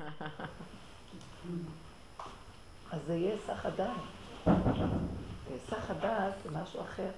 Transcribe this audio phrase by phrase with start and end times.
[2.92, 3.96] אז זה יהיה היסח הדעת.
[5.50, 7.10] היסח הדעת זה משהו אחר.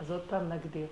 [0.00, 0.86] אז עוד פעם נגדיר.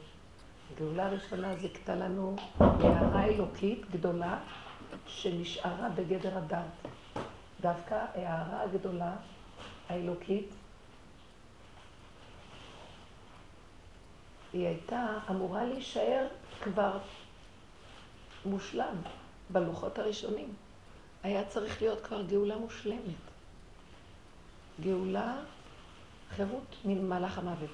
[0.72, 4.38] הגאולה הראשונה זיכתה לנו הערה אלוקית גדולה
[5.06, 6.86] שנשארה בגדר הדעת.
[7.60, 9.16] דווקא הערה הגדולה
[9.88, 10.54] האלוקית
[14.52, 16.26] היא הייתה אמורה להישאר
[16.62, 16.98] כבר
[18.46, 18.96] מושלם
[19.50, 20.54] בלוחות הראשונים.
[21.24, 23.14] היה צריך להיות כבר גאולה מושלמת.
[24.80, 25.36] גאולה,
[26.30, 27.70] חירות ממהלך המוות.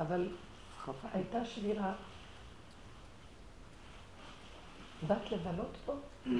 [0.00, 0.28] אבל
[1.12, 1.92] הייתה שבירה.
[5.06, 5.94] באת לבלות פה?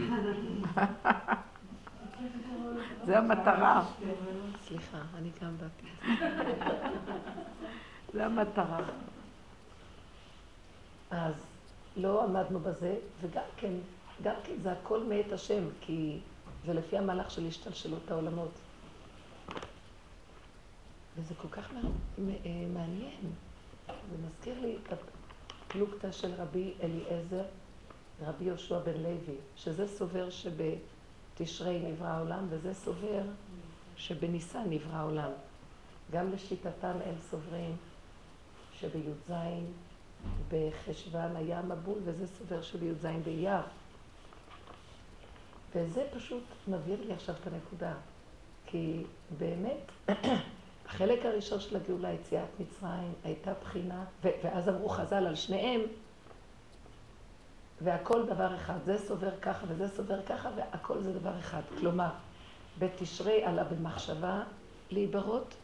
[3.07, 3.85] זה המטרה.
[4.67, 5.87] סליחה, אני גם באתי.
[8.13, 8.81] זה המטרה.
[11.11, 11.47] אז
[11.97, 13.73] לא עמדנו בזה, וגם כן,
[14.23, 16.19] גם כן זה הכל מאת השם, כי
[16.67, 18.51] זה לפי המהלך של השתלשלות העולמות.
[21.17, 21.73] וזה כל כך
[22.75, 23.33] מעניין.
[23.87, 24.93] זה מזכיר לי את
[25.69, 27.45] הפלוגתא של רבי אליעזר,
[28.27, 33.23] רבי יהושע בן לוי, שזה סובר שבתשרי נברא העולם, וזה סובר
[33.97, 35.31] שבניסן נברא העולם.
[36.13, 37.77] גם לשיטתם הם סוברים
[38.73, 39.33] שבי"ז
[40.49, 43.63] בחשוון היה מבול, וזה סובר שבי"ז באייר.
[45.75, 47.93] וזה פשוט מבהיר לי עכשיו את הנקודה.
[48.67, 49.05] כי
[49.39, 50.11] באמת,
[50.87, 55.81] החלק הראשון של הגאולה, יציאת מצרים, הייתה בחינה, ואז אמרו חז"ל על שניהם,
[57.81, 58.79] והכל דבר אחד.
[58.85, 61.63] זה סובר ככה וזה סובר ככה, והכל זה דבר אחד.
[61.79, 62.11] כלומר,
[62.79, 64.43] בתשרי עלה במחשבה
[64.91, 65.55] להיברות,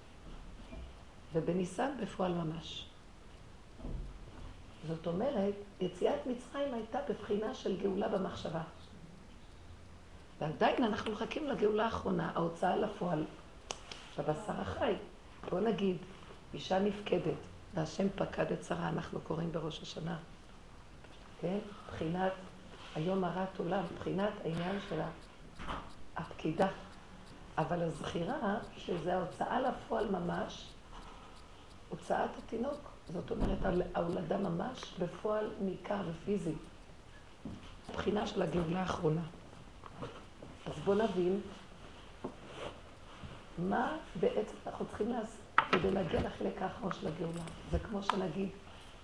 [1.33, 2.87] ובניסן בפועל ממש.
[4.89, 8.62] זאת אומרת, יציאת מצרים הייתה בבחינה של גאולה במחשבה.
[10.41, 13.25] ועדיין אנחנו מחכים לגאולה האחרונה, ההוצאה לפועל,
[14.19, 14.95] בבשר החי.
[15.51, 15.97] בוא נגיד,
[16.55, 17.34] אישה נפקדת,
[17.75, 20.16] והשם פקד את שרה, אנחנו קוראים בראש השנה.
[21.41, 21.59] כן?
[21.88, 22.33] בחינת
[22.94, 25.00] היום הרת עולם, בחינת העניין של
[26.16, 26.69] הפקידה.
[27.59, 30.69] אבל הזכירה, שזה ההוצאה לפועל ממש,
[31.89, 32.91] הוצאת התינוק.
[33.12, 33.59] זאת אומרת,
[33.94, 36.55] ההולדה ממש בפועל ניכר ופיזי.
[37.94, 39.22] בחינה של הגאולה האחרונה.
[40.66, 41.41] אז בואו נבין
[43.59, 45.41] מה בעצם אנחנו צריכים לעשות
[45.72, 47.43] כדי להגיע לחלק האחרון של הגאולה.
[47.71, 48.49] זה כמו שנגיד,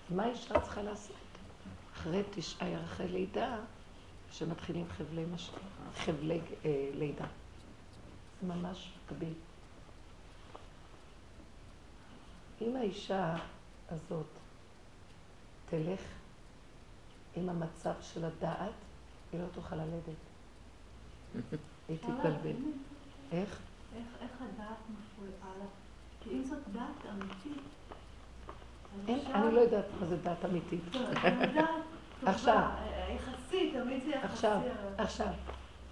[0.09, 1.15] מה אישה צריכה לעשות?
[1.93, 3.57] אחרי תשעה ירחי לידה,
[4.31, 5.51] שמתחילים חבלי, מש...
[5.95, 7.25] חבלי אה, לידה.
[8.41, 9.33] זה ממש מקביל.
[12.61, 13.35] אם האישה
[13.89, 14.25] הזאת
[15.69, 16.01] תלך
[17.35, 18.71] עם המצב של הדעת,
[19.31, 20.32] היא לא תוכל ללדת.
[21.87, 22.55] היא תתבלבל.
[23.31, 23.59] איך?
[24.21, 25.65] איך הדעת מפריעה לה?
[26.23, 27.63] כי אם זאת דעת אמיתית...
[29.07, 30.81] אני לא יודעת מה זה דעת אמיתית.
[32.25, 32.69] עכשיו.
[33.15, 34.27] יחסית, תמיד זה יחסי.
[34.33, 34.61] עכשיו,
[34.97, 35.33] עכשיו.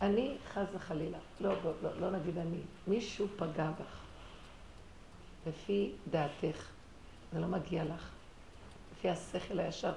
[0.01, 3.97] אני, חס וחלילה, לא, לא, לא, לא נגיד אני, מישהו פגע בך,
[5.47, 6.67] לפי דעתך,
[7.33, 8.09] זה לא מגיע לך,
[8.91, 9.93] לפי השכל הישר,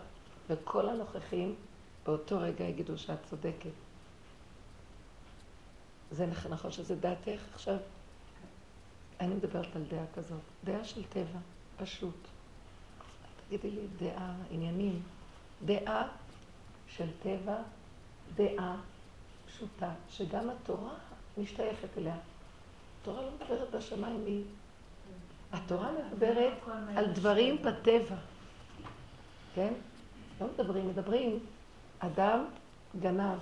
[0.49, 1.55] וכל הנוכחים
[2.06, 3.84] באותו רגע יגידו שאת צודקת.
[6.11, 7.77] זה נכון שזה דעתך עכשיו?
[9.21, 11.39] אני מדברת על דעה כזאת, דעה של טבע,
[11.77, 12.29] פשוט.
[13.49, 15.03] תגידי לי דעה, עניינים.
[15.65, 16.09] דעה
[16.89, 17.57] של טבע,
[18.35, 18.77] דעה
[19.47, 20.95] פשוטה, שגם התורה
[21.39, 22.17] משתייכת אליה.
[23.01, 24.45] התורה לא מדברת בשמיים, היא...
[25.53, 26.53] התורה מדברת
[26.97, 28.17] על דברים בטבע,
[29.55, 29.73] כן?
[30.41, 31.39] לא מדברים, מדברים,
[31.99, 32.45] אדם
[33.01, 33.39] גנב,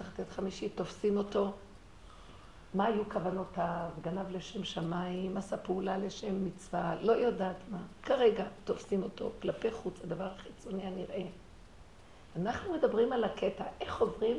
[0.00, 1.52] צריך לתת חמישי, תופסים אותו,
[2.74, 7.78] מה היו כוונותיו, גנב לשם שמיים, עשה פעולה לשם מצווה, לא יודעת מה.
[8.02, 11.26] כרגע תופסים אותו כלפי חוץ, הדבר החיצוני הנראה.
[12.36, 14.36] אנחנו מדברים על הקטע, איך עוברים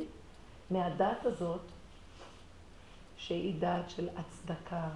[0.70, 1.62] מהדעת הזאת,
[3.16, 4.88] שהיא דעת של הצדקה,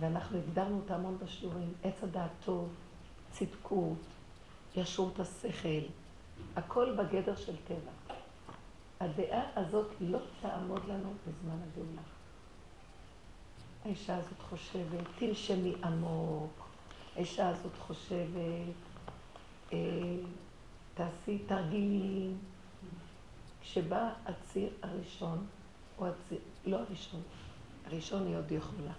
[0.00, 2.68] ואנחנו הגדרנו אותה המון בשיעורים, עץ הדעת טוב,
[3.30, 3.98] צדקות,
[4.76, 5.84] ישרות השכל,
[6.56, 8.03] הכל בגדר של טבע.
[9.04, 12.02] הדעה הזאת לא תעמוד לנו בזמן הגאולה.
[13.84, 16.68] האישה הזאת חושבת, תנשמי עמוק,
[17.16, 18.74] האישה הזאת חושבת,
[19.72, 19.78] אה,
[20.94, 22.38] תעשי תרגילים.
[23.62, 25.46] כשבא הציר הראשון,
[25.98, 27.22] או הציר, לא הראשון,
[27.86, 28.92] הראשון היא עוד יכולה,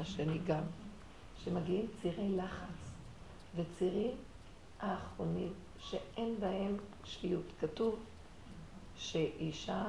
[0.00, 0.62] השני גם,
[1.44, 2.90] שמגיעים צירי לחץ
[3.56, 4.14] וצירים
[4.80, 7.44] האחרונים שאין בהם שפיות.
[7.60, 7.98] כתוב
[9.00, 9.84] שאישה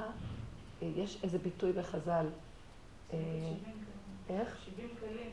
[0.82, 2.26] יש איזה ביטוי בחז"ל.
[3.14, 3.18] אה,
[4.30, 4.58] איך?
[4.66, 5.32] שבעים כלים.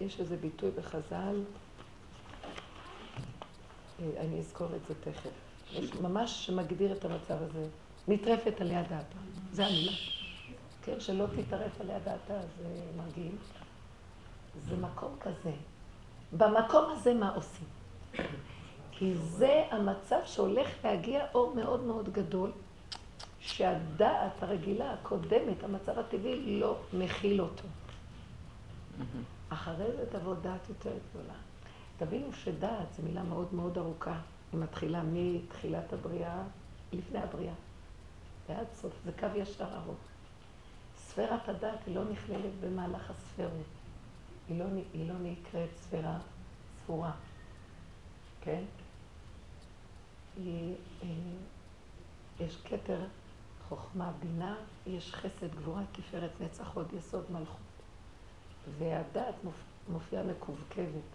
[0.00, 1.42] יש איזה ביטוי בחז"ל,
[4.00, 5.30] אה, אני אזכור את זה תכף.
[5.72, 7.68] יש ממש שמגדיר את המצב הזה.
[8.08, 9.18] נטרפת עליה דעתה,
[9.52, 9.92] זה המילה.
[10.82, 13.32] כן, שלא תטרף עליה דעתה, זה מרגיל.
[14.68, 15.52] זה מקום כזה.
[16.32, 17.66] במקום הזה מה עושים?
[18.90, 22.52] כי זה המצב שהולך להגיע אור מאוד מאוד גדול,
[23.46, 27.64] שהדעת הרגילה, הקודמת, המצב הטבעי, לא מכיל אותו.
[29.48, 31.34] אחרי זה תבוא דעת יותר גדולה.
[31.98, 34.20] תבינו שדעת זו מילה מאוד מאוד ארוכה.
[34.52, 36.42] היא מתחילה מתחילת הבריאה,
[36.92, 37.54] לפני הבריאה,
[38.48, 38.92] ועד סוף.
[39.04, 39.98] זה קו ישר ארוך.
[40.96, 43.66] ספירת הדעת היא לא נכללת במהלך הספירות.
[44.48, 46.18] היא לא, היא לא נקראת ספירה
[46.78, 47.12] ספורה,
[48.40, 48.62] כן?
[50.36, 51.08] היא, אה,
[52.40, 53.00] יש כתר
[53.68, 57.56] חוכמה, בינה, יש חסד, גבורה, תפארת, נצח, הוד, יסוד, מלכות.
[58.78, 59.34] והדעת
[59.88, 61.08] מופיעה מקווקבת.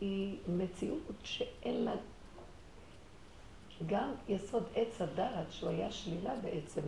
[0.00, 1.92] היא מציאות שאין לה...
[3.86, 6.80] גם יסוד עץ הדעת, שהוא היה שלילה בעצם,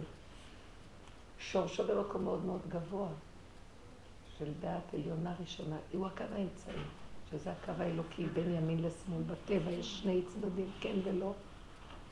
[1.39, 3.09] שורשו במקום מאוד מאוד גבוה,
[4.39, 6.75] של דעת עליונה ראשונה, הוא הקו האמצעי,
[7.31, 9.23] שזה הקו האלוקי בין ימין לשמאל.
[9.23, 11.33] בטבע יש שני צדדים, כן ולא,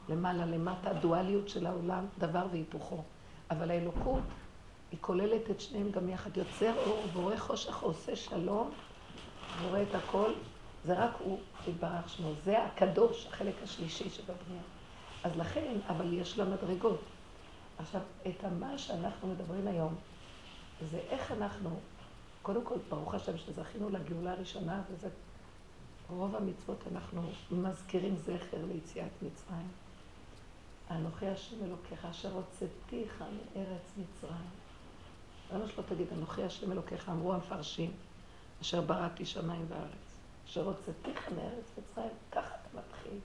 [0.09, 3.03] למעלה למטה, הדואליות של העולם, דבר והיפוכו.
[3.51, 4.23] אבל האלוקות
[4.91, 8.71] היא כוללת את שניהם גם יחד, יוצר אור, בורא חושך, עושה שלום,
[9.63, 10.33] בורא את הכל,
[10.85, 11.39] זה רק הוא
[11.69, 12.33] יתברך שמו.
[12.45, 14.63] זה הקדוש, החלק השלישי שבבנייה.
[15.25, 17.01] אז לכן, אבל יש לה מדרגות.
[17.79, 19.95] עכשיו, את מה שאנחנו מדברים היום,
[20.91, 21.71] זה איך אנחנו,
[22.43, 25.09] קודם כל, ברוך השם שזכינו לגאולה הראשונה, וזה
[26.11, 29.69] רוב המצוות אנחנו מזכירים זכר ליציאת מצרים.
[30.91, 33.25] אנוכי השם אלוקיך אשר הוצאתיך
[33.55, 34.51] מארץ מצרים.
[35.53, 37.93] למה שלא תגיד, אנוכי השם אלוקיך, אמרו המפרשים,
[38.61, 40.19] אשר בראתי שמיים וארץ.
[40.47, 43.19] אשר הוצאתיך מארץ מצרים, ככה אתה מתחיל.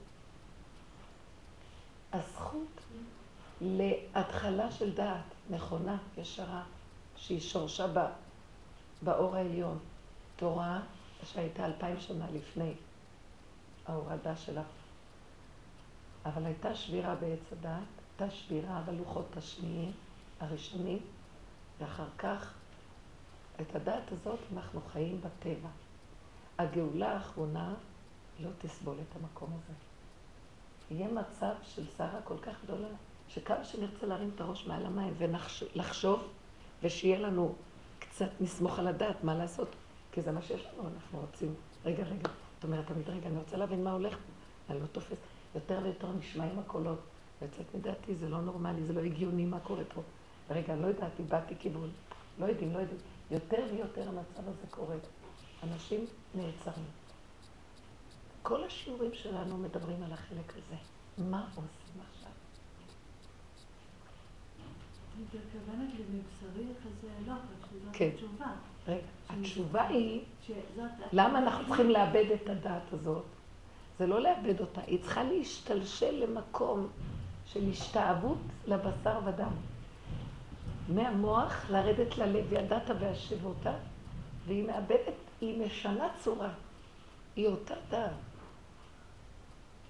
[2.13, 2.81] הזכות
[3.61, 6.63] להתחלה של דעת נכונה, ישרה,
[7.15, 8.09] שהיא שורשה בה,
[9.01, 9.79] באור העליון.
[10.35, 10.79] תורה
[11.25, 12.73] שהייתה אלפיים שנה לפני
[13.87, 14.61] ההורדה שלה.
[16.25, 17.83] אבל הייתה שבירה בעץ הדעת,
[18.19, 19.91] הייתה שבירה בלוחות השניים,
[20.39, 20.99] הראשונים,
[21.79, 22.53] ואחר כך,
[23.61, 25.69] את הדעת הזאת אנחנו חיים בטבע.
[26.57, 27.73] הגאולה האחרונה
[28.39, 29.73] לא תסבול את המקום הזה.
[30.91, 32.87] יהיה מצב של סערה כל כך גדולה,
[33.29, 36.27] שכמה שנרצה להרים את הראש מעל המים ולחשוב,
[36.81, 37.55] ושיהיה לנו
[37.99, 39.67] קצת נסמוך על הדעת מה לעשות,
[40.11, 41.53] כי זה מה שיש לנו, אנחנו רוצים,
[41.85, 42.29] רגע, רגע,
[42.59, 45.17] את אומרת תמיד, רגע, אני רוצה להבין מה הולך פה, אני לא תופס,
[45.55, 46.99] יותר ויותר נשמעים הקולות,
[47.41, 50.01] ויוצאת מדעתי, זה לא נורמלי, זה לא הגיוני מה קורה פה.
[50.49, 51.89] רגע, לא יודעת, איבדתי כיוון,
[52.39, 52.99] לא יודעים, לא יודעים.
[53.31, 54.95] יותר ויותר המצב הזה קורה.
[55.63, 56.05] אנשים
[56.35, 56.85] נעצרים.
[58.41, 60.75] כל השיעורים שלנו מדברים על החלק הזה.
[61.17, 62.31] מה עושים עכשיו?
[67.27, 67.33] לא,
[67.93, 68.09] כן.
[68.13, 68.51] התשובה.
[68.87, 70.21] רגע, התשובה היא.
[71.13, 73.25] למה אנחנו צריכים לאבד את הדעת הזאת?
[73.99, 76.87] זה לא לאבד אותה, היא צריכה להשתלשל למקום
[77.45, 78.37] של השתאבות
[78.67, 79.51] לבשר ודם.
[80.89, 83.73] מהמוח לרדת ללב, ידעת והשבותה,
[84.47, 86.49] והיא מאבדת, היא משנה צורה.
[87.35, 88.11] היא אותה דעת.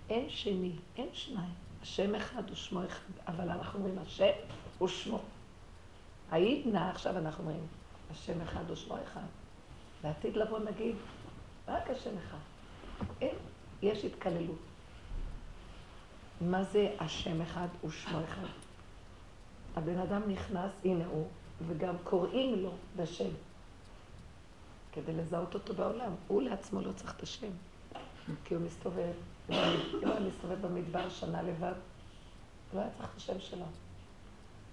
[0.10, 1.54] אין שני, אין שניים.
[1.82, 4.32] השם אחד ושמו אחד, אבל אנחנו אומרים השם
[4.84, 5.20] ושמו.
[6.32, 7.68] העידנא, עכשיו אנחנו אומרים,
[8.12, 9.26] השם אחד ושמו אחד.
[10.04, 10.96] לעתיד לבוא נגיד,
[11.68, 12.38] רק השם אחד.
[13.22, 13.36] אין,
[13.84, 14.60] יש התקללות.
[16.42, 18.48] מה זה השם אחד ושמו אחד?
[19.76, 21.28] הבן אדם נכנס, הנה הוא,
[21.68, 23.30] וגם קוראים לו בשם,
[24.92, 26.12] כדי לזהות אותו בעולם.
[26.28, 27.52] הוא לעצמו לא צריך את השם,
[28.46, 29.14] כי הוא מסתובב,
[29.50, 29.58] אם
[30.08, 31.74] הוא מסתובב במדבר שנה לבד,
[32.72, 33.66] הוא לא היה צריך את השם שלו.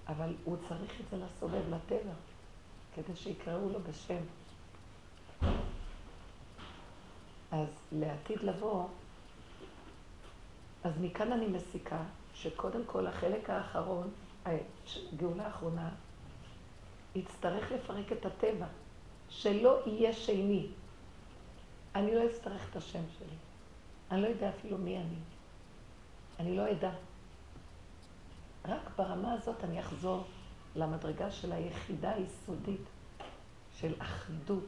[0.08, 2.12] אבל הוא צריך את זה לסובב, לטבע,
[2.94, 4.22] כדי שיקראו לו בשם.
[7.50, 8.88] אז לעתיד לבוא,
[10.84, 12.02] אז מכאן אני מסיקה
[12.34, 14.10] שקודם כל החלק האחרון,
[14.44, 15.90] הגאולה האחרונה,
[17.14, 18.66] יצטרך לפרק את הטבע,
[19.28, 20.66] שלא יהיה שני.
[21.94, 23.36] אני לא אצטרך את השם שלי.
[24.10, 25.18] אני לא יודע אפילו מי אני.
[26.38, 26.90] אני לא אדע.
[28.64, 30.24] רק ברמה הזאת אני אחזור
[30.76, 32.84] למדרגה של היחידה היסודית
[33.72, 34.64] של אחדות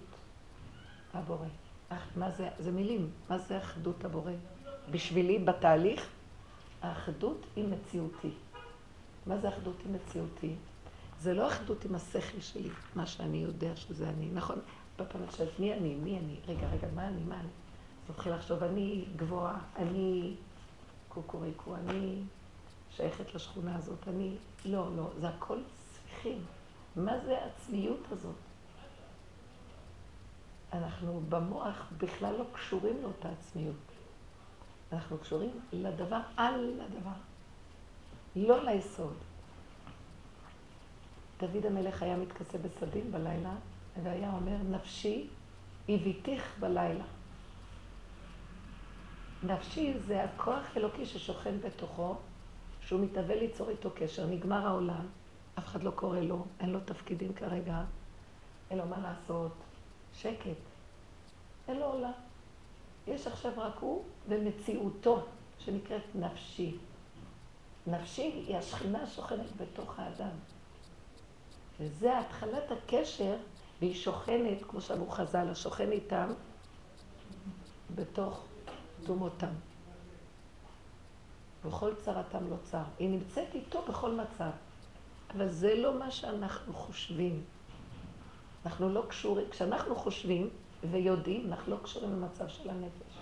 [1.15, 1.47] הבורא.
[2.17, 4.33] מה זה, זה מילים, מה זה אחדות הבורא?
[4.91, 6.09] בשבילי, בתהליך,
[6.83, 8.31] האחדות היא מציאותי.
[9.27, 10.55] מה זה אחדות עם מציאותי?
[11.21, 14.29] זה לא אחדות עם השכל שלי, מה שאני יודע שזה אני.
[14.35, 14.59] נכון,
[14.99, 15.95] בפעם שואלת, מי אני?
[15.95, 16.37] מי אני?
[16.49, 17.21] רגע, רגע, מה אני?
[17.29, 17.49] מה אני?
[18.05, 20.35] אז מתחיל לחשוב, אני גבוהה, אני
[21.09, 22.23] קוקוריקו, אני
[22.91, 24.37] שייכת לשכונה הזאת, אני...
[24.65, 26.45] לא, לא, זה הכל ספיחים.
[26.97, 28.35] מה זה העצמיות הזאת?
[30.73, 33.92] אנחנו במוח בכלל לא קשורים לאותה עצמיות.
[34.93, 37.11] אנחנו קשורים לדבר על הדבר,
[38.37, 39.15] לא ליסוד.
[41.41, 43.55] דוד המלך היה מתכסה בסדין בלילה,
[44.03, 45.29] והיה אומר, נפשי
[45.89, 47.05] הביתיך בלילה.
[49.43, 52.15] נפשי זה הכוח אלוקי ששוכן בתוכו,
[52.81, 54.27] שהוא מתהווה ליצור איתו קשר.
[54.27, 55.07] נגמר העולם,
[55.59, 57.85] אף אחד לא קורא לו, אין לו תפקידים כרגע,
[58.71, 59.53] אין לו מה לעשות.
[60.15, 60.61] שקט.
[61.69, 62.13] אין לו עולם.
[63.07, 65.23] יש עכשיו רק הוא ומציאותו,
[65.59, 66.77] שנקראת נפשי.
[67.87, 70.37] נפשי היא השכינה שוכנת בתוך האדם.
[71.81, 73.37] וזה התחלת הקשר,
[73.81, 76.33] והיא שוכנת, כמו שאמרו חז"ל, השוכן איתם
[77.95, 78.45] בתוך
[79.05, 79.53] תומותם.
[81.65, 82.83] וכל צרתם לא צר.
[82.99, 84.51] היא נמצאת איתו בכל מצב.
[85.35, 87.45] אבל זה לא מה שאנחנו חושבים.
[88.67, 90.51] אנחנו לא קשורים, כשאנחנו חושבים
[90.91, 93.19] ויודעים, אנחנו לא קשורים למצב של הנפש.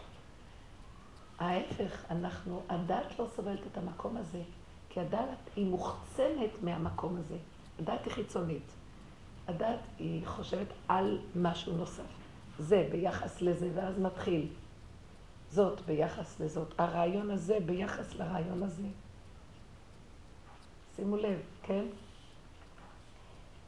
[1.39, 4.43] ההפך, אנחנו, הדת לא סובלת את המקום הזה,
[4.89, 7.37] כי הדת היא מוחצנת מהמקום הזה.
[7.79, 8.73] הדת היא חיצונית.
[9.49, 12.03] הדת היא חושבת על משהו נוסף.
[12.59, 14.49] זה ביחס לזה, ואז מתחיל.
[15.51, 16.75] זאת ביחס לזאת.
[16.79, 18.89] הרעיון הזה ביחס לרעיון הזה.
[20.97, 21.85] שימו לב, כן?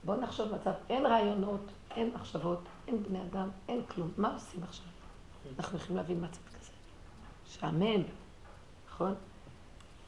[0.05, 4.11] בואו נחשוב מצב, אין רעיונות, אין מחשבות, אין בני אדם, אין כלום.
[4.17, 4.87] מה עושים עכשיו?
[5.59, 6.71] אנחנו יכולים להבין מצב כזה.
[7.47, 8.03] שעמם,
[8.89, 9.15] נכון?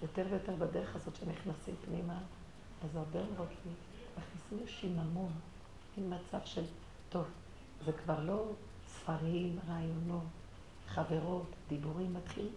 [0.03, 2.19] יותר ויותר בדרך הזאת שנכנסים פנימה,
[2.85, 3.49] אז הרבה מאוד
[4.19, 5.33] מכניסים לשיממון,
[5.97, 6.65] עם מצב של,
[7.09, 7.25] טוב,
[7.85, 8.45] זה כבר לא
[8.87, 10.23] ספרים, רעיונות,
[10.89, 12.49] חברות, דיבורים, מתחיל,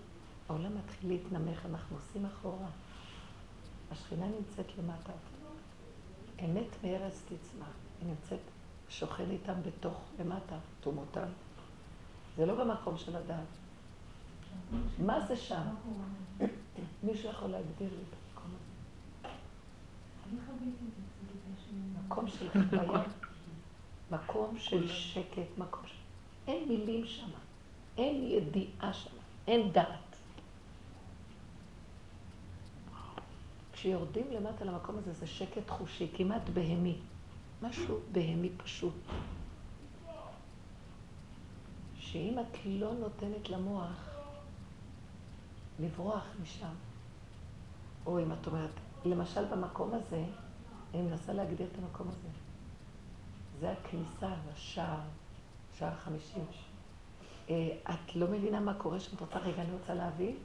[0.50, 2.68] העולם מתחיל להתנמך, אנחנו עושים אחורה.
[3.92, 5.12] השכינה נמצאת למטה.
[6.46, 7.68] אמת מארץ תצמח.
[8.02, 8.40] היא נמצאת,
[8.90, 11.28] שוכן איתם בתוך, למטה, תומותם.
[12.38, 13.48] זה לא במקום של הדעת.
[15.06, 15.64] מה זה שם?
[17.04, 18.68] מישהו יכול להגדיר לי את המקום הזה?
[22.06, 23.04] מקום של חוויה,
[24.12, 25.94] מקום של שקט, מקום של...
[26.48, 27.30] אין מילים שם,
[27.98, 29.16] אין ידיעה שם,
[29.48, 30.07] אין דעת.
[33.78, 36.98] כשיורדים למטה למקום הזה, זה שקט חושי, כמעט בהמי.
[37.62, 38.94] משהו בהמי פשוט.
[41.96, 44.10] שאם את לא נותנת למוח
[45.80, 46.74] לברוח משם,
[48.06, 48.72] או אם את אומרת,
[49.06, 50.24] למשל במקום הזה,
[50.94, 52.28] אני מנסה להגדיר את המקום הזה.
[53.60, 55.00] זה הכניסה לשער,
[55.78, 56.46] שער חמישים.
[57.50, 60.36] אה, את לא מבינה מה קורה שם, את רוצה, רגע, אני רוצה להבין?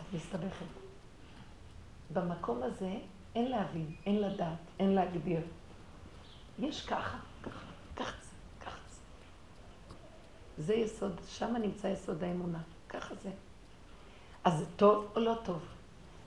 [0.00, 0.79] את מסתבכת.
[2.12, 2.98] במקום הזה
[3.34, 5.40] אין להבין, אין לדעת, אין להגדיר.
[6.58, 8.04] יש ככה, ככה, זה,
[8.60, 8.78] ככה
[10.58, 10.74] זה.
[10.74, 13.30] יסוד, שם נמצא יסוד האמונה, ככה זה.
[14.44, 15.62] אז זה טוב או לא טוב?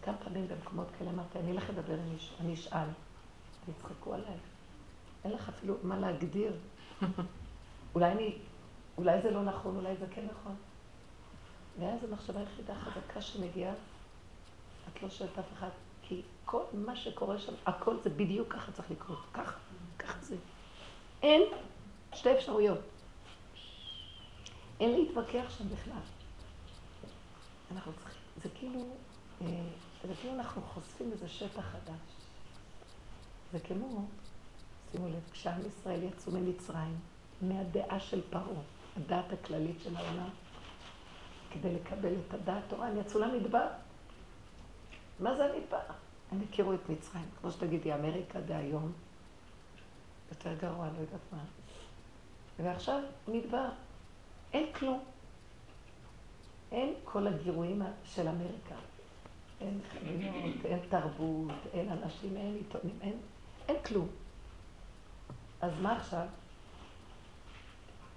[0.02, 2.88] כמה פעמים במקומות כאלה אמרתי, אני אלך לדבר עם מישהו, אני אשאל,
[3.68, 4.38] ויצחקו עליי.
[5.24, 6.56] אין לך אפילו מה להגדיר.
[7.96, 8.38] אולי אני,
[8.98, 10.56] אולי זה לא נכון, אולי זה כן נכון.
[11.80, 13.74] ואז המחשבה היחידה חזקה שמגיעה
[14.90, 15.70] את לא שואלת אף אחד,
[16.02, 19.58] כי כל מה שקורה שם, הכל זה בדיוק ככה צריך לקרות, ככה,
[20.00, 20.36] ככה זה.
[21.22, 21.42] אין
[22.14, 22.80] שתי אפשרויות.
[24.80, 26.02] אין להתווכח שם בכלל.
[27.72, 28.80] אנחנו צריכים, זה כאילו,
[29.42, 29.48] אה,
[30.08, 32.14] זה כאילו אנחנו חושפים איזה שטח חדש.
[33.52, 34.06] זה כמו,
[34.92, 37.00] שימו לב, כשעם ישראל יצאו ממצרים,
[37.42, 38.62] מהדעה של פרעה,
[38.98, 40.30] הדעת הכללית של העולם,
[41.52, 43.68] כדי לקבל את הדעת תורה, הם יצאו למדבר.
[45.20, 45.78] מה זה המדבר?
[46.32, 48.92] הם הכירו את מצרים, כמו שתגידי, אמריקה דהיום,
[50.30, 51.44] יותר גרוע, לא יודעת מה.
[52.60, 53.70] ועכשיו מדבר,
[54.54, 55.04] אין כלום.
[56.72, 58.76] אין כל הגירויים של אמריקה.
[59.62, 63.18] אין חנויות, אין תרבות, אין אנשים, אין עיתונים, אין,
[63.68, 64.08] אין כלום.
[65.62, 66.28] אז מה עכשיו?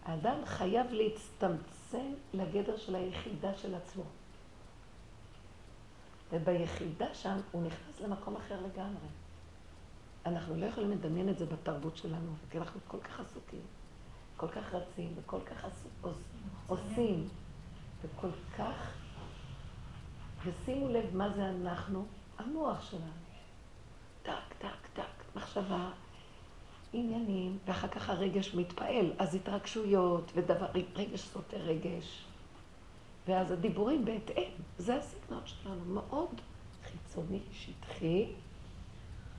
[0.05, 4.05] האדם חייב להצטמצם לגדר של היחידה של עצמו.
[6.37, 9.09] וביחידה שם הוא נכנס למקום אחר לגמרי.
[10.27, 13.61] אנחנו לא יכולים לדמיין את זה בתרבות שלנו, כי אנחנו כל כך עסוקים,
[14.37, 15.89] כל כך רצים, וכל כך עשו,
[16.67, 17.29] עושים,
[18.03, 18.93] וכל כך...
[20.45, 22.07] ושימו לב מה זה אנחנו,
[22.39, 23.27] המוח שלנו.
[24.23, 25.91] טק, טק, טק, מחשבה,
[26.93, 30.67] עניינים, ואחר כך הרגש מתפעל, אז התרגשויות, ודבר,
[30.97, 32.26] רגש סותר רגש.
[33.27, 36.41] ואז הדיבורים בהתאם, זה הסגנון שלנו, מאוד
[36.85, 38.27] חיצוני, שטחי,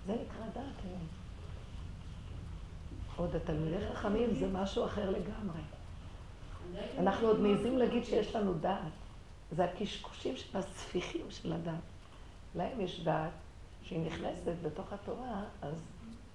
[0.05, 1.07] זה נקרא דעת היום.
[3.15, 5.61] עוד התלמידי חכמים זה משהו אחר לגמרי.
[6.97, 8.91] אנחנו עוד מעזים להגיד שיש לנו דעת.
[9.51, 11.73] זה הקשקושים של הספיחים של הדעת.
[12.55, 13.31] להם יש דעת
[13.83, 15.75] שהיא נכנסת בתוך התורה, אז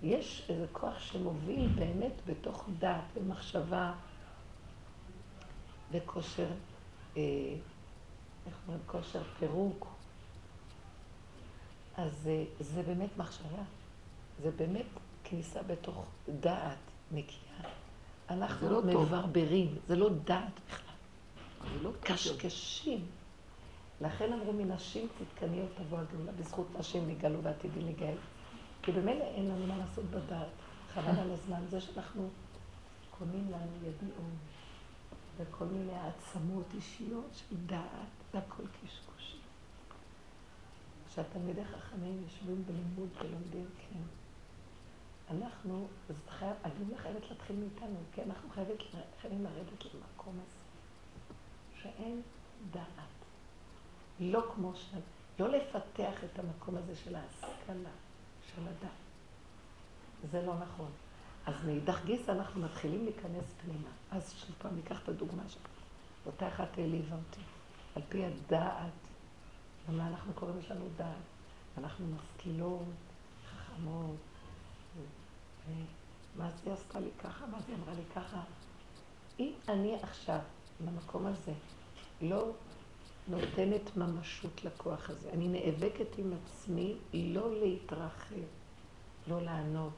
[0.03, 3.93] יש איזה כוח שמוביל באמת בתוך דעת ומחשבה
[5.93, 6.49] וכושר,
[7.17, 9.87] איך אומרים, כושר פירוק.
[11.97, 13.63] אז אה, זה באמת מחשבה.
[14.43, 14.87] זה באמת
[15.25, 16.07] כניסה בתוך
[16.41, 16.79] דעת
[17.13, 17.71] נקייה.
[18.31, 18.87] אנחנו לא טוב.
[18.87, 20.95] מברברים, זה לא דעת בכלל.
[21.73, 23.07] זה לא קשקשים.
[24.01, 28.17] לכן אמרו מנשים צדקניות תבוא הגאולה, בזכות נשים נגאלו ועתידים להיגאל.
[28.83, 30.49] כי במילא אין לנו מה לעשות בדעת,
[30.95, 31.61] חבל על הזמן.
[31.69, 32.29] זה שאנחנו
[33.19, 34.52] קונים לנו ידיעות
[35.37, 39.41] וכל מיני העצמות אישיות של דעת, זה הכל קשקושים.
[41.09, 44.03] כשהתלמידי חכמים יושבים בלימוד ולומדים, כן.
[45.31, 48.79] אנחנו, אז חייב, הגאולה חייבת להתחיל מאיתנו, כי אנחנו חייבת,
[49.21, 50.59] חייבים לרדת למקום הזה,
[51.83, 52.23] שאין
[52.71, 53.13] דעת.
[54.21, 54.95] לא כמו ש...
[55.39, 57.91] לא לפתח את המקום הזה של ההשכלה,
[58.43, 58.91] של הדת.
[60.31, 60.91] זה לא נכון.
[61.47, 63.89] אז מאידך גיסא אנחנו מתחילים להיכנס פנימה.
[64.11, 65.63] אז פעם, ניקח את הדוגמה שלך.
[66.27, 67.41] אותה אחת העליבה אותי.
[67.97, 68.93] על פי הדעת,
[69.89, 70.57] ומה אנחנו קוראים?
[70.71, 71.17] לנו דעת.
[71.79, 72.85] אנחנו משכילות,
[73.51, 74.17] חכמות.
[75.69, 77.47] ומה זה עשתה לי ככה?
[77.47, 78.43] מה זה אמרה לי ככה?
[79.41, 80.39] אם אני עכשיו,
[80.85, 81.53] במקום הזה,
[82.23, 82.51] לא
[83.29, 85.31] נותנת ממשות לכוח הזה.
[85.31, 88.35] אני נאבקת עם עצמי לא להתרחב,
[89.27, 89.93] לא לענות,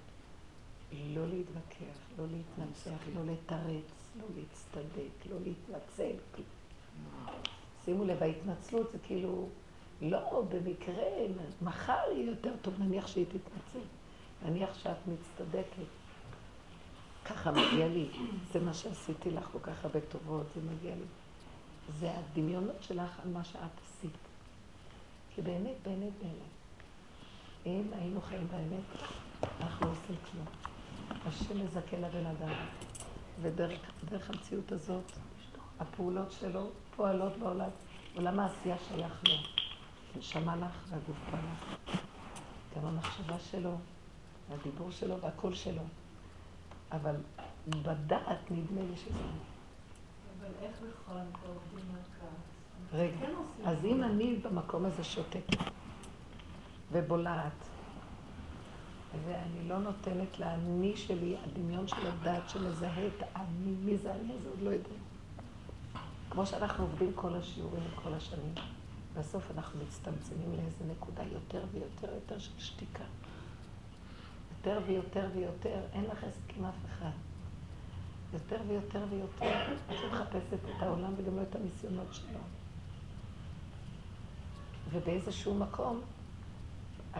[0.92, 6.42] לא להתווכח, לא להתנצח, לא לתרץ, לא להצטדק, לא להתנצל.
[7.84, 9.48] שימו לב, ההתנצלות זה כאילו,
[10.02, 11.04] לא, במקרה,
[11.62, 13.86] מחר יהיה יותר טוב, נניח שהיא תתנצל.
[14.44, 15.86] נניח שאת מצטדקת.
[17.24, 18.08] ככה מגיע לי,
[18.52, 21.04] זה מה שעשיתי לך כל כך הרבה טובות, זה מגיע לי.
[21.98, 24.16] זה הדמיונות שלך על מה שאת עשית.
[25.34, 26.54] כי באמת, באמת, באמת,
[27.66, 29.02] אם היינו חיים באמת,
[29.60, 30.46] אנחנו לא עושים כלום.
[31.26, 32.54] השם מזכה לבן אדם,
[33.42, 35.12] ודרך המציאות הזאת,
[35.80, 37.70] הפעולות שלו פועלות בעולם.
[38.16, 39.34] עולם העשייה שייך לו.
[40.18, 41.96] נשמה לך והגוף בא לך.
[42.76, 43.76] גם המחשבה שלו,
[44.50, 45.82] והדיבור שלו והקול שלו.
[46.92, 47.14] אבל
[47.68, 49.18] בדעת נדמה לי שזה...
[50.38, 53.00] אבל איך בכל אנחנו עובדים על כעס?
[53.00, 53.32] רגע, כן.
[53.64, 55.58] אז אם אני במקום הזה שותקת
[56.92, 57.52] ובולעת,
[59.26, 64.48] ואני לא נותנת לאני שלי, הדמיון של הדעת שמזהה את האני, מי זה אני הזה,
[64.48, 64.98] עוד לא יודעים.
[66.30, 68.54] כמו שאנחנו עובדים כל השיעורים כל השנים,
[69.18, 73.04] בסוף אנחנו מצטמצמים לאיזה נקודה יותר ויותר יותר של שתיקה.
[74.56, 77.10] יותר ויותר ויותר, אין לך עסק עם אף אחד.
[78.32, 82.38] יותר ויותר ויותר, את לא מחפשת את העולם וגם לא את הניסיונות שלו.
[84.90, 86.00] ובאיזשהו מקום,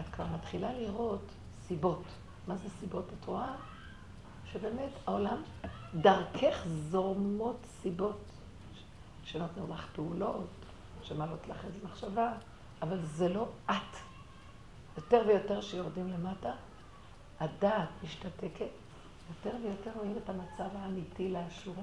[0.00, 1.24] את כבר מתחילה לראות
[1.68, 2.02] סיבות.
[2.48, 3.04] מה זה סיבות?
[3.20, 3.54] את רואה
[4.52, 5.42] שבאמת העולם,
[5.94, 8.20] דרכך זורמות סיבות
[9.24, 10.46] שנותנו לך פעולות,
[11.02, 12.32] שמעלות לך איזו מחשבה,
[12.82, 13.96] אבל זה לא את.
[14.96, 16.52] יותר ויותר שיורדים למטה,
[17.40, 18.68] הדעת משתתקת,
[19.28, 21.82] יותר ויותר רואים את המצב האמיתי לאשורו.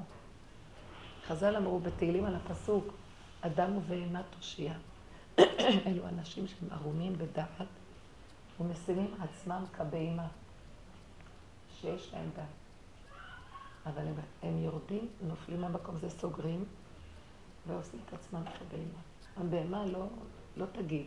[1.27, 2.85] חז"ל אמרו בתהילים על הפסוק,
[3.41, 4.73] אדם ובהמה תושייה.
[5.87, 7.67] אלו אנשים שהם ערומים בדעת
[8.61, 10.27] ומשימים עצמם כבהמה,
[11.69, 12.45] שיש להם דעת.
[13.85, 16.65] אבל הם, הם יורדים, נופלים מהמקום הזה, סוגרים,
[17.67, 19.01] ועושים את עצמם כבהמה.
[19.37, 20.07] הבהמה לא,
[20.57, 21.05] לא תגיד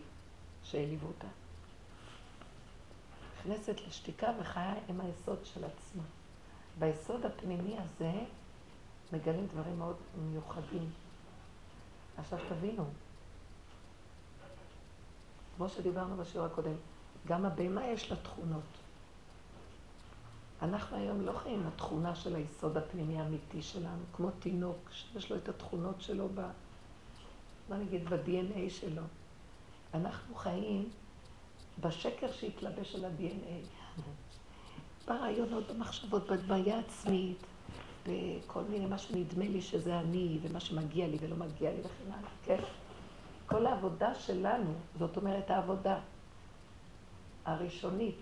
[0.63, 1.27] שהעליבו אותה.
[3.39, 6.03] נכנסת לשתיקה וחיה עם היסוד של עצמה.
[6.79, 8.13] ביסוד הפנימי הזה
[9.13, 10.91] מגלים דברים מאוד מיוחדים.
[12.17, 12.85] עכשיו תבינו,
[15.57, 16.75] כמו שדיברנו בשיעור הקודם,
[17.27, 18.63] גם הבהמה יש לה תכונות.
[20.63, 25.37] אנחנו היום לא חיים עם התכונה של היסוד הפנימי האמיתי שלנו, כמו תינוק שיש לו
[25.37, 26.41] את התכונות שלו, ב,
[27.69, 29.03] מה נגיד, ב-DNA שלו.
[29.95, 30.89] אנחנו חיים
[31.81, 33.83] בשקר שהתלבש על ה-DNA.
[35.07, 37.47] ברעיונות, במחשבות, בבעיה עצמית,
[38.07, 42.31] בכל מיני, מה שנדמה לי שזה אני, ומה שמגיע לי ולא מגיע לי וכן הלאה,
[42.45, 42.61] כן?
[43.47, 45.99] כל העבודה שלנו, זאת אומרת העבודה
[47.45, 48.17] הראשונית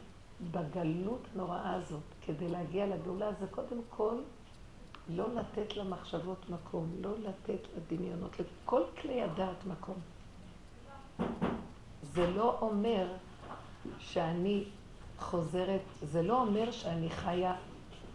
[0.50, 4.14] בגלות הנוראה הזאת, כדי להגיע לגאולה, זה קודם כל
[5.08, 9.98] לא לתת למחשבות מקום, לא לתת לדמיונות, לכל כלי הדעת מקום.
[12.02, 13.06] זה לא אומר
[13.98, 14.64] שאני
[15.18, 17.54] חוזרת, זה לא אומר שאני חיה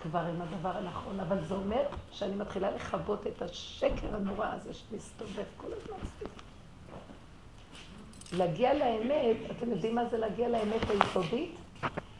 [0.01, 5.43] כבר עם הדבר הנכון, אבל זה אומר שאני מתחילה לכבות את השקר הנורא הזה שמסתובב
[5.57, 6.46] כל הזמן סביבי.
[8.33, 11.55] להגיע לאמת, אתם יודעים מה זה להגיע לאמת היסודית?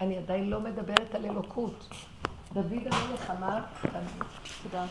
[0.01, 1.87] אני עדיין לא מדברת על אלוקות.
[2.53, 3.59] דוד המלך אמר,
[4.63, 4.85] תודה,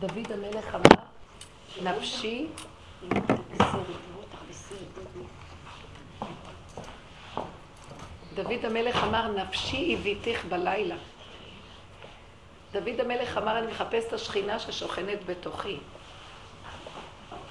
[0.00, 1.02] דוד המלך אמר,
[1.82, 2.46] נפשי
[8.34, 10.96] דוד המלך אמר, נפשי הביתיך בלילה.
[12.72, 15.76] דוד המלך אמר, אני מחפש את השכינה ששוכנת בתוכי.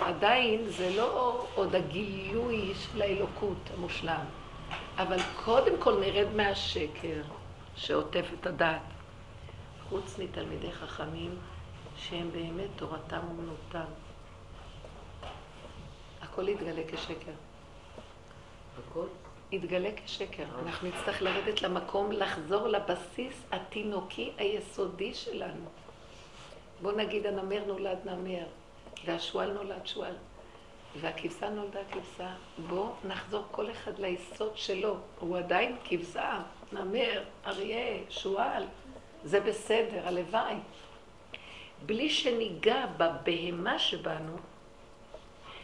[0.01, 4.25] עדיין זה לא עוד הגילוי של האלוקות המושלם,
[4.97, 7.21] אבל קודם כל נרד מהשקר
[7.75, 8.81] שעוטף את הדעת.
[9.89, 11.35] חוץ מתלמידי חכמים
[11.97, 13.91] שהם באמת תורתם אומנותם.
[16.21, 17.31] הכל יתגלה כשקר.
[18.79, 19.05] הכל?
[19.51, 20.45] יתגלה כשקר.
[20.65, 25.65] אנחנו נצטרך לרדת למקום, לחזור לבסיס התינוקי היסודי שלנו.
[26.81, 28.45] בוא נגיד הנמר נולד נמר,
[29.05, 30.15] והשועל נולד שועל,
[31.01, 32.33] והכבשה נולדה כבשה.
[32.67, 34.97] בוא נחזור כל אחד ליסוד שלו.
[35.19, 38.63] הוא עדיין כבשה, נמר, אריה, שועל.
[39.23, 40.55] זה בסדר, הלוואי.
[41.85, 44.35] בלי שניגע בבהמה שבנו,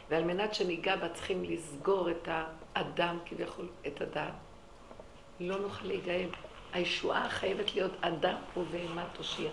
[0.10, 2.28] ועל מנת שניגע בה צריכים לסגור את
[2.76, 4.34] האדם, כביכול, את הדת.
[5.40, 6.30] לא נוכל להיגאל.
[6.74, 9.50] הישועה חייבת להיות אדם ובהמה תושיע.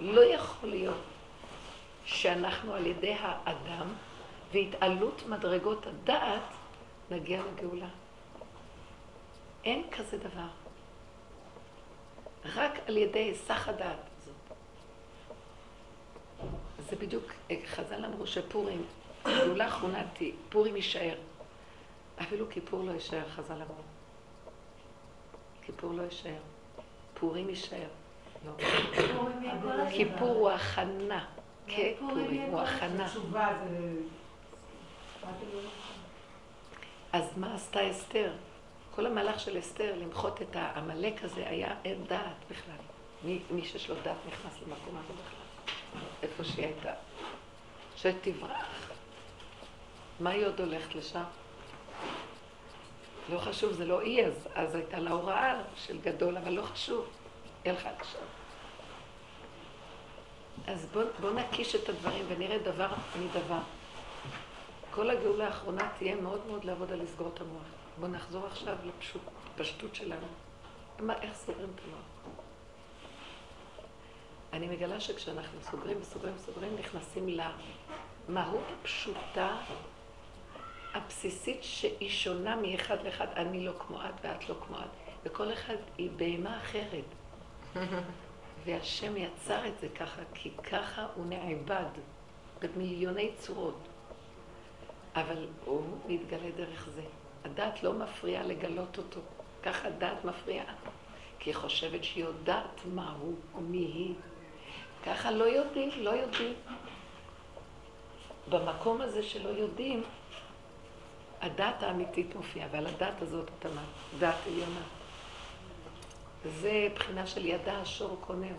[0.00, 0.96] לא יכול להיות
[2.04, 3.86] שאנחנו על ידי האדם
[4.52, 6.42] והתעלות מדרגות הדעת
[7.10, 7.88] נגיע לגאולה.
[9.64, 10.48] אין כזה דבר.
[12.44, 14.34] רק על ידי היסח הדעת הזאת.
[16.90, 17.24] זה בדיוק,
[17.66, 18.84] חז"ל אמרו שפורים,
[19.26, 20.02] גאולה אחרונה,
[20.48, 21.14] פורים יישאר.
[22.22, 23.82] אפילו כיפור לא יישאר, חז"ל אמרו.
[25.62, 26.40] כיפור לא יישאר.
[27.14, 27.88] פורים יישאר.
[28.46, 28.52] לא.
[29.90, 31.26] כיפור הוא הכנה.
[31.68, 33.08] כפורים הוא הכנה.
[37.12, 38.32] אז מה עשתה אסתר?
[38.94, 42.74] כל המהלך של אסתר, למחות את העמלק הזה, היה אין דעת בכלל.
[43.24, 46.02] מי, מי שיש לו דעת נכנס למקום הזה בכלל.
[46.22, 46.92] איפה שהיא הייתה.
[47.96, 48.90] שתברח.
[50.20, 51.24] מה היא עוד הולכת לשם?
[53.32, 57.06] לא חשוב, זה לא היא, אז, אז הייתה לה הוראה של גדול, אבל לא חשוב.
[57.64, 58.43] היא הלכה לשם.
[60.66, 62.88] אז בואו בוא נקיש את הדברים ונראה דבר
[63.18, 63.58] מדבר.
[64.90, 67.62] כל הגאולה האחרונה תהיה מאוד מאוד לעבוד על לסגור את המוח.
[68.00, 68.76] בואו נחזור עכשיו
[69.54, 70.26] לפשטות שלנו.
[71.00, 72.34] מה, איך סוגרים את המוח?
[74.52, 77.28] אני מגלה שכשאנחנו סוגרים וסוגרים וסוגרים, נכנסים
[78.28, 79.56] למהות הפשוטה,
[80.94, 83.26] הבסיסית, שהיא שונה מאחד לאחד.
[83.36, 85.12] אני לא כמו את ואת לא כמו את.
[85.24, 87.04] וכל אחד היא בהמה אחרת.
[88.64, 91.90] והשם יצר את זה ככה, כי ככה הוא נעבד
[92.60, 93.78] במיליוני צורות.
[95.14, 97.02] אבל הוא מתגלה דרך זה.
[97.44, 99.20] הדת לא מפריעה לגלות אותו.
[99.62, 100.74] ככה הדת מפריעה.
[101.38, 104.14] כי היא חושבת שהיא יודעת מה הוא או מי היא.
[105.06, 106.54] ככה לא יודעים, לא יודעים.
[108.48, 110.02] במקום הזה שלא יודעים,
[111.40, 113.82] הדת האמיתית מופיעה, ועל הדת הזאת אתה אומר,
[114.18, 114.80] דת עליונה.
[116.44, 118.56] זה בחינה של ידע השור קונהו,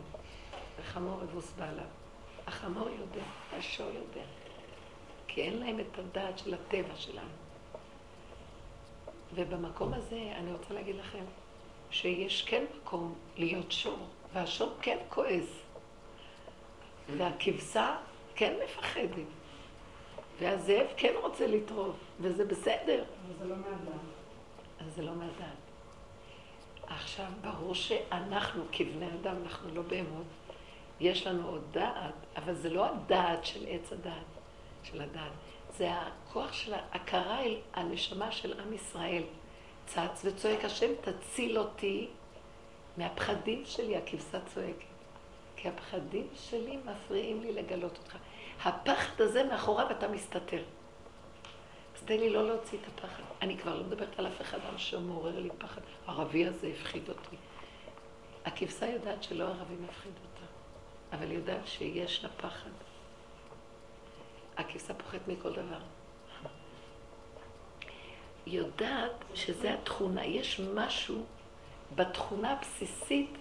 [0.79, 1.85] וחמור אבוס בעליו.
[2.47, 3.23] החמור יודע,
[3.57, 4.25] השור יודע.
[5.27, 7.29] כי אין להם את הדעת של הטבע שלנו.
[9.35, 11.23] ובמקום הזה אני רוצה להגיד לכם
[11.91, 15.59] שיש כן מקום להיות שור, והשור כן כועס,
[17.17, 17.97] והכבשה
[18.35, 19.27] כן מפחדת,
[20.39, 23.03] והזאב כן רוצה לטרוף, וזה בסדר.
[23.03, 24.01] אבל זה לא מהדעת.
[24.79, 25.64] אז זה לא מהדעת.
[26.87, 30.25] עכשיו, ברור שאנחנו כבני אדם, אנחנו לא בהמות,
[30.99, 34.25] יש לנו עוד דעת, אבל זה לא הדעת של עץ הדעת,
[34.83, 35.31] של הדעת.
[35.77, 39.23] זה הכוח של ההכרה אל הנשמה של עם ישראל.
[39.85, 42.07] צץ וצועק, השם תציל אותי
[42.97, 44.85] מהפחדים שלי, הכבשה צועקת.
[45.55, 48.17] כי הפחדים שלי מפריעים לי לגלות אותך.
[48.63, 50.63] הפחד הזה מאחוריו אתה מסתתר.
[52.05, 53.23] תן לי לא להוציא את הפחד.
[53.41, 55.81] אני כבר לא מדברת על אף אחד שמעורר לי פחד.
[56.07, 57.35] הערבי הזה הפחיד אותי.
[58.45, 60.45] הכבשה יודעת שלא ערבי מפחיד אותה,
[61.11, 62.69] אבל היא יודעת שיש לה פחד.
[64.57, 65.79] הכבשה פוחדת מכל דבר.
[68.45, 71.23] היא יודעת שזה התכונה, יש משהו
[71.95, 73.37] בתכונה הבסיסית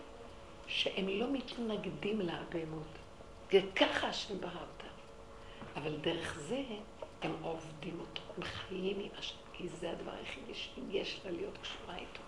[0.66, 2.98] שהם לא מתנגדים להבהמות.
[3.52, 4.94] וככה השם ברא אותם.
[5.76, 6.62] אבל דרך זה
[7.24, 11.96] הם עובדים אותו, הם חיים עם השם, כי זה הדבר היחידי שיש לה להיות קשורה
[11.96, 12.20] איתו.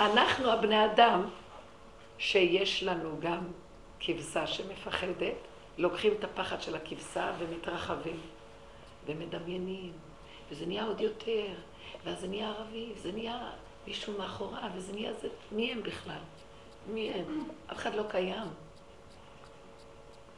[0.00, 1.24] אנחנו הבני אדם,
[2.18, 3.44] שיש לנו גם
[4.00, 5.34] כבשה שמפחדת,
[5.78, 8.20] לוקחים את הפחד של הכבשה ומתרחבים,
[9.06, 9.92] ומדמיינים,
[10.50, 11.46] וזה נהיה עוד יותר,
[12.04, 13.50] ואז זה נהיה ערבי, וזה נהיה
[13.86, 16.22] מישהו מאחורה, וזה נהיה זה, מי הם בכלל?
[16.88, 17.48] מי הם?
[17.72, 18.48] אף אחד לא קיים.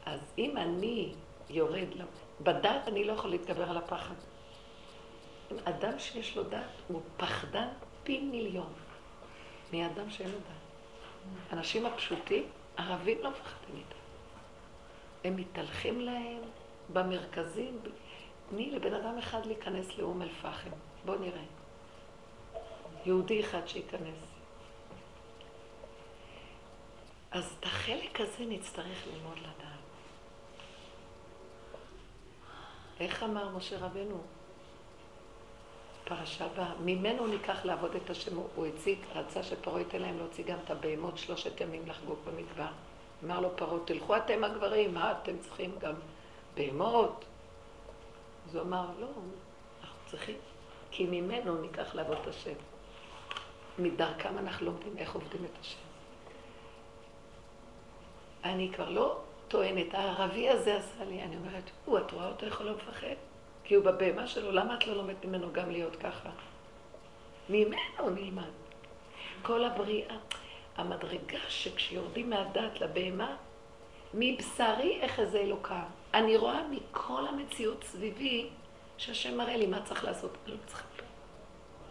[0.05, 1.13] אז אם אני
[1.49, 1.87] יורד,
[2.41, 4.15] בדת אני לא יכול להתגבר על הפחד.
[5.63, 7.67] אדם שיש לו דת הוא פחדן
[8.03, 8.73] פי מיליון
[9.73, 11.53] מאדם שאין לו דת.
[11.53, 12.43] אנשים הפשוטים,
[12.77, 13.95] ערבים לא מפחדים איתם.
[15.23, 16.41] הם מתהלכים להם
[16.93, 17.79] במרכזים.
[18.49, 20.69] תני לבן אדם אחד להיכנס לאום אל-פחם.
[21.05, 21.43] בואו נראה.
[23.05, 24.15] יהודי אחד שייכנס.
[27.31, 29.72] אז את החלק הזה נצטרך ללמוד לדעת.
[32.99, 34.17] איך אמר משה רבנו?
[36.03, 40.57] פרשה הבאה, ממנו ניקח לעבוד את השם, הוא הציג, רצה שפרעה ייתן להם להוציא גם
[40.65, 42.71] את הבהמות שלושת ימים לחגוג במדבר.
[43.23, 45.93] אמר לו פרעה, תלכו אתם הגברים, מה אתם צריכים גם
[46.55, 47.25] בהמות?
[48.49, 49.07] אז הוא אמר, לא,
[49.81, 50.35] אנחנו צריכים,
[50.91, 52.53] כי ממנו ניקח לעבוד את השם.
[53.79, 55.79] מדרכם אנחנו לומדים איך עובדים את השם.
[58.43, 59.17] אני כבר לא
[59.53, 63.15] טוענת, הערבי הזה עשה לי, אני אומרת, הוא, את רואה אותו לא מפחד?
[63.63, 66.29] כי הוא בבהמה שלו, למה את לא לומדת ממנו גם להיות ככה?
[67.49, 68.51] ממנו נלמד.
[69.41, 70.15] כל הבריאה,
[70.75, 73.35] המדרגה שכשיורדים מהדת לבהמה,
[74.13, 75.83] מבשרי איך איזה אלוקה.
[76.13, 78.49] אני רואה מכל המציאות סביבי,
[78.97, 80.37] שהשם מראה לי מה צריך לעשות.
[80.45, 81.03] אני לא צריכה פה.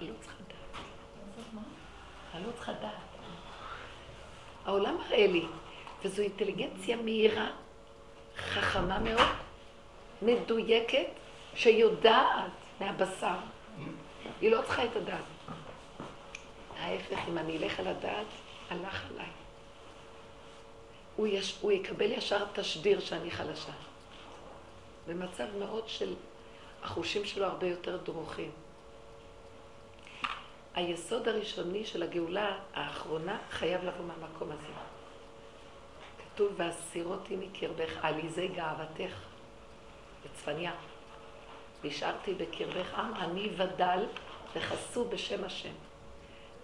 [0.00, 0.14] אני לא
[2.52, 2.82] צריכה דעת.
[2.82, 4.70] אני לא.
[4.70, 5.46] העולם מראה לי,
[6.04, 7.50] וזו אינטליגנציה מהירה,
[8.36, 9.28] חכמה מאוד,
[10.22, 11.06] מדויקת,
[11.54, 13.36] שיודעת מהבשר.
[14.40, 15.24] היא לא צריכה את הדעת.
[16.78, 18.26] ההפך, אם אני אלך על הדעת,
[18.70, 19.26] הלך עליי.
[21.16, 23.72] הוא, יש, הוא יקבל ישר תשדיר שאני חלשה.
[25.08, 26.14] במצב מאוד של,
[26.82, 28.50] החושים שלו הרבה יותר דרוכים.
[30.74, 34.81] היסוד הראשוני של הגאולה האחרונה חייב לבוא מהמקום הזה.
[36.34, 39.14] כתוב, והסירותי מקרבך, עליזי גאוותך,
[40.24, 40.72] בצפניה.
[41.82, 44.06] והשארתי בקרבך עם עני ודל
[44.54, 45.72] וחסו בשם השם.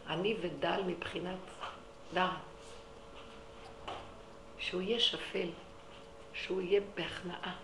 [0.09, 1.39] עני ודל מבחינת
[2.15, 2.31] דעת.
[4.59, 5.49] שהוא יהיה שפל,
[6.33, 7.57] שהוא יהיה בהכנעה,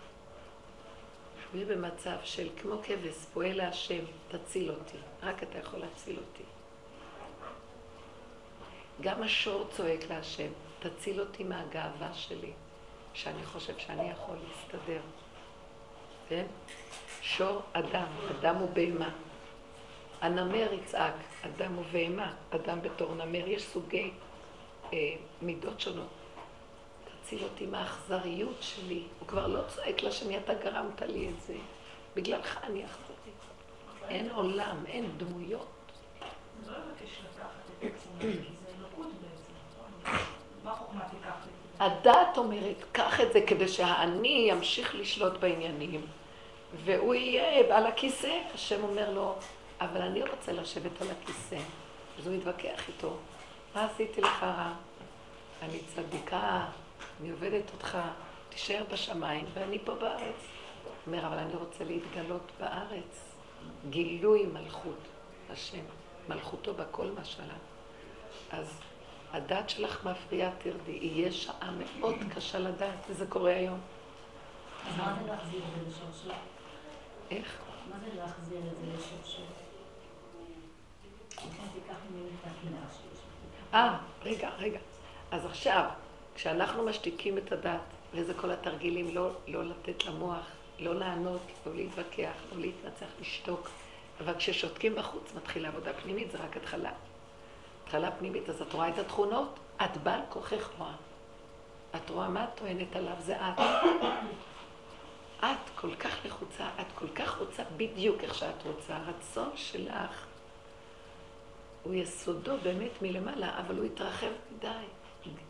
[1.41, 6.43] שהוא יהיה במצב של כמו כבש, פועל להשם, תציל אותי, רק אתה יכול להציל אותי.
[9.01, 10.51] גם השור צועק להשם,
[10.89, 12.51] תציל אותי מהגאווה שלי,
[13.13, 15.01] שאני חושב שאני יכול להסתדר.
[16.29, 16.45] כן?
[17.21, 18.07] שור אדם,
[18.39, 19.09] אדם הוא בהמה.
[20.21, 21.13] הנמר יצעק,
[21.45, 23.47] אדם הוא בהמה, אדם בתור נמר.
[23.47, 24.11] יש סוגי
[24.93, 24.97] אה,
[25.41, 26.07] מידות שונות.
[27.21, 29.03] תציל אותי מהאכזריות שלי.
[29.19, 31.55] הוא כבר לא צועק לשני, אתה גרמת לי את זה.
[32.15, 33.31] בגללך אני אכזרי.
[34.09, 35.67] אין עולם, אין דמויות.
[36.67, 38.31] לא לבקש לקחת את עצמי,
[38.79, 39.53] אלוקות בעצם.
[40.63, 41.01] מה חוכמה
[41.79, 46.01] הדת אומרת, קח את זה כדי שהאני ימשיך לשלוט בעניינים,
[46.85, 48.39] והוא יהיה בעל הכיסא.
[48.53, 49.35] השם אומר לו,
[49.81, 51.57] אבל אני רוצה לשבת על הכיסא.
[52.19, 53.17] אז הוא יתווכח איתו,
[53.75, 54.73] מה עשיתי לך רע?
[55.61, 56.65] אני צדיקה,
[57.21, 57.97] אני עובדת אותך,
[58.49, 60.47] תישאר בשמיים, ואני פה בארץ.
[61.07, 63.33] אומר, אבל אני רוצה להתגלות בארץ.
[63.89, 64.99] גילוי מלכות
[65.49, 65.83] השם,
[66.29, 67.53] מלכותו בכל משלה.
[68.51, 68.79] אז
[69.31, 70.99] הדת שלך מפריעה, תרדי.
[71.01, 73.79] יהיה שעה מאוד קשה לדעת, וזה קורה היום.
[74.87, 76.29] אז מה זה להחזיר את זה לשורשו?
[77.31, 77.57] איך?
[77.89, 79.41] מה זה להחזיר את זה לשורשו?
[83.73, 84.79] אה, רגע, רגע.
[85.31, 85.89] אז עכשיו,
[86.35, 87.79] כשאנחנו משתיקים את הדת,
[88.13, 90.45] וזה כל התרגילים, לא, לא לתת למוח,
[90.79, 93.69] לא לענות, לא להתווכח, לא להתנצח, לשתוק.
[94.19, 96.91] אבל כששותקים בחוץ מתחילה עבודה פנימית, זה רק התחלה.
[97.95, 100.91] התחלה פנימית, אז את רואה את התכונות, את בעל כוחך רואה.
[101.95, 103.59] את רואה מה את טוענת עליו, זה את.
[105.39, 108.97] את כל כך לחוצה, את כל כך רוצה בדיוק איך שאת רוצה.
[108.97, 110.25] הרצון שלך
[111.83, 114.67] הוא יסודו באמת מלמעלה, אבל הוא התרחב מדי,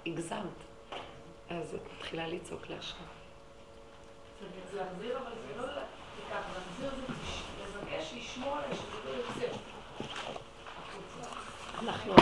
[0.06, 0.60] הגזמת.
[1.50, 2.96] אז את מתחילה לצעוק להשם.
[4.72, 7.14] זה- להחזיר, אבל זה לא תיקח, להחזיר זה
[7.80, 9.58] לבקש לשמור עליה שזה לא יוצא.
[10.78, 11.30] החוצה.
[11.86, 12.16] אנחנו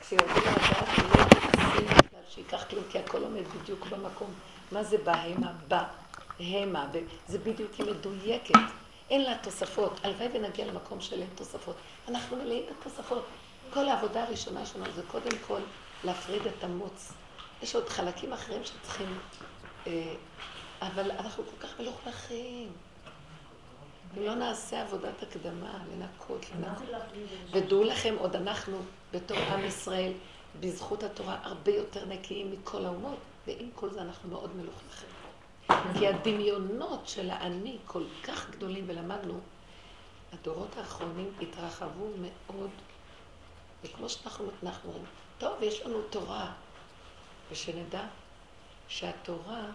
[0.00, 4.30] כשיורדים לדעת, לא מתעסקים בכלל שייקח כלום, כי הכל עומד בדיוק במקום.
[4.72, 5.52] מה זה בהמה?
[5.68, 5.84] בא,
[6.38, 6.86] המה,
[7.28, 8.54] זה בדיוק היא מדויקת.
[9.10, 10.00] אין לה תוספות.
[10.02, 11.76] הלוואי ונגיע למקום של אין תוספות.
[12.08, 13.24] אנחנו מלאים בתוספות.
[13.72, 15.60] כל העבודה הראשונה שלנו זה קודם כל
[16.04, 17.12] להפריד את המוץ.
[17.62, 19.18] יש עוד חלקים אחרים שצריכים...
[20.82, 22.72] אבל אנחנו כל כך מלוכלכים.
[24.18, 26.88] אם לא נעשה עבודת הקדמה, לנקות, לנקות.
[27.52, 28.78] ודעו לכם, עוד אנחנו,
[29.12, 30.12] בתור עם ישראל,
[30.60, 35.08] בזכות התורה, הרבה יותר נקיים מכל האומות, ועם כל זה אנחנו מאוד מלוכלכים.
[35.98, 39.40] כי הדמיונות של האני כל כך גדולים, ולמדנו,
[40.32, 42.70] הדורות האחרונים התרחבו מאוד,
[43.84, 44.50] וכמו שאנחנו
[44.84, 45.04] אומרים,
[45.38, 46.52] טוב, יש לנו תורה,
[47.50, 48.06] ושנדע
[48.88, 49.66] שהתורה,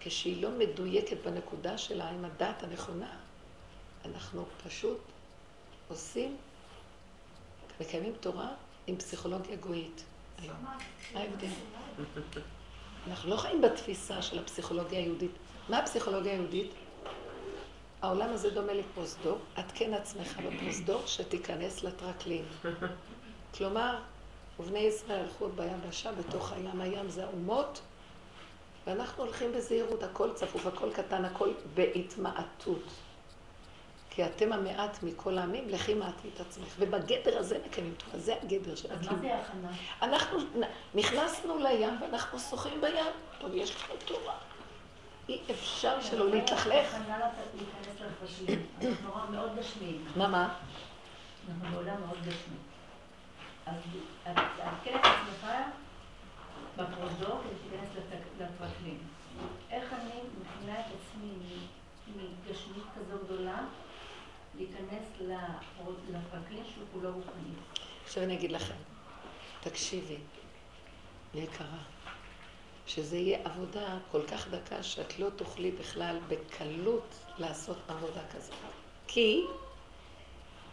[0.00, 3.10] כשהיא לא מדויקת בנקודה שלה עם הדעת הנכונה,
[4.14, 4.98] אנחנו פשוט
[5.88, 6.36] עושים,
[7.80, 8.48] מקיימים תורה
[8.86, 10.04] עם פסיכולוגיה גויית.
[10.46, 11.46] מה ההבדל?
[13.06, 15.30] אנחנו לא חיים בתפיסה של הפסיכולוגיה היהודית.
[15.68, 16.70] מה הפסיכולוגיה היהודית?
[18.02, 22.44] העולם הזה דומה לפרוזדור, עדכן עצמך בפרוזדור שתיכנס לטרקלין.
[23.54, 23.98] כלומר,
[24.60, 27.80] ובני ישראל הלכו ביבשה בתוך הים, הים זה האומות,
[28.86, 32.82] ואנחנו הולכים בזהירות, הכל צפוף, הכל קטן, הכל בהתמעטות.
[34.18, 36.74] כי אתם המעט מכל העמים, לכי מעטי את עצמך.
[36.78, 39.14] ובגדר הזה מקיימים תורה, זה הגדר של הקיום.
[39.14, 39.68] אז מה זה הכנה?
[40.02, 40.38] אנחנו
[40.94, 43.06] נכנסנו לים ואנחנו שוחים בים.
[43.40, 44.34] טוב, יש לנו תורה.
[45.28, 46.96] אי אפשר שלא להתלכלך.
[50.16, 50.54] מה, מה?
[51.48, 52.56] אנחנו בעולם מאוד גשמי.
[53.66, 53.74] אז
[54.56, 55.50] תעדכן את עצמך
[56.76, 58.98] בפרוזדור כדי שתיכנס לפרקלים.
[59.70, 61.30] איך אני מכינה את עצמי
[62.16, 63.58] מגשמית כזו גדולה
[64.58, 65.04] להיכנס
[66.10, 67.54] לפרקלין שהוא כולו רוחני.
[68.04, 68.74] עכשיו אני אגיד לכם,
[69.60, 70.16] תקשיבי,
[71.34, 71.78] יקרה,
[72.86, 78.54] שזה יהיה עבודה כל כך דקה שאת לא תוכלי בכלל בקלות לעשות עבודה כזאת.
[79.06, 79.44] כי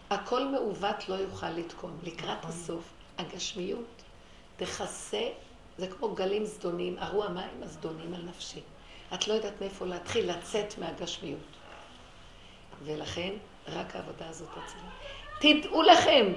[0.09, 1.99] הכל מעוות לא יוכל לתקום.
[2.03, 2.49] לקראת נכון.
[2.49, 2.83] הסוף,
[3.17, 4.03] הגשמיות
[4.57, 5.29] תכסה,
[5.77, 8.61] זה כמו גלים זדונים, ארו המים הזדונים על נפשי.
[9.13, 11.39] את לא יודעת מאיפה להתחיל לצאת מהגשמיות.
[12.83, 13.33] ולכן
[13.67, 14.89] רק העבודה הזאת תצילה.
[15.39, 16.33] תדעו לכם,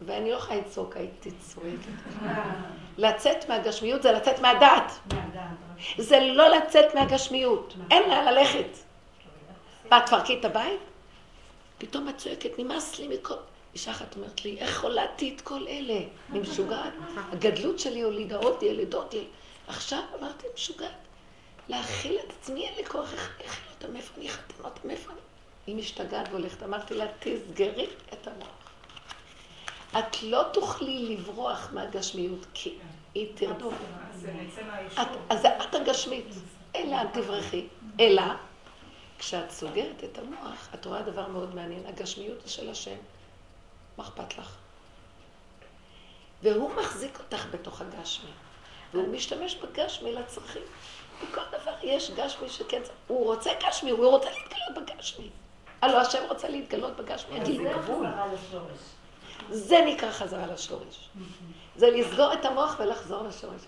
[0.00, 2.22] ואני לא יכולה לצעוק, הייתי צועקת.
[2.98, 4.92] לצאת מהגשמיות זה לצאת מהדעת.
[5.98, 7.74] זה לא לצאת מהגשמיות.
[7.90, 8.78] אין לה ללכת.
[9.90, 10.80] ואת תפרקי את הבית?
[11.78, 13.34] פתאום את צועקת, נמאס לי מכל...
[13.74, 16.00] אישה אחת אומרת לי, איך הולדתי את כל אלה?
[16.30, 16.92] אני משוגעת.
[17.32, 19.14] הגדלות שלי הולידה עוד ילדות.
[19.66, 20.90] עכשיו אמרתי, משוגעת.
[21.68, 25.20] להכיל את עצמי, אין לי כוח, איך אכיל אותה, מאיפה אני אחתן אותה, מאיפה אני...
[25.66, 26.62] היא משתגעת והולכת.
[26.62, 28.62] אמרתי לה, תסגרי את המוח.
[29.98, 32.74] את לא תוכלי לברוח מהגשמיות, כי
[33.14, 33.74] היא תרדוף.
[35.30, 36.26] אז את הגשמית,
[36.76, 37.66] אלא אל תברחי.
[38.00, 38.22] אלא,
[39.18, 42.96] כשאת סוגרת את המוח, את רואה דבר מאוד מעניין, הגשמיות היא של השם.
[43.96, 44.56] מה אכפת לך?
[46.42, 48.30] והוא מחזיק אותך בתוך הגשמי,
[48.94, 50.62] והוא משתמש בגשמי לצרכים.
[51.22, 55.30] בכל דבר יש גשמי שכן, הוא רוצה גשמי, הוא רוצה להתגלות בגשמי.
[55.82, 58.06] הלוא השם רוצה להתגלות בגשמי, יגיד לי גבול.
[59.50, 61.08] זה נקרא חזרה לשורש.
[61.76, 63.60] זה לסגור את המוח ולחזור לשורש.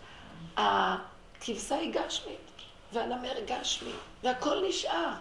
[0.56, 2.50] הכבשה היא גשמית,
[2.92, 3.90] והנמר גשמי,
[4.22, 5.12] והכל נשאר.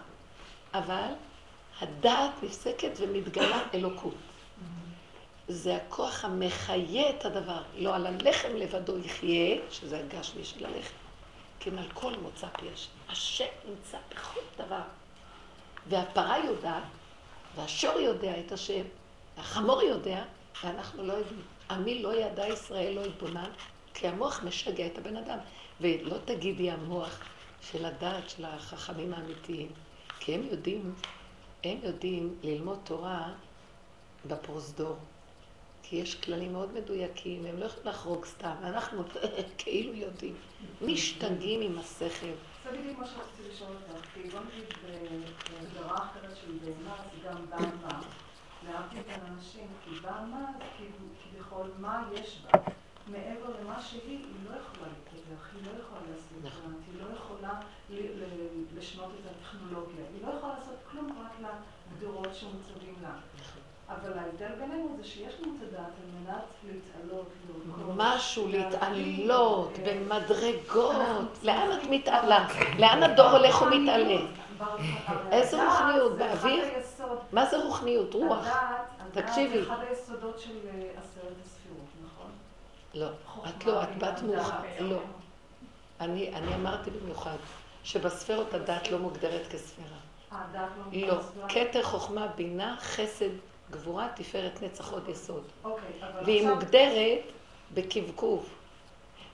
[0.74, 1.08] אבל
[1.80, 4.14] הדעת נפסקת ומתגלה אלוקות.
[5.48, 7.62] זה הכוח המחיה את הדבר.
[7.76, 10.94] לא על הלחם לבדו יחיה, שזה הגשמי של הלחם,
[11.60, 12.90] כן על כל מוצא פי השם.
[13.08, 14.82] השם נמצא בכל דבר.
[15.88, 16.82] והפרה יודעת,
[17.56, 18.82] והשור יודע את השם,
[19.36, 20.24] והחמור יודע,
[20.64, 21.42] ואנחנו לא יודעים.
[21.70, 23.50] עמי לא ידע ישראל לא יתבונן,
[23.94, 25.38] כי המוח משגע את הבן אדם.
[25.80, 27.18] ולא תגידי המוח
[27.60, 29.68] של הדעת של החכמים האמיתיים,
[30.20, 30.94] כי הם יודעים,
[31.64, 33.32] הם יודעים ללמוד תורה
[34.26, 34.96] בפרוזדור.
[35.82, 39.02] כי יש כללים מאוד מדויקים, הם לא יכולים לחרוג סתם, אנחנו
[39.58, 40.34] כאילו יודעים.
[40.82, 42.32] משתגעים עם השכל.
[42.64, 44.64] זה בדיוק מה שרציתי לשאול אותך, כי בוא נגיד
[45.50, 48.00] בהגדרה אחרת של בהמה זה גם בהמה.
[48.66, 50.64] להבדיל בין אנשים, כי בהמה זה
[51.22, 52.58] כביכול מה יש בה.
[53.06, 56.74] מעבר למה שהיא, היא לא יכולה להתפתח, היא לא יכולה לעשות נכון.
[56.86, 57.60] היא לא יכולה
[58.76, 61.52] לשנות את הטכנולוגיה, היא לא יכולה לעשות כלום רק
[61.92, 63.14] לגדרות שמוצבים לה.
[64.02, 67.28] אבל ההבדל בינינו זה שיש לנו את הדעת על מנת להתעלות,
[67.96, 71.38] משהו, להתעלות במדרגות.
[71.42, 72.46] לאן את מתעלה?
[72.78, 74.20] לאן הדור הולך ומתעלה?
[75.30, 76.18] איזה רוחניות?
[76.18, 76.64] באוויר?
[77.32, 78.14] מה זה רוחניות?
[78.14, 78.46] רוח.
[78.46, 79.64] הדעת תקשיבי.
[79.64, 82.30] זה אחד היסודות של אה, עשרת הספירות, נכון?
[82.94, 83.08] לא,
[83.48, 84.56] את לא, את בת מאוחר.
[84.80, 84.98] לא.
[86.00, 87.36] אני, אמרתי במיוחד
[87.84, 89.88] שבספירות הדת לא מוגדרת כספירה.
[90.32, 91.48] הדעת לא לא.
[91.48, 93.30] כתר, חוכמה, בינה, חסד,
[93.70, 95.44] גבורה, תפארת, נצח, עוד יסוד.
[95.64, 96.54] אוקיי, אבל והיא עכשיו...
[96.54, 97.32] מוגדרת
[97.74, 98.48] בקבקוב.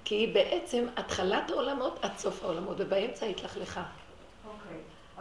[0.04, 3.82] כי היא בעצם התחלת העולמות עד סוף העולמות, ובאמצע התלכלכה.
[4.46, 4.78] אוקיי.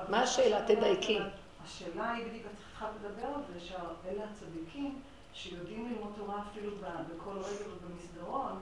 [0.10, 0.66] מה השאלה?
[0.66, 1.20] תדייקי.
[1.66, 5.02] השאלה היא בדיוק, את התחלת לדבר על זה, שאלה הצדיקים
[5.34, 6.72] שיודעים ללמוד תורה אפילו
[7.16, 8.60] בכל רגע ובמסדרון,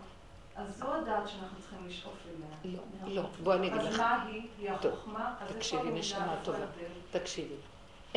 [0.56, 2.78] אז זו הדעת שאנחנו צריכים לשאוף אליה.
[3.06, 3.30] לא, לא.
[3.44, 4.00] בואי אני אגיד אז לך.
[4.00, 4.42] מה היא?
[4.60, 5.36] היא החוכמה?
[5.40, 6.66] אז תקשיבי, נשמה טובה.
[7.12, 7.56] תקשיבי.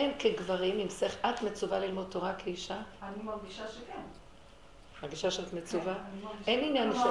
[0.01, 2.83] אין כגברים עם שכל, את מצווה ללמוד תורה כאישה?
[3.03, 4.01] אני מרגישה שכן.
[5.03, 5.95] מרגישה שאת מצווה?
[5.95, 7.09] כן, אני מרגישה- אין עניין של...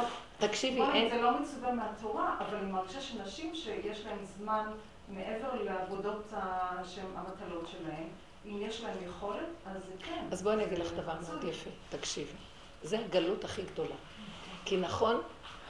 [0.47, 1.09] תקשיבי, אין...
[1.09, 4.71] זה לא מצווה מהתורה, אבל אני מרגישה שנשים שיש להן זמן
[5.09, 6.33] מעבר לעבודות
[6.87, 8.07] שהן המטלות שלהן,
[8.45, 10.25] אם יש להן יכולת, אז זה כן.
[10.31, 11.13] אז בואי אני אגיד לך דבר.
[11.29, 12.31] מאוד יפה, תקשיבי.
[12.83, 13.95] זה הגלות הכי גדולה.
[14.65, 15.21] כי נכון,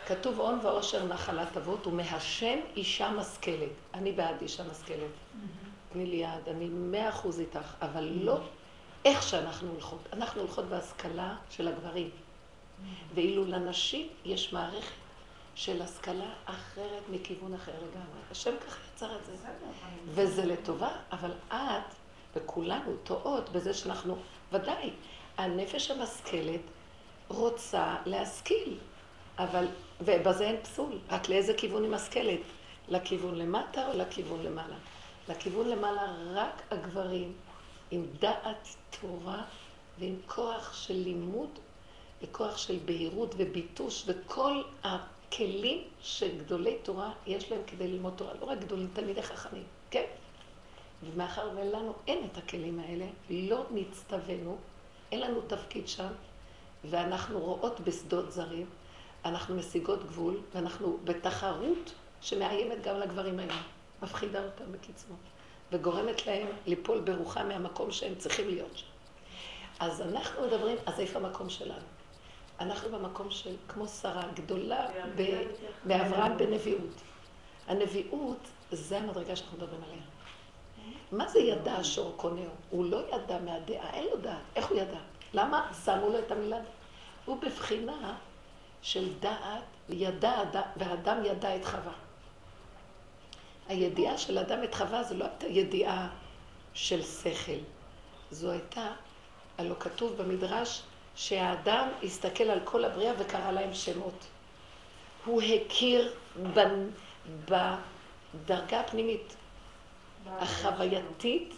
[0.08, 3.70] כתוב הון ועושר נחלת אבות, ומהשם אישה משכלת.
[3.94, 5.12] אני בעד אישה משכלת.
[5.94, 8.40] תני לי יד, אני מאה אחוז איתך, אבל לא
[9.06, 10.00] איך שאנחנו הולכות.
[10.14, 12.10] אנחנו הולכות בהשכלה של הגברים.
[13.14, 14.94] ואילו לנשים יש מערכת
[15.56, 18.20] של השכלה אחרת מכיוון אחר לגמרי.
[18.32, 19.32] השם ככה יצר את זה.
[20.08, 21.94] וזה לטובה, אבל את
[22.36, 24.18] וכולנו טועות בזה שאנחנו,
[24.52, 24.92] ודאי,
[25.38, 26.62] הנפש המשכלת
[27.28, 28.78] רוצה להשכיל,
[29.38, 29.68] אבל,
[30.02, 32.40] ובזה אין פסול, רק לאיזה כיוון היא משכלת?
[32.88, 34.76] לכיוון למטה או לכיוון למעלה?
[35.30, 37.34] לכיוון למעלה רק הגברים
[37.92, 38.68] עם דעת
[39.02, 39.44] תורה
[40.00, 41.50] ועם כוח של לימוד
[42.22, 48.60] וכוח של בהירות וביטוש וכל הכלים שגדולי תורה יש להם כדי ללמוד תורה, לא רק
[48.60, 50.04] גדולים, תלמידי חכמים, כן?
[51.04, 54.58] ומאחר ולנו אין את הכלים האלה, לא נצטווינו,
[55.12, 56.12] אין לנו תפקיד שם,
[56.90, 58.66] ואנחנו רואות בשדות זרים,
[59.26, 63.54] אנחנו משיגות גבול, ואנחנו בתחרות שמאיימת גם לגברים האלה,
[64.02, 65.16] מפחידה אותם בקיצור,
[65.72, 68.86] וגורמת להם ליפול ברוחם מהמקום שהם צריכים להיות שם.
[69.80, 71.86] אז אנחנו מדברים, אז איפה המקום שלנו?
[72.60, 75.42] אנחנו במקום של, כמו שרה גדולה ב-
[75.86, 77.02] מאברהם בנביאות.
[77.68, 78.38] הנביאות,
[78.72, 80.02] זה המדרגה שאנחנו מדברים עליה.
[81.12, 82.52] מה זה ידע השור קונהו?
[82.70, 84.38] הוא לא ידע מהדעה, אין לו דעת.
[84.56, 84.98] איך הוא ידע?
[85.34, 86.58] למה שמו לו את המילה?
[87.26, 88.16] הוא בבחינה
[88.82, 91.94] של דעת, ידע, אדם- והאדם ידע את חווה.
[93.70, 96.08] הידיעה של אדם את חווה זו לא הייתה ידיעה
[96.74, 97.60] של שכל.
[98.32, 98.92] זו הייתה,
[99.58, 100.82] הלא כתוב במדרש,
[101.16, 104.26] שהאדם הסתכל על כל הבריאה וקרא להם שמות.
[105.26, 106.14] הוא הכיר
[106.56, 106.92] בנ-
[107.46, 109.36] בדרגה הפנימית,
[110.28, 111.54] החווייתית,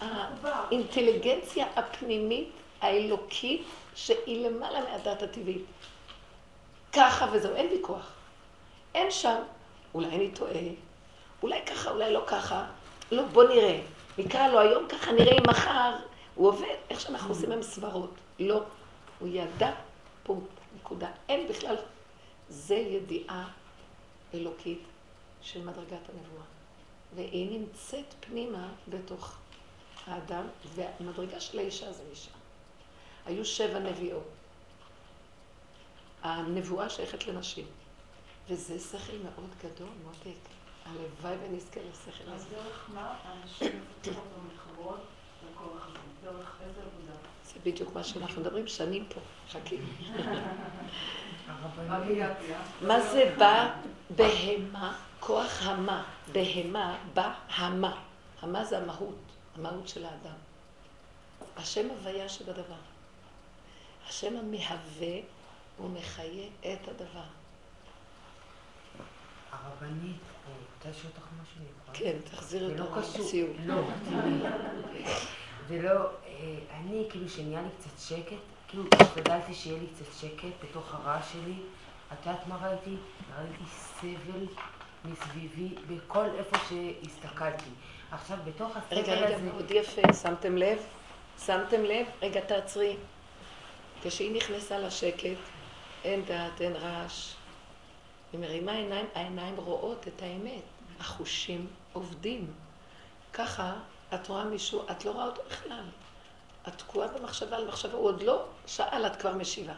[0.00, 2.48] האינטליגנציה הפנימית,
[2.80, 3.62] האלוקית,
[3.94, 5.64] שהיא למעלה מהדת הטבעית.
[6.92, 8.12] ככה וזהו, אין ויכוח.
[8.94, 9.42] אין שם,
[9.94, 10.52] אולי אני טועה,
[11.42, 12.66] אולי ככה, אולי לא ככה.
[13.12, 13.80] לא, בוא נראה.
[14.18, 15.96] נקרא לו היום ככה, נראה אם מחר
[16.34, 18.14] הוא עובד, איך שאנחנו עושים עם סברות.
[18.38, 18.62] לא.
[19.18, 19.74] הוא ידע,
[20.22, 21.10] פונקט, נקודה.
[21.28, 21.76] אין בכלל.
[22.48, 23.50] זה ידיעה
[24.34, 24.82] אלוקית
[25.42, 26.44] של מדרגת הנבואה.
[27.14, 29.36] והיא נמצאת פנימה בתוך
[30.06, 32.30] האדם, והמדרגה של האישה זה אישה.
[33.26, 34.28] היו שבע נביאות.
[36.22, 37.66] הנבואה שייכת לנשים.
[38.48, 40.57] וזה שכל מאוד גדול, מותק.
[40.90, 42.56] הלוואי ונזכה לשכל אז הזה.
[42.56, 45.00] דרך מה הנשים מפתחות ומתחברות
[45.50, 45.98] לכוח הזה?
[46.22, 47.12] דרך איזה עבודה?
[47.44, 49.20] זה בדיוק מה שאנחנו מדברים שנים פה.
[49.50, 49.76] חכי.
[51.88, 52.60] רק הגעתי, אה?
[52.80, 53.74] מה זה בא
[54.16, 54.98] בהמה?
[55.20, 56.04] כוח המה.
[56.32, 58.00] בהמה בא המה.
[58.42, 59.18] המה זה המהות,
[59.56, 60.36] המהות של האדם.
[61.56, 62.80] השם הוויה שבדבר.
[64.08, 65.20] השם המהווה
[65.80, 67.24] ומחיה את הדבר.
[69.52, 70.20] הרבנית,
[71.92, 73.26] כן, תחזירי זה לא אותו קשור.
[73.26, 73.48] לציור.
[75.70, 78.36] לא, אה, אני כאילו שנהיה לי קצת שקט,
[78.68, 81.54] כאילו השתדלתי שיהיה לי קצת שקט בתוך הרעש שלי.
[82.12, 82.96] את יודעת מה ראיתי?
[83.38, 84.46] ראיתי סבל
[85.04, 87.70] מסביבי בכל איפה שהסתכלתי.
[88.10, 89.44] עכשיו, בתוך הסבל רגע, רגע, הזה...
[89.44, 90.78] מאוד יפה, שמתם לב?
[91.46, 92.06] שמתם לב?
[92.22, 92.96] רגע, תעצרי.
[94.02, 95.38] כשהיא נכנסה לשקט,
[96.04, 97.37] אין דעת, אין רעש.
[98.32, 100.62] היא מרימה עיניים, העיניים רואות את האמת.
[101.00, 102.52] החושים עובדים.
[103.32, 103.74] ככה,
[104.14, 105.84] את רואה מישהו, את לא רואה אותו בכלל.
[106.68, 109.72] את תקועה במחשבה על מחשבה, הוא עוד לא שאל, את כבר משיבה.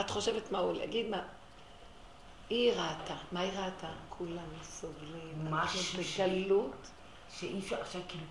[0.00, 1.22] את חושבת מה הוא יגיד, מה...
[2.50, 3.14] היא ראתה.
[3.32, 3.88] מה היא ראתה?
[4.08, 5.32] כולם סובלים.
[5.68, 6.90] שיש- בגלות.
[7.38, 8.24] שאי אפשר עכשיו כאילו,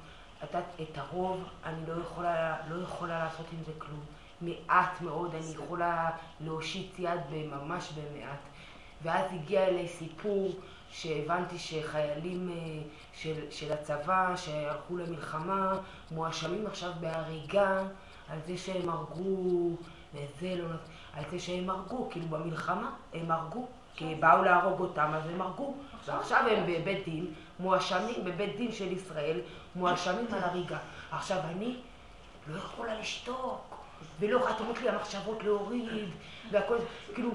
[0.43, 4.05] את יודעת, את הרוב אני לא יכולה, לא יכולה לעשות עם זה כלום.
[4.41, 6.09] מעט מאוד, אני יכולה
[6.41, 8.39] להושיט יד ממש במעט.
[9.03, 10.51] ואז הגיע אליי סיפור
[10.91, 12.55] שהבנתי שחיילים אה,
[13.13, 15.77] של, של הצבא שהלכו למלחמה
[16.11, 17.83] מואשמים עכשיו בהריגה
[18.29, 19.75] על זה שהם הרגו,
[20.13, 20.65] וזה לא...
[21.13, 25.75] על זה שהם הרגו, כאילו במלחמה הם הרגו, כי באו להרוג אותם אז הם הרגו.
[26.05, 29.39] ועכשיו הם בבית דין, מואשמים, בבית דין של ישראל,
[29.75, 30.77] מואשמים על הריגה.
[31.11, 31.75] עכשיו אני
[32.47, 33.75] לא יכולה לשתוק,
[34.19, 36.09] ולא, את אומרת לי המחשבות להוריד,
[36.51, 36.77] והכל,
[37.13, 37.31] כאילו,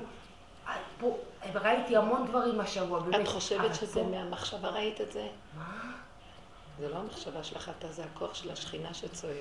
[1.01, 1.17] פה,
[1.55, 3.21] ראיתי המון דברים השבוע, באמת.
[3.21, 5.27] את חושבת שזה פה- מהמחשבה ראית את זה?
[5.59, 5.65] מה?
[6.81, 9.37] זה לא המחשבה שלך, אתה זה הכוח של השכינה שצועק.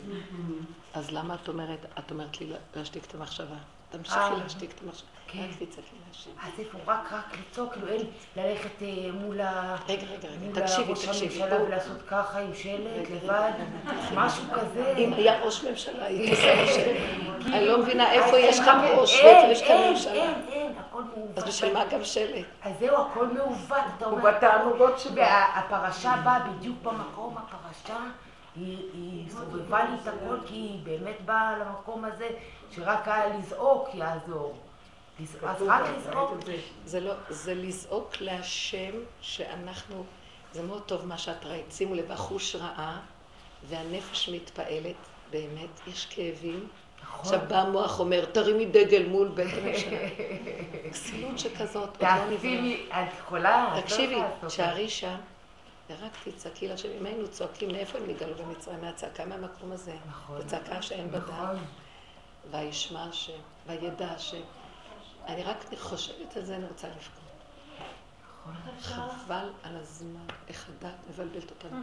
[0.93, 3.55] אז למה את אומרת, את אומרת לי להשתיק את המחשבה?
[3.89, 4.37] תמשיכי אה.
[4.37, 5.07] להשתיק את המחשבה.
[5.27, 5.39] כן.
[5.39, 6.33] רק תצעקי להשתיק.
[6.43, 8.01] אז איפה רק רק לצעוק, כאילו אין
[8.35, 9.75] ללכת אה, מול ה...
[9.89, 11.43] רגע, רגע, מול רגע, תקשיבי, ראש תקשיבי.
[11.43, 11.63] הממשלה.
[11.63, 13.51] ולעשות ככה עם שלט לבד,
[14.15, 14.93] משהו כזה.
[14.97, 16.77] אם היה ראש ממשלה, הייתי עושה ראש
[17.53, 20.13] אני לא מבינה איפה יש כאן ראש ואיפה יש כאן ממשלה.
[20.13, 21.37] אין, אין, הכל מעוות.
[21.37, 22.45] אז בשביל מה גם שלט?
[22.63, 24.17] אז זהו, הכל מעוות, אתה אומר.
[24.17, 25.15] ובתענוגות שלו.
[25.15, 27.97] והפרשה באה בדיוק במקום, הפרשה,
[28.55, 32.29] היא סובבה לי את הכל, כי היא באמת באה למקום הזה,
[32.71, 34.55] שרק היה לזעוק יעזור.
[35.19, 36.31] לז- אז רק לזעוק.
[36.85, 38.91] זה לא, זה לזעוק להשם
[39.21, 40.03] שאנחנו,
[40.53, 42.99] זה מאוד טוב מה שאת ראית, שימו לב, החוש רעה
[43.69, 44.95] והנפש מתפעלת,
[45.31, 46.67] באמת, יש כאבים.
[47.03, 47.19] נכון.
[47.19, 49.97] עכשיו בא המוח אומר, תרימי דגל מול בית הממשלה.
[50.91, 52.37] כסילות שכזאת, עוד לא נברא.
[52.37, 54.15] תעשי, את יכולה, לא תקשיבי.
[54.47, 55.15] תשארי שם,
[55.89, 58.81] ורק תצעקי להשם, אם היינו צועקים, מאיפה הם נגאלו במצרים?
[58.81, 59.93] מהצעקה מהמקום הזה.
[60.09, 60.41] נכון.
[60.41, 61.09] זו צעקה שאין.
[61.11, 61.55] נכון.
[62.51, 63.33] וישמע השם,
[63.67, 64.41] וידע השם.
[65.27, 67.23] אני רק חושבת על זה, אני רוצה לבכות.
[68.81, 71.77] חבל על הזמן, איך הדת מבלבלת אותנו.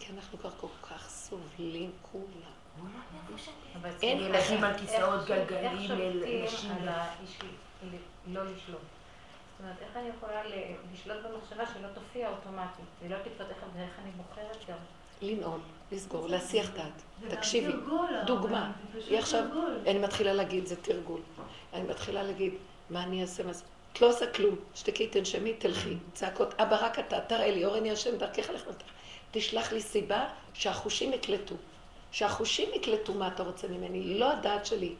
[0.00, 2.24] כי אנחנו כבר כל כך סובלים כולם.
[4.02, 5.90] אין איך- ילדים על איך- כיסאות איך גלגלים,
[6.44, 6.72] נשים
[8.26, 8.80] לא לשלוט?
[8.80, 10.42] זאת אומרת, איך אני יכולה
[10.92, 14.76] לשלוט במחשבה שלא תופיע אוטומטית, ולא תקלוט איך ואיך אני בוחרת גם?
[15.22, 15.60] לנעול,
[15.92, 16.92] לסגור, להסיח דעת.
[17.20, 17.72] זה תקשיבי,
[18.26, 18.72] דוגמה.
[18.92, 19.44] זה היא עכשיו.
[19.86, 21.20] אני מתחילה להגיד, זה תרגול.
[21.72, 22.54] אני מתחילה להגיד,
[22.90, 23.42] מה אני אעשה?
[23.42, 23.64] מה זה?
[23.92, 24.56] את לא עושה כלום.
[24.74, 25.96] שתקי, תנשמי, תלכי.
[26.12, 28.62] צעקות, אבא רק אתה, תראה לי, אורן השם דרכך לך.
[29.30, 31.54] תשלח לי סיבה שהחושים יקלטו.
[32.12, 34.94] שהחושים יקלטו מה אתה רוצה ממני, לא הדעת שלי.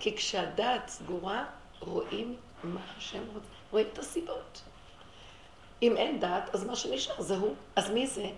[0.00, 1.44] כי כשהדעת סגורה,
[1.80, 4.62] רואים מה השם רוצה, רואים את הסיבות.
[5.82, 7.54] אם אין דעת, אז מה שנשאר זה הוא.
[7.76, 8.30] אז מי זה?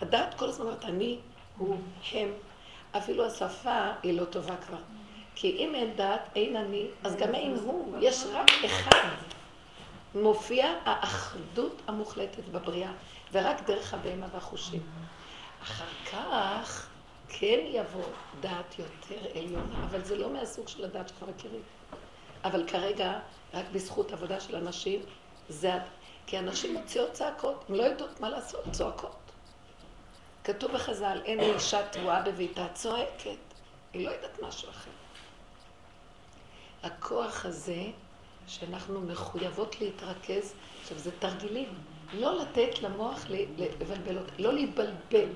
[0.00, 1.18] הדעת כל הזמן אומרת, אני,
[1.58, 1.76] הוא,
[2.12, 2.32] הם.
[2.92, 4.78] אפילו השפה היא לא טובה כבר.
[5.38, 7.96] כי אם אין דעת, אין אני, אז גם אין הוא.
[8.00, 9.08] יש רק אחד.
[10.14, 12.92] מופיע האחדות המוחלטת בבריאה,
[13.32, 14.82] ורק דרך הבהמה והחושים.
[15.62, 16.88] אחר כך
[17.28, 18.04] כן יבוא
[18.40, 21.62] דעת יותר עליונה, אבל זה לא מהסוג של הדעת שאנחנו מכירים.
[22.44, 23.18] אבל כרגע,
[23.54, 25.00] רק בזכות עבודה של אנשים,
[25.48, 25.72] זה...
[26.26, 29.16] כי אנשים מוציאות צעקות, הן לא יודעות מה לעשות, צועקות.
[30.44, 33.36] כתוב בחז"ל, אין אישה תבואה בביתה צועקת,
[33.92, 34.90] היא לא יודעת משהו אחר.
[36.86, 37.84] הכוח הזה,
[38.46, 41.68] שאנחנו מחויבות להתרכז, עכשיו זה תרגילים,
[42.14, 45.28] לא לתת למוח לבלבל אותה, לא להתבלבל,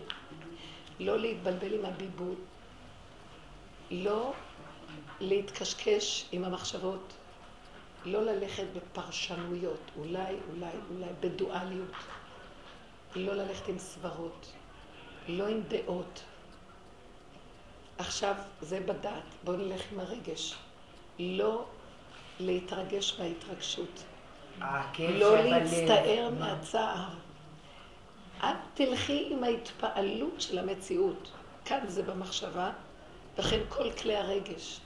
[1.01, 2.34] לא להתבלבל עם הביבול,
[3.90, 4.32] לא
[5.20, 7.12] להתקשקש עם המחשבות,
[8.05, 11.92] לא ללכת בפרשנויות, אולי, אולי, אולי, בדואליות,
[13.16, 14.53] לא ללכת עם סברות,
[15.28, 16.22] לא עם דעות.
[17.98, 20.55] עכשיו, זה בדעת, בואו נלך עם הרגש.
[21.21, 21.64] לא
[22.41, 24.03] להתרגש מההתרגשות.
[24.99, 25.43] לא.
[25.43, 27.09] להצטער מהצער.
[28.39, 31.31] את תלכי עם ההתפעלות של המציאות.
[31.64, 32.73] כאן זה במחשבה,
[33.39, 34.81] וכן כל כלי הרגש.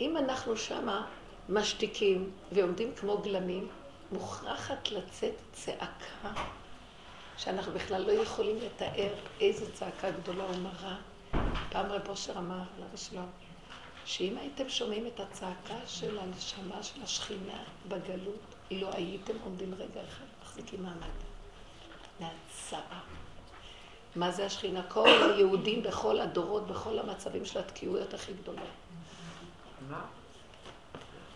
[0.00, 1.06] אם אנחנו שמה
[1.48, 3.68] משתיקים ועומדים כמו גלמים,
[4.12, 6.42] מוכרחת לצאת צעקה
[7.36, 10.96] שאנחנו בכלל לא יכולים לתאר איזו צעקה גדולה ומרה.
[11.70, 13.30] פעם רב אושר אמר, עליו השלום,
[14.06, 20.24] שאם הייתם שומעים את הצעקה של הנשמה של השכינה בגלות, לא הייתם עומדים רגע אחד,
[20.42, 21.06] מחזיקים מעמד.
[22.20, 23.00] מהצער.
[24.16, 24.82] מה זה השכינה?
[24.82, 28.62] כל היהודים בכל הדורות, בכל המצבים של התקיעויות הכי גדולות.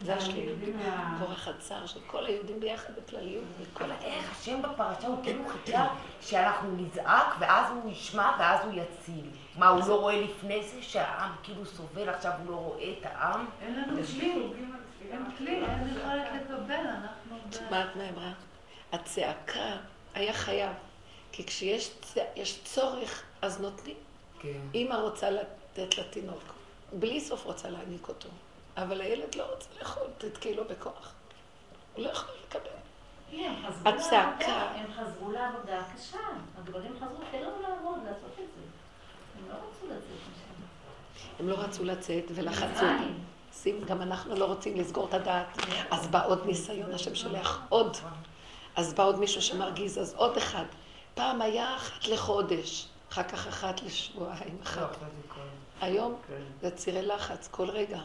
[0.01, 1.16] זה השכינה.
[1.18, 3.44] כורח הצער של כל היהודים ביחד בכלליות.
[3.61, 5.86] וכל אבל איך השם בפרשה הוא כאילו חיכה
[6.20, 9.30] שאנחנו נזעק ואז הוא ישמע ואז הוא יציל.
[9.59, 13.46] מה, הוא לא רואה לפני זה שהעם כאילו סובל, עכשיו הוא לא רואה את העם?
[13.62, 14.32] אין לנו כלי,
[15.11, 17.36] אין כלי, אין יכולת לקבל, אנחנו.
[17.70, 18.32] מה את נאמרה?
[18.92, 19.76] הצעקה
[20.14, 20.72] היה חייב.
[21.32, 23.96] כי כשיש צ- יש צורך, אז נותנים.
[24.40, 24.48] כן.
[24.74, 26.42] אימא רוצה לתת לתינוק,
[26.92, 28.28] בלי סוף רוצה להעניק אותו,
[28.83, 31.12] אבל הילד לא רוצה לאכול, תתקעי לו בכוח.
[31.95, 32.70] הוא לא יכול לקבל.
[33.31, 34.49] כן, הם חזרו הצעקה.
[34.49, 36.18] לעבודה, הם חזרו לעבודה הקשה.
[36.59, 38.62] הגברים חזרו, תן לנו לעבוד, לעשות את זה.
[39.39, 40.62] הם לא רצו לצאת משם.
[41.39, 42.87] הם לא רצו לצאת ולחצו.
[43.53, 45.47] שים, גם אנחנו לא רוצים לסגור את הדעת.
[45.91, 47.97] אז בא עוד ניסיון, השם שולח עוד.
[48.76, 50.64] אז בא עוד מישהו שמרגיז, אז עוד אחד.
[51.14, 54.93] פעם היה אחת לחודש, אחר כך אחת לשבועיים, לא, אחת.
[55.01, 55.41] זה כל...
[55.81, 56.43] היום כן.
[56.61, 58.01] זה צירי לחץ, כל רגע.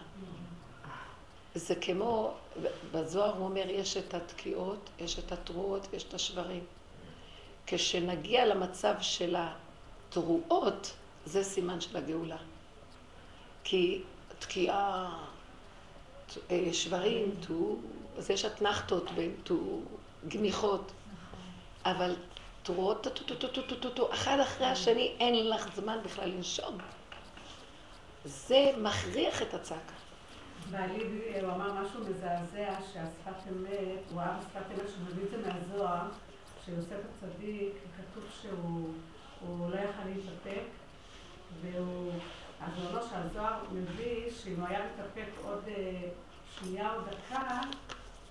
[1.55, 2.33] זה כמו,
[2.91, 6.63] בזוהר הוא אומר, יש את התקיעות, יש את התרועות ויש את השברים.
[7.67, 10.93] כשנגיע למצב של התרועות,
[11.25, 12.37] זה סימן של הגאולה.
[13.63, 14.01] כי
[14.39, 15.17] תקיעה,
[16.51, 17.75] אה, שברים, תו,
[18.17, 19.09] אז יש אתנחתות
[19.43, 19.79] תו,
[20.27, 20.91] גמיחות.
[21.85, 22.15] אבל
[22.63, 26.29] תרועות, תו, תו, תו, תו, תו, תו, תו, אחד אחרי השני, אין לך זמן בכלל
[26.29, 26.77] לנשום.
[28.25, 30.04] זה מכריח את הצעקה.
[30.71, 31.03] בעלי,
[31.41, 36.07] הוא אמר משהו מזעזע, שהשפת אמת, הוא אהב שפת אמת שהוא מביא את זה מהזוהר,
[36.65, 38.93] שיוסף הצדיק, כתוב שהוא
[39.39, 40.63] הוא לא יכל להתאפק,
[41.61, 42.13] והוא,
[42.61, 46.09] אז הוא אומר שהזוהר מביא שאם הוא היה מתאפק עוד אה,
[46.59, 47.59] שנייה או דקה,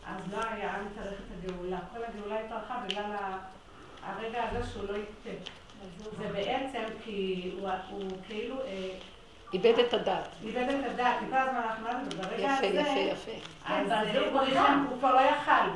[0.07, 1.79] אז לא היה מתארכת הגאולה.
[1.93, 3.17] כל הגאולה התארכה בגלל
[4.03, 5.51] הרגע הזה שהוא לא התאפק.
[6.19, 8.99] זה בעצם כי הוא, הוא כאילו אה,
[9.55, 10.29] איבד את הדעת.
[10.45, 12.67] איבד את הדעת, כי כל הזמן אנחנו לא אמרנו, ברגע הזה...
[12.67, 13.75] יפה, יפה, יפה.
[13.75, 13.87] אז
[14.91, 15.71] הוא כבר לא יכל.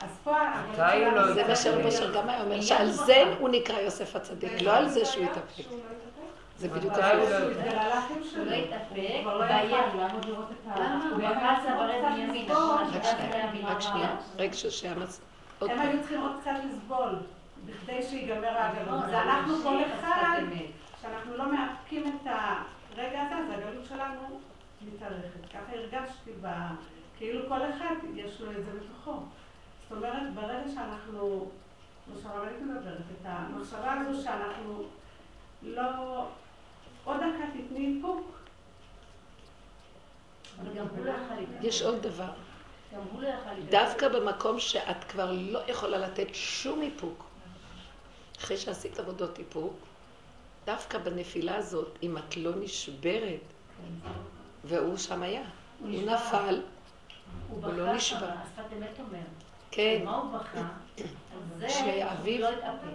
[0.00, 0.36] אז פה...
[0.78, 4.88] לא זה מה שרבושר גם היה אומר, שעל זה הוא נקרא יוסף הצדיק, לא על
[4.88, 5.64] זה שהוא לא התאפק.
[6.58, 7.30] זה בדיוק הפוך.
[8.36, 9.82] הוא לא התאפק, הוא היה.
[11.14, 12.50] הוא יחס לברד מימין.
[12.50, 14.16] רק שנייה, רק שנייה.
[14.38, 17.16] רגע הם היו צריכים עוד קצת לסבול,
[17.66, 19.00] בכדי שיגמר ההגלות.
[19.10, 20.40] זה אנחנו כל אחד,
[21.02, 22.62] שאנחנו לא מאפקים את ה...
[22.96, 24.40] הרגע הזה, אז הגלות שלנו
[24.82, 25.52] מתארכת.
[25.52, 26.46] ככה הרגשתי, ב...
[27.18, 29.12] כאילו כל אחד יש לו את זה בתוכו.
[29.88, 31.50] זאת אומרת, ברגע שאנחנו,
[32.04, 34.82] כמו שהרבנית מדברת, את המחשבה הזו שאנחנו
[35.62, 36.24] לא...
[37.04, 38.38] עוד דקה תתני איפוק.
[40.74, 40.82] לא.
[41.62, 42.30] יש עוד דבר.
[42.92, 43.30] לא.
[43.70, 47.24] דווקא במקום שאת כבר לא יכולה לתת שום איפוק,
[48.38, 49.74] אחרי שעשית עבודות איפוק,
[50.66, 53.40] דווקא בנפילה הזאת, אם את לא נשברת,
[54.64, 55.42] והוא שם היה,
[55.80, 55.88] הוא.
[55.88, 56.60] נפל,
[57.48, 58.18] הוא הוא לא בכה נשבר.
[58.20, 59.18] שם, השפת אמת אומר.
[59.70, 60.58] כן, מה הוא בכה?
[60.58, 60.68] על
[61.58, 62.88] זה שאביו- לא התאפק.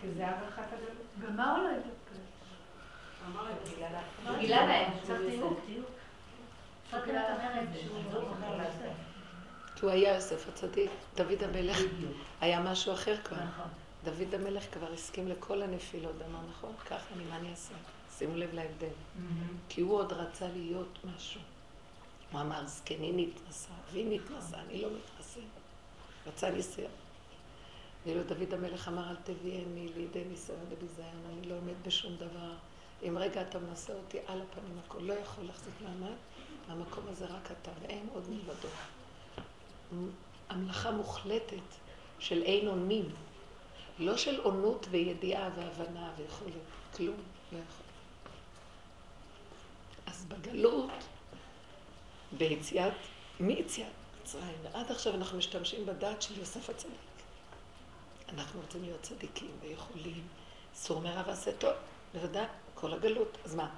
[0.00, 0.90] כי זה הארכת הגלות.
[1.18, 1.92] במה הוא לא התאפק?
[3.26, 3.34] הוא
[8.58, 8.92] לעשות.
[9.76, 11.78] כי הוא היה יוסף הצדיק, דוד המלך,
[12.40, 13.36] היה משהו אחר כבר.
[14.06, 17.74] דוד המלך כבר הסכים לכל הנפילות, אמר נכון, ככה אני, מה אני אעשה?
[18.18, 18.94] שימו לב להבדל.
[19.68, 21.40] כי הוא עוד רצה להיות משהו.
[22.32, 25.40] הוא אמר, זקני נתנסה, אבי נתנסה, אני לא מתנשא.
[26.26, 26.90] רצה ניסיון.
[28.06, 32.52] ואילו דוד המלך אמר, אל תביאני לידי ניסיון וביזיון, אני לא עומד בשום דבר.
[33.02, 36.16] אם רגע אתה מנסה אותי על הפנים הכל, לא יכול להחזיק מעמד,
[36.68, 38.68] מהמקום הזה רק אתה, ואין עוד מלבדו.
[40.48, 41.68] המלאכה מוחלטת
[42.18, 43.04] של אין אונים,
[43.98, 46.52] לא של עונות וידיעה והבנה ויכולת,
[46.96, 47.16] כלום
[47.52, 47.86] לא יכול.
[50.06, 50.90] אז בגלות,
[52.32, 52.92] ביציאת,
[53.40, 53.86] מיציאת
[54.26, 56.96] מצרים, ועד עכשיו אנחנו משתמשים בדעת של יוסף הצדיק.
[58.28, 60.22] אנחנו רוצים להיות צדיקים ויכולים,
[60.74, 61.72] סור מרע ועשה טוב,
[62.14, 63.38] בוודאי, כל הגלות.
[63.44, 63.68] אז מה?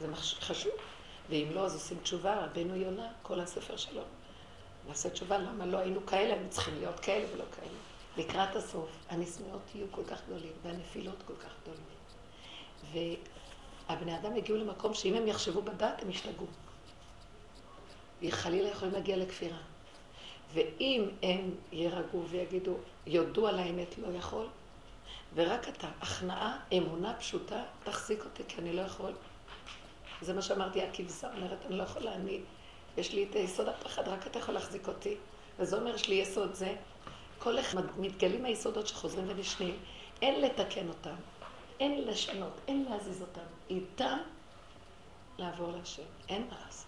[0.00, 0.72] זה חשוב.
[1.30, 4.02] ואם לא, אז עושים תשובה, רבנו יונה, כל הספר שלו.
[4.88, 7.89] נעשה תשובה למה לא היינו כאלה, היינו צריכים להיות כאלה ולא כאלה.
[8.16, 13.10] לקראת הסוף, הנשמעות יהיו כל כך גדולים, והנפילות כל כך גדולים.
[13.88, 16.46] והבני אדם הגיעו למקום שאם הם יחשבו בדעת, הם ישתגעו.
[18.30, 19.58] חלילה יכולים להגיע לכפירה.
[20.52, 24.46] ואם הם יירגעו ויגידו, יודו על האמת, לא יכול,
[25.34, 29.12] ורק אתה, הכנעה, אמונה פשוטה, תחזיק אותי, כי אני לא יכול.
[30.22, 32.40] זה מה שאמרתי, הכבשה אומרת, אני לא יכולה, אני,
[32.96, 35.16] יש לי את יסוד הפחד, רק אתה יכול להחזיק אותי.
[35.58, 36.74] וזה אומר, יש לי יסוד זה.
[37.42, 39.78] כל אחד מתגלים היסודות שחוזרים ונשנים,
[40.22, 41.14] אין לתקן אותם,
[41.80, 43.40] אין לשנות, אין להזיז אותם.
[43.70, 44.18] איתם
[45.38, 46.86] לעבור להשם, אין מה לעשות.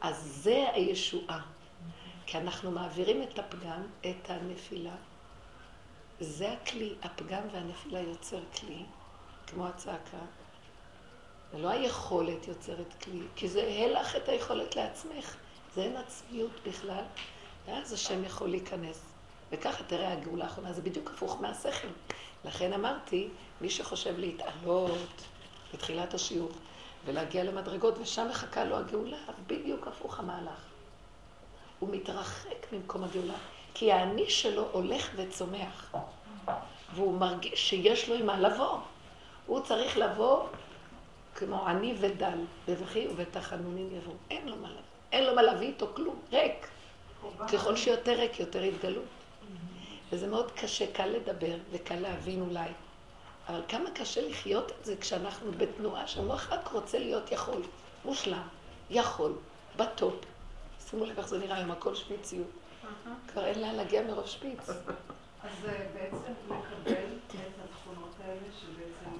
[0.00, 1.40] אז זה הישועה.
[2.26, 4.94] כי אנחנו מעבירים את הפגם, את הנפילה.
[6.20, 8.84] זה הכלי, הפגם והנפילה יוצר כלי,
[9.46, 10.24] כמו הצעקה.
[11.52, 15.36] ולא היכולת יוצרת כלי, כי זה הלך את היכולת לעצמך.
[15.74, 17.04] זה אין עצמיות בכלל,
[17.66, 19.11] ואז השם יכול להיכנס.
[19.52, 21.88] וככה תראה הגאולה האחרונה, זה בדיוק הפוך מהשכל.
[22.44, 23.28] לכן אמרתי,
[23.60, 25.22] מי שחושב להתעלות
[25.74, 26.50] בתחילת השיעור
[27.04, 30.66] ולהגיע למדרגות, ושם מחכה לו הגאולה, בדיוק הפוך המהלך.
[31.78, 33.34] הוא מתרחק ממקום הגאולה,
[33.74, 35.94] כי האני שלו הולך וצומח,
[36.94, 38.78] והוא מרגיש שיש לו עם מה לבוא.
[39.46, 40.46] הוא צריך לבוא
[41.34, 42.38] כמו עני ודל,
[42.68, 44.14] בבכי ובתחנונים יבוא.
[44.30, 44.80] אין לו מה לבוא.
[45.12, 46.68] אין לו מה להביא איתו כלום, ריק.
[47.52, 49.04] ככל שיותר ריק, יותר התגלות.
[50.12, 52.68] וזה מאוד קשה, קל לדבר וקל להבין אולי.
[53.48, 57.62] אבל כמה קשה לחיות את זה כשאנחנו בתנועה שהמוח רק רוצה להיות יכול,
[58.04, 58.48] מושלם,
[58.90, 59.32] יכול,
[59.76, 60.14] בטופ.
[60.80, 62.46] שימו לב איך זה נראה היום, הכל שפיציות.
[63.28, 64.68] כבר אין לאן להגיע מרוב שפיץ.
[64.68, 67.34] אז זה בעצם לקבל את
[67.64, 69.16] התכונות האלה, שבעצם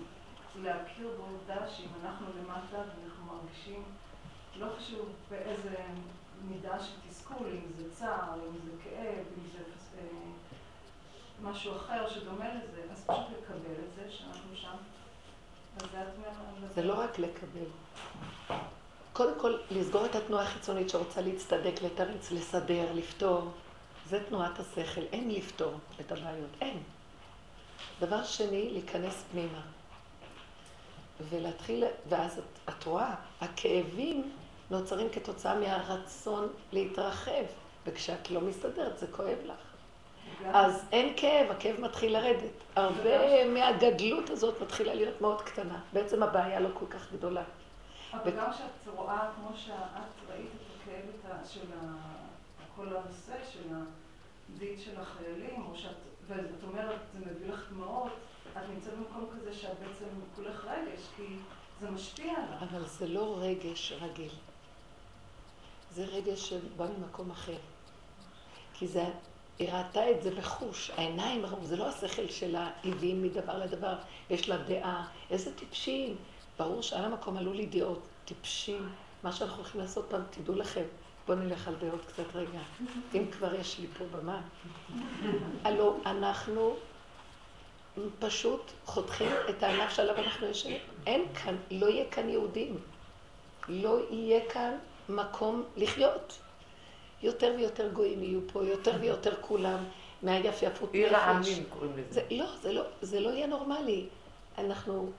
[0.62, 3.82] להכיר בעובדה שאם אנחנו למטה ואנחנו מרגישים,
[4.56, 5.76] לא חשוב באיזה
[6.48, 9.58] מידה של תסכול, אם זה צער, אם זה כאב, אם זה
[9.98, 10.04] אה,
[11.42, 14.76] משהו אחר שדומה לזה, אז פשוט לקבל את זה שאנחנו שם.
[15.80, 16.74] אומרת...
[16.74, 17.66] זה לא רק לקבל.
[19.12, 23.50] קודם כל, לסגור את התנועה החיצונית שרוצה להצטדק, לתרץ, לסדר, לפתור.
[24.06, 25.00] זה תנועת השכל.
[25.00, 26.50] אין לפתור את הבעיות.
[26.60, 26.82] אין.
[28.00, 29.60] דבר שני, להיכנס פנימה.
[31.30, 34.32] ולהתחיל, ואז את, את רואה, הכאבים
[34.70, 37.44] נוצרים כתוצאה מהרצון להתרחב,
[37.86, 39.71] וכשאת לא מסתדרת זה כואב לך.
[40.52, 42.50] אז אין כאב, הכאב מתחיל לרדת.
[42.76, 45.80] הרבה מהגדלות הזאת מתחילה להיות מאוד קטנה.
[45.92, 47.42] בעצם הבעיה לא כל כך גדולה.
[48.12, 51.66] אבל גם כשאת רואה, כמו שאת ראית את הכאב של
[52.76, 53.68] כל הנושא של
[54.54, 55.90] הדין של החיילים, או שאת,
[56.26, 58.12] ואת אומרת, זה מביא לך דמעות,
[58.52, 60.04] את נמצאת במקום כזה שאת בעצם
[60.36, 61.22] כולך רגש, כי
[61.80, 62.62] זה משפיע עליך.
[62.72, 64.32] אבל זה לא רגש רגיל.
[65.90, 67.58] זה רגש שבא ממקום אחר.
[68.74, 69.04] כי זה,
[69.58, 70.90] היא ראתה את זה בחוש.
[70.96, 73.94] העיניים, זה לא השכל שלה, הביאים מדבר לדבר,
[74.30, 75.08] יש לה דעה.
[75.30, 76.16] איזה טיפשים.
[76.58, 78.02] ברור שעל המקום עלו לי דעות.
[78.24, 78.92] טיפשים.
[79.22, 80.84] מה שאנחנו הולכים לעשות פעם, תדעו לכם.
[81.26, 82.58] בואו נלך על דעות קצת רגע.
[83.14, 84.40] אם כבר יש לי פה במה.
[85.64, 86.76] הלו, אנחנו
[88.18, 90.78] פשוט חותכים את הענף שעליו אנחנו יושבים.
[91.06, 92.76] אין כאן, לא יהיה כאן יהודים.
[93.68, 94.74] לא יהיה כאן
[95.08, 96.38] מקום לחיות.
[97.22, 99.84] יותר ויותר גויים יהיו פה, יותר ויותר כולם
[100.22, 100.94] מהיפייפות נפש.
[100.94, 102.10] עיר העמים קוראים לזה.
[102.10, 104.06] זה, לא, זה לא, זה לא יהיה נורמלי.
[104.58, 105.10] אנחנו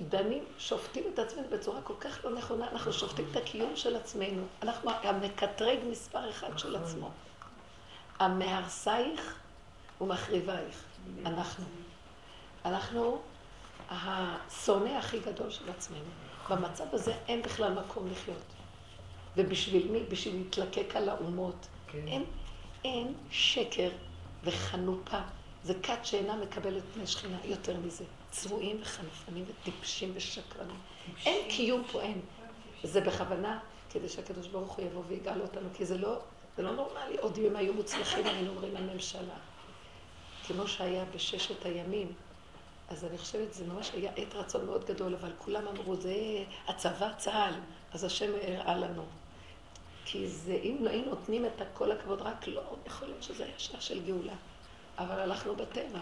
[0.00, 4.42] דנים, שופטים את עצמנו בצורה כל כך לא נכונה, אנחנו שופטים את הקיום של עצמנו.
[4.62, 7.10] אנחנו המקטרג מספר אחד של עצמו.
[8.18, 9.38] המהרסייך
[10.00, 10.84] ומחריבייך.
[11.26, 11.64] אנחנו.
[12.64, 13.18] אנחנו
[13.90, 16.10] השונא הכי גדול של עצמנו.
[16.50, 18.57] במצב הזה אין בכלל מקום לחיות.
[19.36, 20.00] ובשביל מי?
[20.08, 21.66] בשביל להתלקק על האומות.
[21.92, 22.08] כן.
[22.08, 22.24] אין,
[22.84, 23.90] אין שקר
[24.44, 25.20] וחנופה.
[25.64, 28.04] זה כת שאינה מקבלת פני שכינה יותר מזה.
[28.30, 30.76] צבועים וחנפנים וטיפשים ושקרנים.
[31.26, 32.20] אין קיום פה, אין.
[32.82, 33.58] זה בכוונה
[33.90, 36.18] כדי שהקדוש ברוך הוא יבוא ויגאל אותנו, כי זה לא,
[36.56, 37.18] זה לא נורמלי.
[37.18, 39.34] עוד אם היו מוצלחים, היינו אומרים הממשלה.
[40.46, 42.12] כמו שהיה בששת הימים,
[42.88, 46.14] אז אני חושבת שזה ממש היה עת רצון מאוד גדול, אבל כולם אמרו, זה
[46.68, 47.54] הצבא, צה"ל,
[47.92, 49.04] אז השם הראה לנו.
[50.10, 53.58] כי זה, אם לא היינו נותנים את כל הכבוד רק לא, יכול להיות שזה היה
[53.58, 54.32] שעה של גאולה.
[54.98, 55.98] אבל הלכנו בטבע.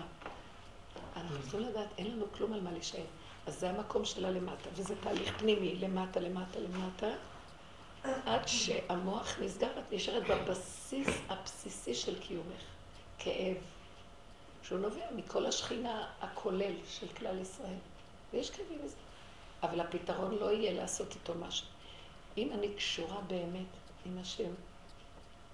[1.17, 3.05] אנחנו צריכים לדעת, אין לנו כלום על מה להישאר.
[3.47, 7.07] אז זה המקום שלה למטה, וזה תהליך פנימי, למטה, למטה, למטה,
[8.27, 12.63] עד שהמוח נסגר, את נשארת בבסיס הבסיסי של קיומך.
[13.19, 13.57] כאב,
[14.63, 17.79] שהוא נובע מכל השכינה הכולל של כלל ישראל.
[18.33, 18.97] ויש כאבים מזה.
[19.63, 21.67] אבל הפתרון לא יהיה לעשות איתו משהו.
[22.37, 23.67] אם אני קשורה באמת
[24.07, 24.51] עם השם,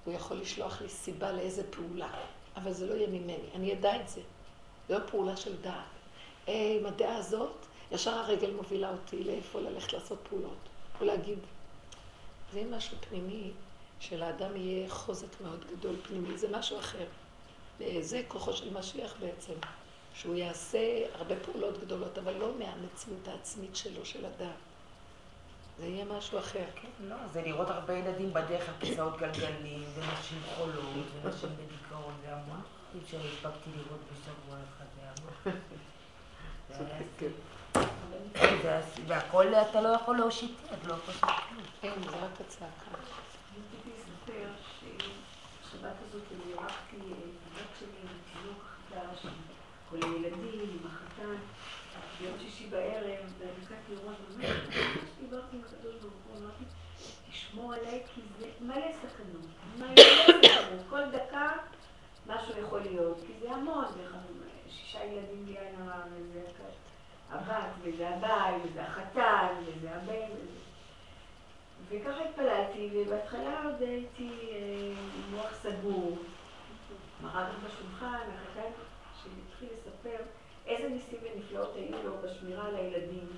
[0.05, 2.11] הוא יכול לשלוח לי סיבה לאיזה פעולה,
[2.57, 4.20] אבל זה לא יהיה ממני, אני אדע את זה.
[4.88, 5.84] זה לא פעולה של דעת.
[6.46, 10.68] עם הדעה הזאת, ישר הרגל מובילה אותי לאיפה ללכת לעשות פעולות.
[11.00, 11.38] ולהגיד,
[12.53, 13.50] זה משהו פנימי,
[14.00, 17.07] שלאדם יהיה חוזק מאוד גדול פנימי, זה משהו אחר.
[18.00, 19.55] זה כוחו של משיח בעצם,
[20.14, 24.71] שהוא יעשה הרבה פעולות גדולות, אבל לא מהמציאות העצמית שלו, של הדעת.
[25.78, 26.64] זה יהיה משהו אחר.
[26.74, 32.34] כן, לא, זה לראות הרבה ילדים בדרך על כיסאות גלגלים, ונשים חולות, ונשים בדיכאון, זה
[32.34, 32.60] המון
[32.92, 35.56] דברים שהספקתי לראות בשבוע אחד, זה המון.
[39.06, 41.64] והכל אתה לא יכול להושיט יד, לא יכול לעשות כלום.
[41.80, 42.90] כן, זה רק הצעקה.
[43.56, 44.48] רציתי לספר
[44.80, 46.96] שבשבת הזאת אני ערכתי
[47.54, 49.32] בת שלי עם תינוק חדש,
[49.90, 51.36] כל הילדים, עם החתן,
[52.20, 54.56] ביום שישי בערב, ונקעתי לראות, באמת,
[55.20, 56.64] דיברתי עם הקדוש ברוך הוא, אמרתי,
[57.72, 59.46] תשמור עליי, כי זה מלא סכנות,
[59.78, 61.50] מלא סכנות, כל דקה
[62.26, 63.84] משהו יכול להיות, כי זה המון,
[64.68, 66.40] שישה ילדים בלי עין הרע, וזה
[67.30, 70.58] הבת, וזה הבעל, וזה החתן, וזה הבן, וזה...
[71.88, 76.18] וככה התפללתי, ובהתחלה עוד הייתי אה, עם מוח סגור.
[77.22, 78.70] מראה גם בשולחן, החתן
[79.22, 80.24] שהתחיל לספר
[80.66, 83.28] איזה ניסים ונפלאות היו לו בשמירה על הילדים.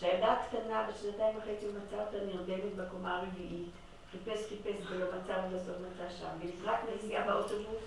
[0.00, 3.70] שהילדה הקטנה בשנתיים וחצי הוא מצא אותה נרדמת בקומה הרביעית.
[4.10, 6.26] חיפש, חיפש ולא מצא, ובסוף מצא שם.
[6.40, 7.82] ולקראת נסיעה באוטובוס,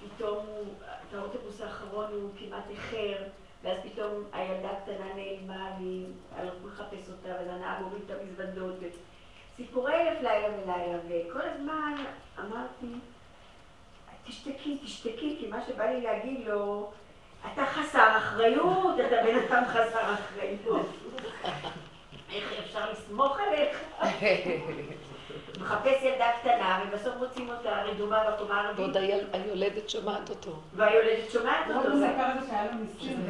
[0.00, 0.64] פתאום הוא,
[1.08, 3.22] את האוטובוס האחרון הוא כמעט איחר,
[3.62, 5.70] ואז פתאום הילדה הקטנה נעלמה,
[6.36, 8.74] והלכו לחפש אותה, ואז הנהג הוריד את המזוודות,
[9.56, 11.94] סיפורי אלף לילה ולילה, וכל הזמן
[12.38, 12.98] אמרתי,
[14.26, 16.90] תשתקי, תשתקי, כי מה שבא לי להגיד לו,
[17.52, 20.86] אתה חסר אחריות, אתה בן אדם חסר אחריות.
[22.34, 23.80] איך אפשר לסמוך עליך?
[25.60, 28.96] מחפש ילדה קטנה, ובסוף מוצאים אותה רדומה בקומה הרביעית.
[28.96, 30.60] ועוד היולדת שומעת אותו.
[30.74, 31.88] והיולדת שומעת אותו.
[31.88, 33.24] הוא מספר את זה שהיה לו ניסים.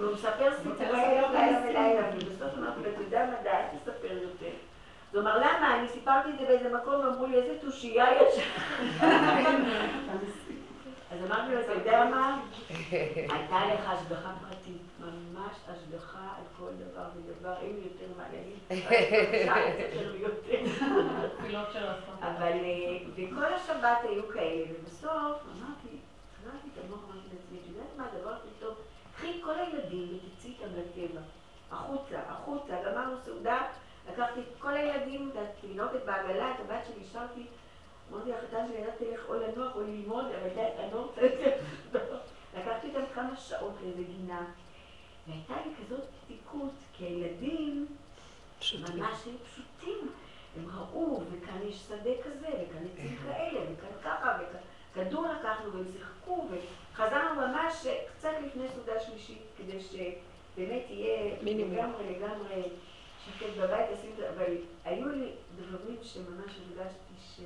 [0.00, 4.56] והוא מספר סיפורי לילה ולילה, ובסוף אמרתי לו, אתה יודע מה, די, אל תספר יותר.
[5.12, 5.76] הוא אמר, למה?
[5.78, 8.34] אני סיפרתי את זה באיזה מקום, ואמרו לי, איזה תושייה יש.
[11.12, 12.38] אז אמרתי לו, אתה יודע מה?
[12.90, 18.82] הייתה לך השגחה פרטית, ממש השגחה על כל דבר ודבר, אין יותר מה להגיד.
[22.20, 25.96] אבל, אה, וכל השבת היו כאלה, ובסוף אמרתי,
[26.40, 28.74] חזרתי את המוח, אמרתי לעצמי, את יודעת מה הדבר הכי טוב?
[29.16, 31.20] קחי את כל הילדים ותצאי איתם לטבע,
[31.70, 33.66] החוצה, החוצה, גמרנו סעודה,
[34.12, 37.46] לקחתי את כל הילדים, את התינוקת בעגלה, את הבת שלי, השארתי
[38.12, 41.56] אמרתי לחתן שלי, ידעתי תלך או לנוח או ללמוד, אבל אני לא רוצה זה.
[42.58, 44.44] לקחתי אותם כמה שעות לאיזה גינה,
[45.28, 47.86] והייתה לי כזאת פתיקות, כי הילדים
[48.74, 50.08] ממש היו פשוטים.
[50.56, 54.38] הם ראו, וכאן יש שדה כזה, וכאן עצים כאלה, וכאן ככה,
[54.92, 62.62] וכדור לקחנו, והם שיחקו, וחזרנו ממש קצת לפני סעודה שלישית, כדי שבאמת יהיה לגמרי לגמרי
[63.24, 63.88] שקט בבית,
[64.36, 67.40] אבל היו לי דברים שממש הרגשתי ש...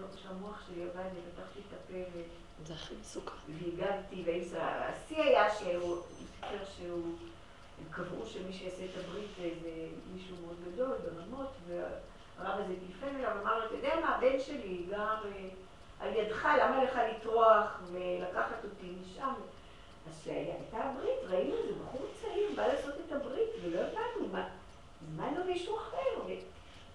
[0.00, 2.18] לא, שהמוח שלי עבד, ופתחתי את הפה.
[2.66, 3.36] זה הכי מסוכן.
[3.48, 7.16] והגבתי, והשיא היה שהוא סיפר שהוא...
[7.78, 9.48] הם קבעו שמי שיעשה את הברית זה
[10.14, 14.84] מישהו מאוד גדול ברמות, והרב הזה טלפן אליו ואמר לו, אתה יודע מה, הבן שלי
[14.90, 15.16] גר
[16.00, 19.34] על ידך, למה לך לטרוח ולקחת אותי משם?
[20.08, 24.48] אז כשהייתה הברית, ראינו איזה בחור צעיר, בא לעשות את הברית, ולא הבנו מה,
[25.02, 26.32] הזמנו מישהו אחר.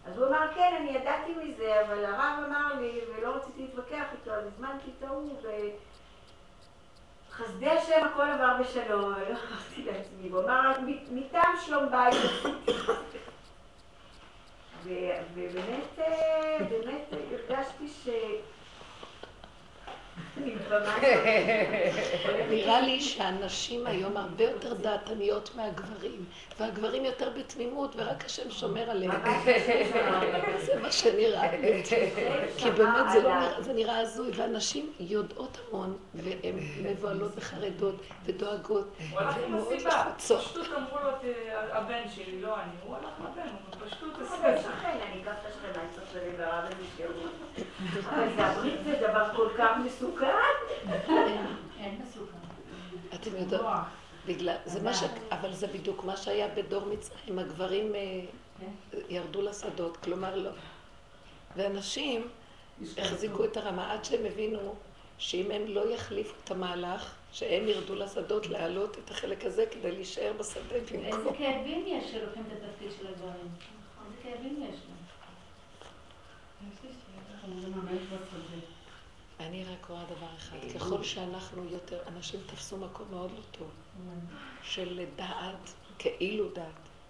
[0.08, 4.32] אז הוא אמר, כן, אני ידעתי מזה, אבל הרב אמר לי, ולא רציתי להתווכח איתו,
[4.32, 5.42] אז הזמנתי את ההוא,
[7.30, 10.72] וחסדי השם הכל עבר בשלום, לא אמרתי לעצמי, הוא אמר,
[11.12, 12.16] מטעם שלום בית
[15.34, 18.10] ובאמת, אה, באמת הרגשתי ש...
[22.50, 26.26] נראה לי שהנשים היום הרבה יותר דעתניות מהגברים,
[26.60, 29.12] והגברים יותר בתמימות, ורק השם שומר עליהם.
[30.58, 31.84] זה מה שנראה לי.
[32.58, 37.96] כי באמת זה, לא נראה, זה נראה הזוי, והנשים יודעות המון, והן מבוהלות וחרדות
[38.26, 40.42] ודואגות, והן מאוד לחוצות.
[40.42, 41.10] פשטות אמרו לו,
[41.72, 44.48] הבן שלי, לא אני, הוא הלך לבן, הוא פשטות עשה.
[44.48, 46.08] אני אקח את השכנה, אני צריך
[46.38, 47.08] ברב איזה
[48.10, 50.07] אבל זה הברית זה דבר כל כך מסוכן.
[51.80, 52.38] אין מסוכן.
[53.14, 53.72] אתם יודעות,
[54.26, 55.04] בגלל, זה מה ש...
[55.32, 58.22] אבל זה בדיוק מה שהיה בדור מצרים, הגברים אה,
[58.60, 58.98] כן.
[59.10, 60.52] ירדו לשדות, כלומר לא.
[61.56, 62.28] ואנשים
[62.98, 64.76] החזיקו את הרמה עד שהם הבינו
[65.18, 70.34] שאם הם לא יחליפו את המהלך, שהם ירדו לשדות להעלות את החלק הזה כדי להישאר
[70.40, 71.06] בשדה במקום.
[71.06, 73.48] איזה כאבים יש שלוקחים את התפקיד של הגברים?
[74.06, 74.98] איזה כאבים יש להם?
[79.40, 83.70] אני רק רואה דבר אחד, ככל שאנחנו יותר, אנשים תפסו מקום מאוד לא טוב,
[84.64, 86.66] של דעת, כאילו דעת,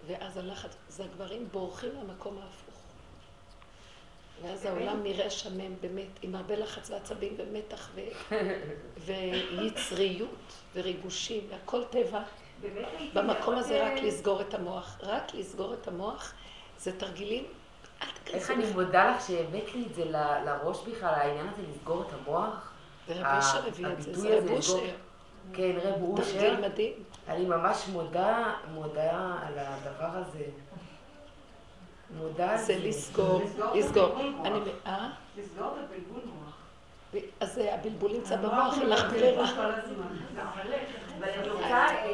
[0.06, 2.74] ואז הלחץ, זה הגברים בורחים למקום ההפוך.
[4.42, 8.00] ואז העולם נראה שמם, באמת, עם הרבה לחץ ועצבים ומתח ו...
[9.06, 12.22] ויצריות וריגושים, והכל טבע.
[13.14, 14.98] במקום הזה רק לסגור את המוח.
[15.02, 16.32] רק לסגור את המוח
[16.78, 17.44] זה תרגילים
[18.32, 20.04] איך אני מודה לך שהבאת לי את זה
[20.44, 22.72] לראש בכלל, העניין הזה לסגור את המוח.
[23.08, 24.78] זה רב אושר הביא את זה, זה רב אושר.
[25.52, 26.60] כן, רב אושר.
[26.60, 26.92] מדהים.
[27.28, 30.44] אני ממש מודה, מודה על הדבר הזה.
[32.16, 32.64] מודה על זה.
[32.64, 33.42] זה לסגור,
[33.74, 34.20] לסגור.
[34.44, 35.08] אני, אה?
[35.38, 36.54] לסגור את הבלבול מוח.
[37.40, 39.44] אז הבלבול נמצא במוח, אין לך ברירה.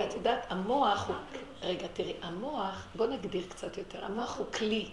[0.07, 1.16] את יודעת, המוח הוא,
[1.62, 4.91] רגע, תראי, המוח, בוא נגדיר קצת יותר, המוח הוא כלי.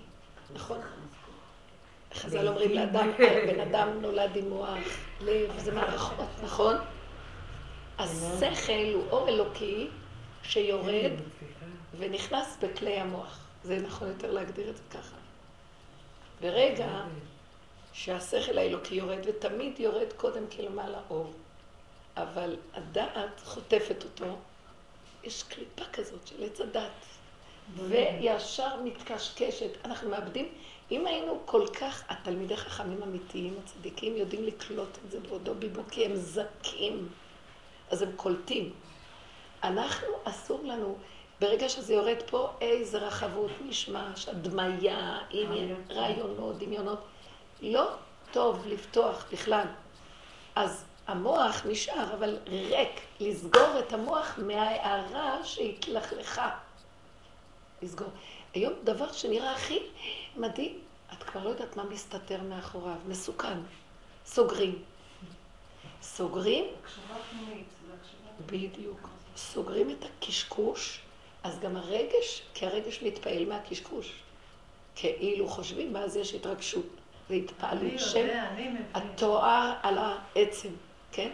[0.54, 0.80] נכון?
[2.14, 3.12] חז"ל אומרים לאדם,
[3.47, 4.78] בן אדם נולד עם מוח,
[5.22, 6.76] לב, זה מערכות, נכון?
[7.99, 9.88] השכל הוא אור אלוקי
[10.43, 11.12] שיורד
[11.97, 13.39] ונכנס בכלי המוח.
[13.64, 15.16] זה נכון יותר להגדיר את זה ככה.
[16.41, 17.04] ברגע
[17.93, 21.34] שהשכל האלוקי יורד, ותמיד יורד קודם כלמעלה אור,
[22.18, 24.38] אבל הדעת חוטפת אותו,
[25.24, 27.06] יש קליפה כזאת של עץ הדת,
[27.76, 29.86] וישר מתקשקשת.
[29.86, 30.49] אנחנו מאבדים,
[30.91, 36.05] אם היינו כל כך, התלמידי חכמים אמיתיים, הצדיקים, יודעים לקלוט את זה בעודו ביבו, כי
[36.05, 37.09] הם זכים,
[37.89, 38.74] אז הם קולטים.
[39.64, 40.95] אנחנו, אסור לנו,
[41.39, 45.20] ברגע שזה יורד פה, איזה רחבות, משמש, הדמיה,
[45.89, 46.99] רעיונות, דמיונות.
[47.62, 47.89] לא
[48.32, 49.66] טוב לפתוח בכלל.
[50.55, 53.01] אז המוח נשאר, אבל ריק.
[53.20, 56.49] לסגור את המוח מההערה שהתלכלכה.
[57.82, 58.08] לסגור.
[58.54, 59.80] היום דבר שנראה הכי
[60.38, 60.80] מדהים,
[61.14, 63.58] את כבר לא יודעת מה מסתתר מאחוריו, מסוכן.
[64.26, 64.84] סוגרים.
[66.02, 66.66] סוגרים,
[68.46, 69.10] בדיוק.
[69.36, 71.02] סוגרים את הקשקוש,
[71.44, 74.14] אז גם הרגש, כי הרגש מתפעל מהקשקוש.
[74.96, 76.86] כאילו חושבים, ואז יש התרגשות
[77.30, 78.30] והתפעלות של.
[78.94, 80.70] התואר על העצם,
[81.12, 81.32] כן?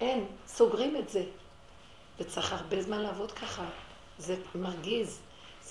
[0.00, 1.24] אין, סוגרים את זה.
[2.18, 3.64] וצריך הרבה זמן לעבוד ככה.
[4.18, 5.20] זה מרגיז,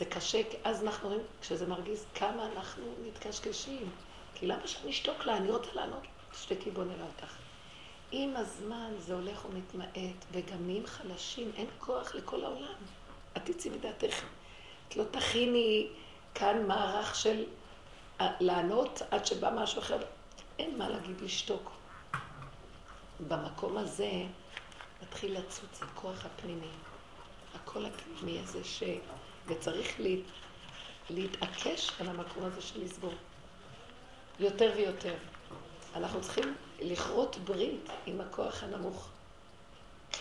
[0.02, 3.90] זה קשה, כי אז אנחנו רואים, כשזה מרגיז, כמה אנחנו מתקשקשים.
[4.36, 5.38] כי למה שאני אשתוק לה?
[5.38, 6.04] אני רוצה לענות.
[6.32, 7.36] תשתקי, בוא נראה אותך.
[8.12, 12.74] עם הזמן זה הולך ומתמעט, וגם נהיים חלשים, אין כוח לכל העולם.
[13.38, 14.24] את תצאי מדעתך.
[14.88, 15.88] את לא תכיני
[16.36, 17.46] כאן מערך של
[18.22, 20.00] אה, לענות עד שבא משהו אחר.
[20.60, 21.72] אין מה להגיד, לשתוק.
[23.28, 24.12] במקום הזה
[25.02, 26.72] מתחיל לצוץ הכוח הפנימי.
[27.56, 28.84] הקול הפנימי הזה ש...
[29.52, 30.10] וצריך לה...
[31.10, 33.14] להתעקש על המקום הזה של לסגור.
[34.40, 35.14] יותר ויותר.
[35.96, 39.10] אנחנו צריכים לכרות ברית עם הכוח הנמוך.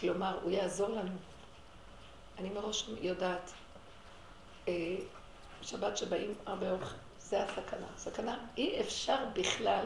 [0.00, 1.16] כלומר, הוא יעזור לנו.
[2.38, 3.52] אני מראש יודעת,
[4.68, 4.96] אה,
[5.62, 7.86] שבת שבאים הרבה אוכל, זה הסכנה.
[7.96, 9.84] סכנה, אי אפשר בכלל,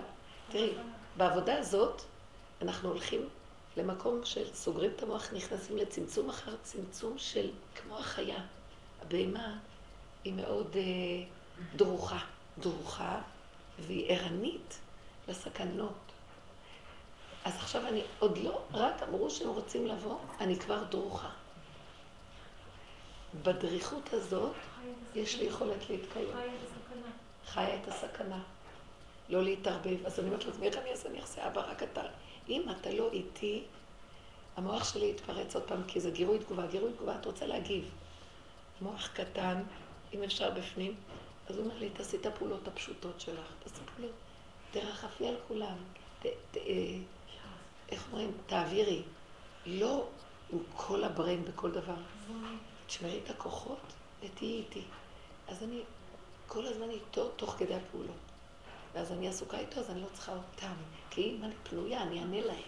[0.51, 0.73] תראי,
[1.17, 2.03] בעבודה הזאת
[2.63, 3.29] אנחנו הולכים
[3.77, 8.39] למקום של סוגרים את המוח, נכנסים לצמצום אחר צמצום של כמו החיה.
[9.07, 9.59] הבהמה
[10.25, 10.83] היא מאוד אה,
[11.77, 12.19] דרוכה,
[12.59, 13.21] דרוכה,
[13.79, 14.79] והיא ערנית
[15.29, 16.13] לסכנות.
[17.45, 21.31] אז עכשיו אני, עוד לא, רק אמרו שהם רוצים לבוא, אני כבר דרוכה.
[23.43, 24.55] בדריכות הזאת
[25.15, 26.29] יש לי יכולת להתקיים.
[27.47, 28.43] חיה את הסכנה.
[29.29, 30.07] לא להתערבב.
[30.07, 31.09] אז אני אומרת לעצמי, איך אני אעשה?
[31.09, 32.03] אני אעשה, אבא, רק אתה.
[32.49, 33.63] אם אתה לא איתי,
[34.57, 36.67] המוח שלי יתפרץ עוד פעם, כי זה גירוי תגובה.
[36.67, 37.91] גירוי תגובה, את רוצה להגיב.
[38.81, 39.63] מוח קטן,
[40.15, 40.95] אם אפשר בפנים,
[41.49, 43.47] אז הוא אומר לי, תעשי את הפעולות הפשוטות שלך.
[43.63, 44.15] תעשי פעולות.
[44.71, 45.77] תרחפי על כולם.
[46.23, 46.63] ת, ת, אה,
[47.89, 48.33] איך אומרים?
[48.47, 49.03] תעבירי.
[49.67, 50.07] לא
[50.53, 51.95] עם כל הברן בכל דבר.
[52.87, 53.81] תשמרי את הכוחות
[54.21, 54.83] ותהיי איתי.
[55.49, 55.81] אז אני
[56.47, 58.17] כל הזמן איתו תוך כדי הפעולות.
[58.95, 60.75] ואז אני עסוקה איתו, אז אני לא צריכה אותם.
[61.11, 62.63] כי אם אני פנויה, אני אענה להם.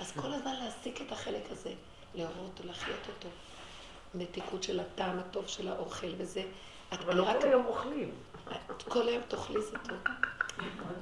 [0.00, 1.74] אז כל הזמן להעסיק את החלק הזה,
[2.14, 3.28] לאהוב אותו, להחיות אותו.
[4.14, 6.42] מתיקות של הטעם הטוב של האוכל וזה.
[6.92, 7.40] את אבל לא רק...
[7.40, 8.10] כל היום אוכלים.
[8.76, 9.98] את כל היום תאכלי זה טוב.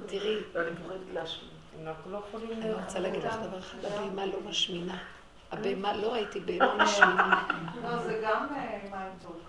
[0.05, 1.51] תראי, ואני פוחדת להשמיע.
[1.83, 2.19] לא.
[2.51, 4.97] אני רוצה להגיד לך דבר אחד, הבהמה לא משמינה.
[5.51, 7.47] הבהמה, לא ראיתי בהמה משמינה.
[7.83, 9.39] לא, זה גם אה, מים טוב.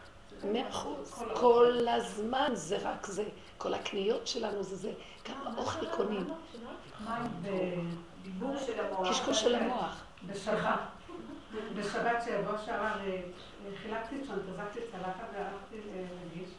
[0.52, 1.22] מאה אחוז.
[1.34, 3.24] כל הזמן זה רק זה.
[3.58, 4.92] כל הקניות שלנו זה זה.
[5.24, 6.28] כמה אוכל קונים.
[7.04, 7.22] מים
[8.22, 9.08] דיבור של המוח.
[9.08, 10.04] קשקוש של המוח.
[10.26, 10.78] בשבת.
[12.66, 13.20] שעבר אה,
[13.82, 15.76] חילקתי צ'ון, תזקתי צלחת והלכתי
[16.24, 16.50] להגיש.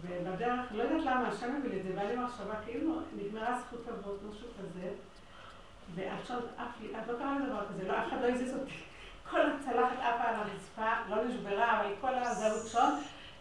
[0.00, 3.88] ובדרך, לא יודעת למה, השם הביא לי את זה, בא לי מחשבה, כאילו נגמרה זכות
[3.88, 4.88] אבות, משהו כזה.
[5.94, 8.72] והצ'ון עף לי, את לא קרה לי דבר כזה, לא, אף אחד לא הזיז אותי.
[9.30, 12.92] כל הצלחת עפה על הרצפה, לא נשברה, אבל כל הזהות צ'ון.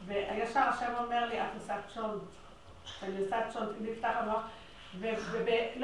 [0.06, 2.20] וישר השם אומר לי, את עושה צ'ון.
[3.04, 4.42] אני עושה צ'ון, נפתח המוח.
[5.00, 5.16] ולא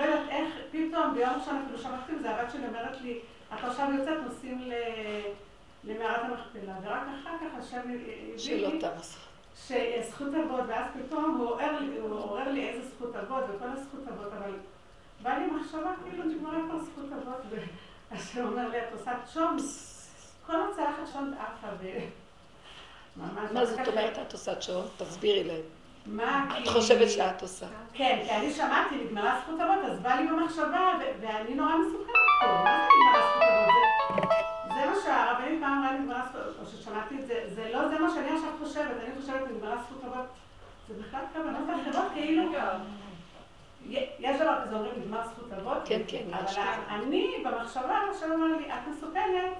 [0.02, 3.20] יודעת איך, פתאום ביום ראשון אפילו שמעתי את זה, הבת שלי אומרת לי,
[3.54, 4.74] את עכשיו יוצאת, נוסעים ל-
[5.86, 8.38] למערת המכפלה, ורק אחר כך השם הביא לי.
[9.55, 14.07] שזכות אבות, ואז פתאום הוא עורר לי, הוא עורר לי איזה זכות אבות, וכל הזכות
[14.07, 14.51] אבות, אבל
[15.21, 17.41] בא לי מחשבה כאילו נגמרה כבר זכות אבות,
[18.11, 19.57] והשם אומר לי, את עושה צ'ון,
[20.47, 21.88] כל הצלחת צ'ון עפה, ו...
[23.17, 23.51] ממש.
[23.51, 24.86] מה זאת אומרת את עושה צ'ון?
[24.97, 25.61] תסבירי להם.
[26.05, 26.67] מה, את.
[26.67, 27.65] חושבת שאת עושה.
[27.93, 30.89] כן, כי אני שמעתי, נגמרה זכות אבות, אז בא לי במחשבה,
[31.21, 33.43] ואני נורא מסוכנת פה, מה זה נגמרה זכות
[34.19, 34.45] אבות?
[34.96, 38.30] מה שהרבנית פעם אמרה נגמרה זכות או ששמעתי את זה, זה לא זה מה שאני
[38.30, 40.26] עכשיו חושבת, אני חושבת נגמרה זכות אבות,
[40.88, 42.43] זה בכלל כוונות אחרות, כאילו,
[44.20, 45.78] יש דבר כזה, אומרים נגמר זכות אבות.
[45.86, 46.58] כן, כן, אבל יש
[46.89, 49.54] אני, במחשבה, מה שאומר לי, את מסוכנת,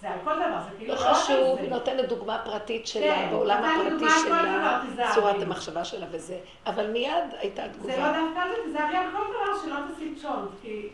[0.00, 1.68] זה על כל דבר, זה כאילו לא על חשוב, זה.
[1.68, 5.10] נותנת דוגמה פרטית שלה, כן, בעולם הפרטי שלה.
[5.14, 6.38] צורת המחשבה שלה וזה.
[6.66, 7.94] אבל מיד הייתה זה לא תגובה.
[7.96, 10.88] דווקא זה, תיזהרי על כל דבר שלא תשים צ'ונט, כי...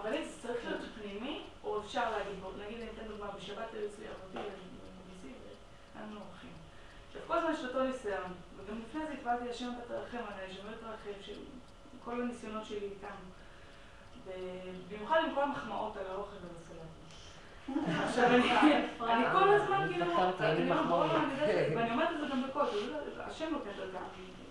[0.00, 1.40] אבל זה צריך להיות פנימי,
[1.70, 5.32] או אפשר להגיד, בוא, נגיד אני אתן דוגמה, בשבת היו אצלי אבותי וגיסי,
[5.94, 6.50] והיינו אורחים.
[7.08, 10.72] עכשיו, כל הזמן יש אותו ניסיון, וגם לפני זה התפללתי השם את הרחם עליי, שמר
[10.72, 11.38] את הרחם של
[12.04, 13.16] כל הניסיונות שלי איתם.
[14.26, 16.80] ובמיוחד עם כל המחמאות על האוכל והסלטים.
[18.04, 18.24] עכשיו,
[19.10, 21.24] אני כל הזמן כאילו, לי יודעת,
[21.76, 24.02] ואני אומרת את זה גם בקול, יודע, השם נותן את גם,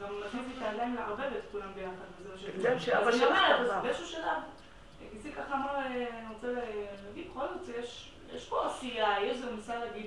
[0.01, 2.43] גם מכניס את הידיים לערבב את כולם ביחד, וזה מה ש...
[2.43, 4.41] בגלל שאבא אז אני שלך אומרת, באיזשהו שלב,
[5.13, 5.85] גיסי ככה אמר, אה,
[6.19, 6.47] אני רוצה
[7.07, 7.75] להגיד, בכל זאת,
[8.35, 10.05] יש פה עשייה, יש איזה ניסה להגיד,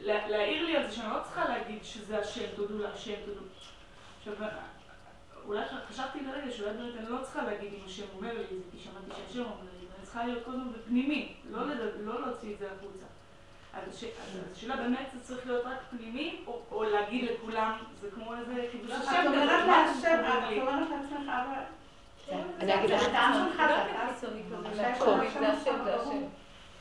[0.00, 3.40] לה- להעיר לי על זה שאני לא צריכה להגיד שזה השם, תודו להשם, תודו.
[4.18, 4.48] עכשיו,
[5.46, 8.70] אולי חשבתי לרגע שאולי באמת אני לא צריכה להגיד אם השם אומר לי את זה,
[8.72, 12.58] כי שמעתי שהשם אומר לי, ואני צריכה להיות קודם בפנימי, לא לדבר- לא להוציא את
[12.58, 13.04] זה החוצה.
[13.74, 18.34] אז הש- אז השאלה באמת זה צריך להיות רק פנימי, או- להגיד לכולם, זה כמו
[18.34, 20.60] איזה קידוש את השם, את.
[20.60, 21.62] אומרת לעצמך, אבל...
[22.32, 23.82] אני אגיד לך, זה הטעם שלך, זה
[24.88, 25.20] הטעם.
[25.20, 26.08] השם זה שלך.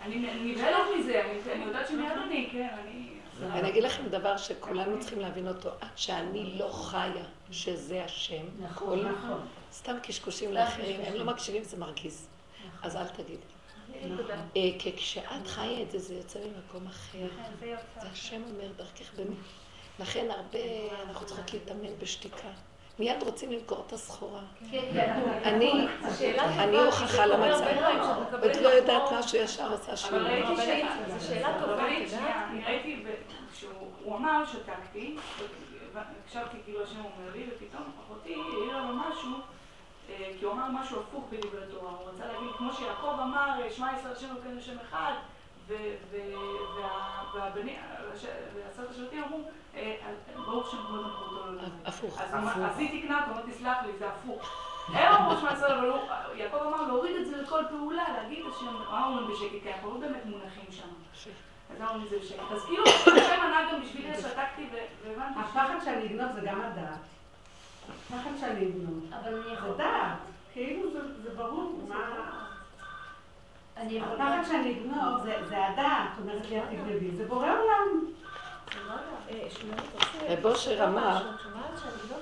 [0.02, 0.16] אני
[0.54, 3.10] נבהלת מזה, אני- יודעת שמיד אני, כן, אני...
[3.52, 8.96] אני אגיד לכם דבר שכולנו צריכים להבין אותו, עד שאני לא חיה שזה השם, הכל
[8.96, 9.46] נכון.
[9.72, 12.28] סתם קשקושים לאחרים, הם לא מקשיבים, זה מרגיז.
[12.84, 13.38] אז אל תגידי.
[14.18, 14.34] תודה.
[14.34, 17.28] אה, כי כשאת חיה את זה, זה יוצא ממקום אחר.
[17.60, 17.76] זה
[18.12, 19.38] השם אומר דרכך באמת.
[20.00, 20.60] לכן הרבה,
[21.10, 22.48] אנחנו צריכות להתאמן בשתיקה.
[23.00, 24.40] מיד רוצים למכור את הסחורה.
[25.44, 25.88] אני,
[26.40, 27.66] אני הוכחה למצב.
[28.42, 30.22] ואת לא יודעת משהו ישר עושה אבל שינוי.
[30.24, 31.88] ראיתי רבנית, ש- זו שאלה טובה?
[31.88, 33.72] אני ראיתי, ב- כשהוא
[34.04, 35.16] הוא אמר, שתקתי,
[35.96, 39.32] הקשבתי כאילו השם אומר לי, ופתאום אחותי העירה לו משהו,
[40.10, 41.92] אה, כי הוא אמר משהו הפוך בדברי תורה.
[41.92, 45.14] הוא רצה להגיד, כמו שיעקב אמר, שמע ישראל השם אלוקינו השם אחד,
[47.34, 47.76] והבנים,
[48.90, 49.40] השבטים אמרו,
[49.76, 49.96] אה,
[50.46, 51.70] ברוך שם כבוד מלכותו לעולם.
[51.86, 52.22] הפוך.
[52.22, 54.50] אז היא תיקנה אותו, אמרתי, סלח לי, זה הפוך.
[54.88, 55.92] הם אמרו שמע ישראל, אבל
[56.36, 59.64] יעקב אמר להוריד את זה לכל פעולה, להגיד השם, מה אומרים בשקט?
[59.64, 60.88] כי אנחנו לא באמת מונחים שם.
[61.76, 62.52] אז אמרנו את זה בשקט.
[62.52, 65.40] אז כאילו, השם ענה גם בשבילי, שתקתי ו- והבנתי.
[65.40, 67.00] הפחד שאני אגנוב זה גם הדעת.
[67.90, 69.10] הפחד שאני אגנוב.
[69.22, 69.74] אבל אני זה יכולה...
[69.78, 70.18] דעת.
[70.54, 71.86] כאילו זה- זה ברור.
[71.90, 71.96] מה...
[73.78, 74.42] אני יכולה...
[74.48, 76.10] שאני אגנוב זה- זה הדעת.
[76.22, 77.12] אומרת לי, את תגנבי.
[77.18, 78.06] זה בורא עולם.
[79.30, 82.20] אה, שלומית, רוצה- רב אושר אמר, לא יודעת.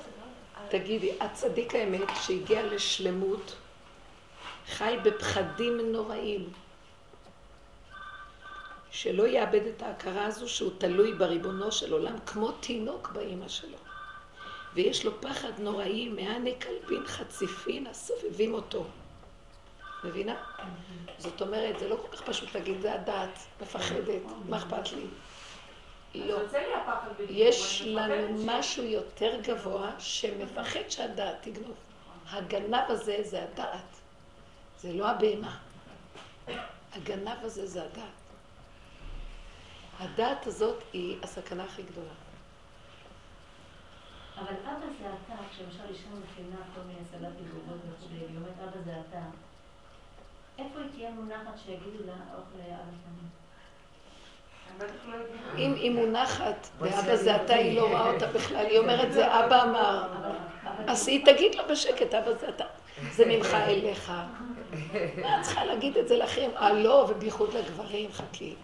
[0.69, 3.55] תגידי, את צדיק האמת שהגיע לשלמות,
[4.67, 6.49] חי בפחדים נוראים,
[8.91, 13.77] שלא יאבד את ההכרה הזו שהוא תלוי בריבונו של עולם, כמו תינוק באימא שלו.
[14.73, 18.85] ויש לו פחד נוראי מהנקלפין חציפין הסובבים אותו.
[20.03, 20.35] מבינה?
[21.17, 25.05] זאת אומרת, זה לא כל כך פשוט להגיד, זה הדעת, מפחדת, מה אכפת לי?
[26.15, 26.37] לא.
[27.29, 31.75] יש לנו משהו יותר גבוה שמפחד שהדעת תגנוב.
[32.29, 33.99] הגנב הזה זה הדעת,
[34.77, 35.57] זה לא הבהמה.
[36.93, 38.21] הגנב הזה זה הדעת.
[39.99, 42.13] הדעת הזאת היא הסכנה הכי גדולה.
[44.37, 48.81] אבל אבא זה אתה, כשלמשל אישה מכינה כל מיני סלטים ועוגות וכולי, והיא אומרת אבא
[48.85, 49.21] זה אתה,
[50.65, 53.29] איפה היא תהיה מונחת שיגידו לה אוכל על הפנים?
[54.69, 55.57] הם בטח לא.
[55.57, 59.63] אם היא מונחת ואבא זה אתה, היא לא רואה אותה בכלל, היא אומרת זה אבא
[59.63, 60.07] אמר.
[60.87, 62.65] אז היא תגיד לו בשקט, אבא זה אתה.
[63.11, 64.11] זה ממך אליך.
[65.21, 66.51] מה את צריכה להגיד את זה לאחרים?
[66.55, 68.55] אה, לא, ובייחוד לגברים, חכי.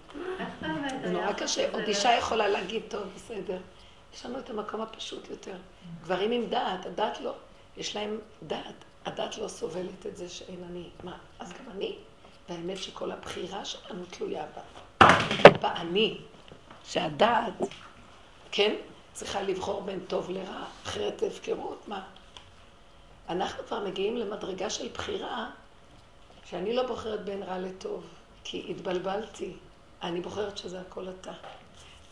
[1.03, 1.71] זה נורא קשה.
[1.73, 3.57] עוד אישה יכולה להגיד, טוב, בסדר.
[4.13, 5.55] יש לנו את המקום הפשוט יותר.
[6.01, 7.33] גברים עם דעת, הדעת לא.
[7.77, 8.85] יש להם דעת.
[9.07, 10.89] הדעת לא סובלת את זה שאין אני.
[11.03, 11.95] מה, אז גם אני?
[12.49, 15.07] והאמת שכל הבחירה שלנו תלויה בה.
[15.61, 16.17] באני.
[16.85, 17.53] שהדעת,
[18.51, 18.75] כן,
[19.13, 22.03] צריכה לבחור בין טוב לרע, אחרת הפקרות, מה?
[23.29, 25.49] אנחנו כבר מגיעים למדרגה של בחירה,
[26.45, 28.03] שאני לא בוחרת בין רע לטוב,
[28.43, 29.53] כי התבלבלתי.
[30.03, 31.33] אני בוחרת שזה הכל אתה.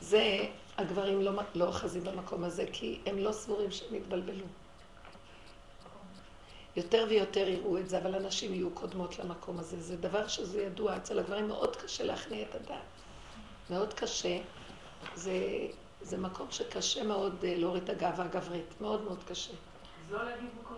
[0.01, 0.45] זה,
[0.77, 4.45] הגברים לא, לא אוחזים במקום הזה, כי הם לא סבורים שהם התבלבלו.
[6.75, 9.81] יותר ויותר יראו את זה, אבל הנשים יהיו קודמות למקום הזה.
[9.81, 10.97] זה דבר שזה ידוע.
[10.97, 12.79] אצל הגברים מאוד קשה להכניע את הדעת.
[13.69, 14.37] מאוד קשה.
[15.15, 15.31] זה,
[16.01, 18.81] זה מקום שקשה מאוד אה, להוריד את הגאווה הגברית.
[18.81, 19.51] מאוד מאוד קשה.
[19.53, 20.73] אז לא להגיד בכל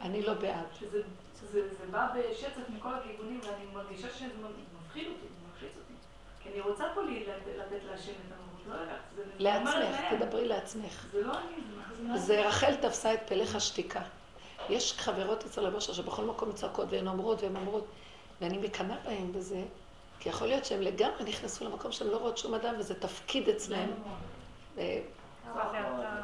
[0.00, 0.64] אני לא לא בעד.
[0.80, 1.02] שזה
[1.40, 4.26] שזה- זה בא בשצף מכל הכיוונים, ואני מרגישה שזה
[4.86, 5.92] מפחיד אותי, זה מלחיץ אותי.
[6.42, 8.94] כי אני רוצה פה לתת להשם את המהות, לא.
[9.16, 10.22] זה- זה אומרת לעצמך.
[10.22, 11.06] תדברי לעצמך.
[11.12, 11.56] זה לא אני,
[11.96, 14.02] זה זה זה רחל תפסה את פלך השתיקה.
[14.68, 17.84] יש חברות אצל רב אושר שבכל מקום צועקות והן אומרות והן אומרות,
[18.40, 19.62] ואני מקנאה בהן בזה,
[20.20, 23.90] כי יכול להיות שהן לגמרי נכנסו למקום שהן לא רואות שום אדם וזה תפקיד אצלהן.
[24.78, 25.00] אה,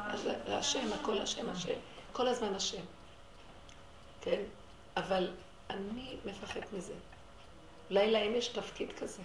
[0.07, 1.73] אז להשם, הכל השם, השם,
[2.13, 2.81] כל הזמן השם.
[4.21, 4.41] כן?
[4.97, 5.31] אבל
[5.69, 6.93] אני מפחד מזה.
[7.89, 9.21] אולי להם יש תפקיד כזה,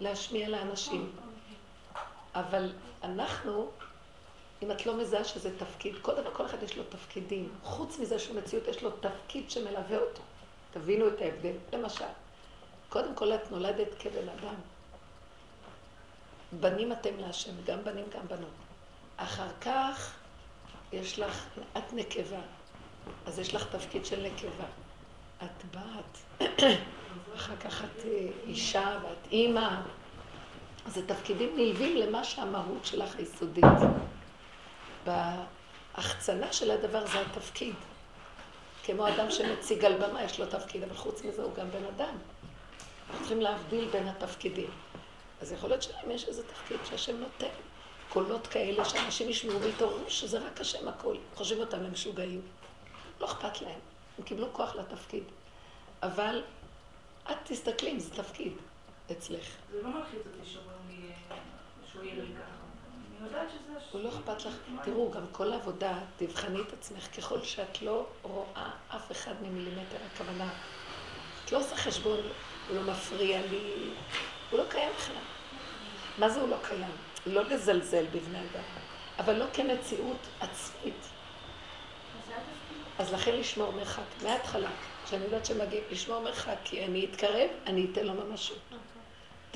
[0.00, 1.12] להשמיע לאנשים.
[2.34, 2.72] אבל
[3.02, 3.70] אנחנו,
[4.62, 7.52] אם את לא מזהה שזה תפקיד, כל דבר, כל אחד יש לו תפקידים.
[7.62, 10.22] חוץ מזה שהוא מציאות, יש לו תפקיד שמלווה אותו.
[10.72, 11.52] תבינו את ההבדל.
[11.72, 12.04] למשל,
[12.88, 14.54] קודם כל את נולדת כבן אדם.
[16.52, 18.50] בנים אתם להשם, גם בנים, גם בנות.
[19.16, 20.14] אחר כך
[20.92, 21.46] יש לך,
[21.76, 22.40] את נקבה,
[23.26, 24.64] אז יש לך תפקיד של נקבה.
[25.44, 26.42] את בת,
[27.36, 29.80] אחר כך את אה, אישה ואת אימא.
[30.86, 33.64] זה תפקידים נלווים למה שהמהות שלך היסודית.
[35.06, 37.74] בהחצנה של הדבר זה התפקיד.
[38.84, 42.16] כמו אדם שמציג על במה, יש לו תפקיד, אבל חוץ מזה הוא גם בן אדם.
[43.06, 44.70] אנחנו צריכים להבדיל בין התפקידים.
[45.40, 47.54] אז יכול להיות שלהם יש איזה תפקיד שהשם נותן.
[48.08, 51.16] קולות כאלה שאנשים ישמעו ויתעוררו שזה רק השם הכל.
[51.34, 52.40] חושבים אותם למשוגעים.
[53.20, 53.78] לא אכפת להם.
[54.18, 55.22] הם קיבלו כוח לתפקיד.
[56.02, 56.42] אבל
[57.30, 58.52] את תסתכלי אם זה תפקיד
[59.12, 59.46] אצלך.
[59.72, 61.12] זה לא מלחיץ אותי שאומרים לי
[61.92, 62.26] שהוא ירי
[63.94, 64.54] לא אכפת לך.
[64.84, 70.48] תראו, גם כל עבודה, תבחני את עצמך, ככל שאת לא רואה אף אחד ממילימטר, הכוונה,
[71.44, 72.18] את לא עושה חשבון,
[72.68, 73.90] הוא לא מפריע לי,
[74.50, 75.16] הוא לא קיים בכלל.
[76.18, 76.90] מה זה הוא לא קיים?
[77.26, 78.62] לא לזלזל בבני אדם,
[79.18, 81.06] אבל לא כמציאות עצמית.
[82.98, 84.70] אז לכן לשמור מרחק, מההתחלה,
[85.04, 88.58] כשאני יודעת שמגיע, לשמור מרחק, כי אני אתקרב, אני אתן לו ממשות.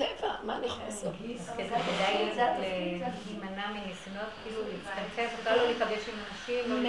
[0.01, 1.13] טבע, מה אני יכולה לעשות?
[1.57, 6.85] כדאי להימנע מניסיונות, כאילו להצטמצם, בכלל לא להיפגש עם אנשים,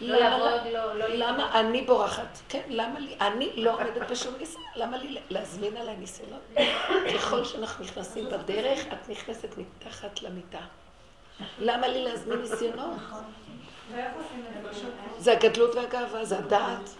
[0.00, 0.94] לא לעבוד, לא...
[0.94, 2.38] לא למה אני בורחת?
[2.48, 3.16] כן, למה לי?
[3.20, 6.40] אני לא עומדת בשום ניסיון, למה לי להזמין עליי ניסיונות?
[7.14, 10.60] ככל שאנחנו נכנסים בדרך, את נכנסת מתחת למיטה.
[11.58, 12.96] למה לי להזמין ניסיונות?
[15.18, 16.90] זה הגדלות והגאווה, זה הדעת.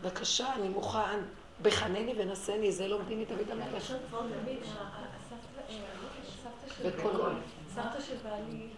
[0.00, 1.18] בבקשה, אני מוכן.
[1.62, 3.94] בחנני ונשני, זה לומדים מדוד המלך.
[6.84, 7.10] בכל
[7.74, 8.68] סבתא של בעלי,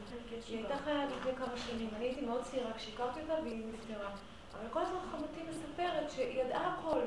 [0.48, 4.10] היא הייתה חיה לפני כמה שנים, אני הייתי מאוד צעירה כשהכרתי אותה והיא נפטרה.
[4.60, 7.00] אבל כל הזמן חמותי מספרת שהיא ידעה הכל.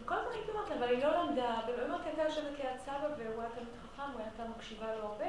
[0.00, 3.40] וכל הזמן הייתי אומרת לה, אבל היא לא למדה, ובאמת הייתה יושבת ליד סבא והוא
[3.42, 5.26] היה תמיד חכם, הוא הייתה מקשיבה לו הרבה,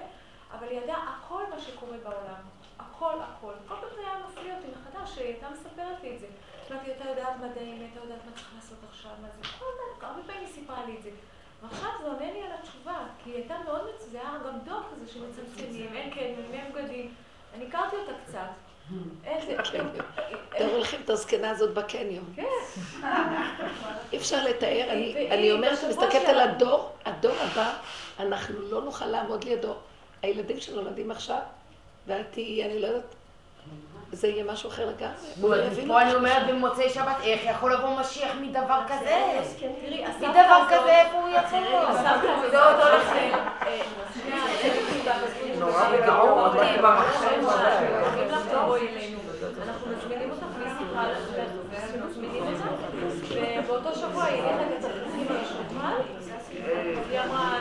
[0.52, 2.42] אבל היא ידעה הכל מה שקורה בעולם.
[2.80, 3.54] הכל, הכל.
[3.68, 6.28] כל פעם זה היה מפליא אותי מחדש, שהיא הייתה מספרת לי את זה.
[6.72, 10.22] אמרתי, הייתה יודעת מדעים, הייתה יודעת מה צריך לעשות עכשיו, מה זה, כל הזמן, הרבה
[10.28, 11.10] פעמים היא סיפרה לי את זה.
[11.62, 14.10] ועכשיו זה עונה לי על התשובה, כי היא הייתה מאוד מצ...
[14.12, 17.14] זה היה גם דוח כזה שמצמצמים, אין קניונים, אין בגדים.
[17.56, 18.50] אני הכרתי אותה קצת.
[19.24, 19.56] איזה...
[20.58, 22.34] תארו לכם את הזקנה הזאת בקניון.
[22.36, 22.44] כן.
[24.14, 24.90] אי אפשר לתאר,
[25.32, 27.74] אני אומרת, מסתכלת על הדור, הדור הבא,
[28.20, 29.74] אנחנו לא נוכל לעמוד לידו.
[30.22, 31.40] הילדים שנולדים עכשיו,
[32.10, 33.16] ואת תהיי, אני לא יודעת,
[34.12, 35.58] זה יהיה משהו אחר לגמרי.
[35.88, 39.40] פה אני אומרת במוצאי שבת, איך יכול לבוא משיח מדבר כזה?
[40.20, 41.60] מדבר כזה, איפה הוא יכול?
[42.52, 43.14] זה עוד הולך...
[45.60, 47.48] נורא בגאון, באתי במחשב.
[49.64, 51.06] אנחנו מזמינים אותך לשיחה,
[52.08, 52.94] מזמינים אותך,
[53.64, 55.94] ובאותו שבוע היא הלכת אצל חימה לשולחן,
[57.10, 57.60] היא אמרה,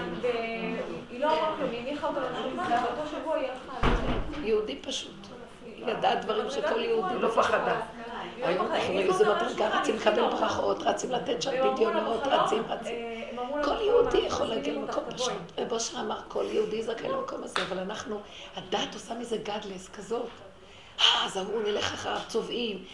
[1.10, 4.07] היא לא אמרה כלום, היא הניחה אותה לשולחן, ובאותו שבוע היא הלכה.
[4.48, 5.26] יהודי פשוט.
[5.86, 7.80] ידעה דברים שכל יהודי לא פחדה.
[8.42, 12.96] היום אנחנו איזה מדרגה, רצים לקבל ברכות, רצים לתת שם בדיונות, רצים, רצים.
[13.64, 15.32] כל יהודי יכול להגיע למקום פשוט.
[15.58, 18.20] ובושר אמר, כל יהודי זכאי למקום הזה, אבל אנחנו,
[18.56, 20.28] הדת עושה מזה גדלס כזאת.
[21.00, 22.84] אה, אז אמרו, נלך אחריו, צובעים.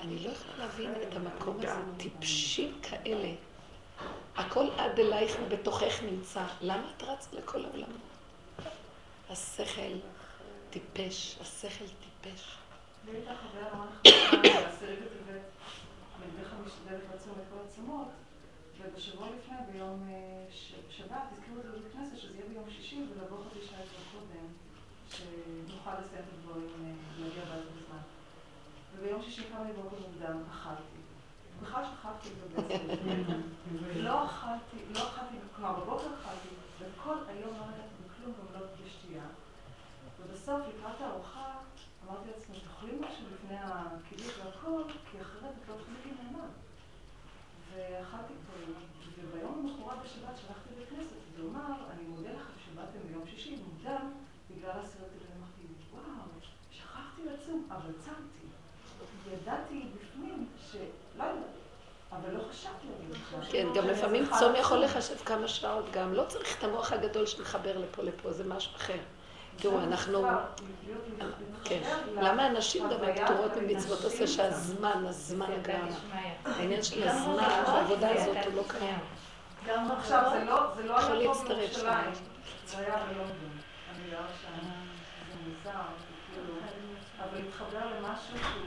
[0.00, 3.28] אני לא יכולה להבין את המקום הזה, טיפשים כאלה.
[4.36, 6.40] הכל עד אלייך ובתוכך נמצא.
[6.60, 7.92] למה את רצה לכל העולם?
[9.30, 9.92] השכל
[10.72, 12.56] טיפש, השכל טיפש.
[18.80, 20.08] ובשבוע לפני, ביום
[20.90, 24.46] שבת, הזכירו את זה בבית כנסת, שזה יהיה ביום שישי, ולבוא חצי שעה יותר קודם,
[25.08, 28.02] שנוכל לסיים את הדברים, להגיע בעד בזמן.
[28.96, 30.98] וביום שישי קמתי בבוקר מוקדם, אכלתי.
[31.62, 32.80] בכלל שכבתי בבית
[34.06, 38.66] לא אכלתי, לא אכלתי, כלומר בבוקר אכלתי, וכל היום לא נגעתי בכלום, גם לא
[40.42, 41.52] בסוף, לקראת הארוחה,
[42.06, 46.48] אמרתי לעצמי, תאכלי משהו לפני הקידוש והכל, כי אחרת את לא תחזיקי נאמן.
[47.70, 48.72] ואכלתי פה,
[49.18, 51.54] וביום המחורה בשבת שלחתי לכנסת, אז הוא
[51.90, 54.10] אני מודה לכם שבאתם ביום שישי, מוקדם,
[54.50, 55.62] בגלל הסרט הזה, אמרתי,
[55.92, 56.26] וואו,
[56.70, 58.46] שכחתי לצום, אבל צמתי.
[59.32, 61.44] ידעתי בפנים שלא יודעת.
[62.12, 63.52] אבל לא חשבתי על זה.
[63.52, 66.14] כן, גם לפעמים צום יכול לחשב כמה שעות גם.
[66.14, 68.98] לא צריך את המוח הגדול שמחבר לפה לפה, זה משהו אחר.
[69.62, 70.24] תראו, אנחנו...
[71.64, 71.80] כן.
[72.14, 75.88] למה הנשים גם פטורות ממצוות עושה שהזמן, הזמן גם...
[76.44, 78.98] העניין של הזמן, העבודה הזאת הוא לא קיים.
[79.66, 82.10] גם עכשיו, זה לא, זה לא היה פה בירושלים.
[82.66, 83.58] זה היה בלונדון.
[83.96, 84.66] אני לא שם,
[85.28, 86.54] זה מוזר, זה כאילו,
[87.18, 88.62] אבל התחבר למשהו שהוא...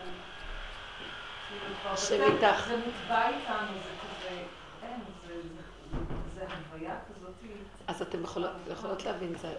[1.82, 2.68] כבר השם איתך.
[2.68, 4.44] זה מוטבע איתנו, זה כזה,
[4.84, 6.06] אין, זה- זה-
[6.36, 7.32] זה הוויה כזאת.
[7.88, 8.52] אז אתם יכולות,
[9.06, 9.54] להבין, זה,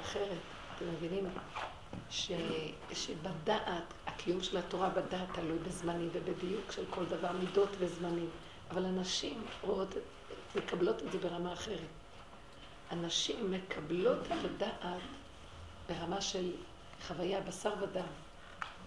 [0.00, 0.38] אחרת.
[0.80, 1.24] אתם מבינים
[2.10, 2.32] ש,
[2.92, 8.30] שבדעת, הקיום של התורה בדעת תלוי בזמנים ובדיוק של כל דבר, מידות וזמנים.
[8.70, 9.94] אבל הנשים רואות,
[10.56, 11.88] מקבלות את זה ברמה אחרת.
[12.90, 15.00] הנשים מקבלות את הדעת
[15.88, 16.52] ברמה של
[17.06, 18.12] חוויה בשר ודם,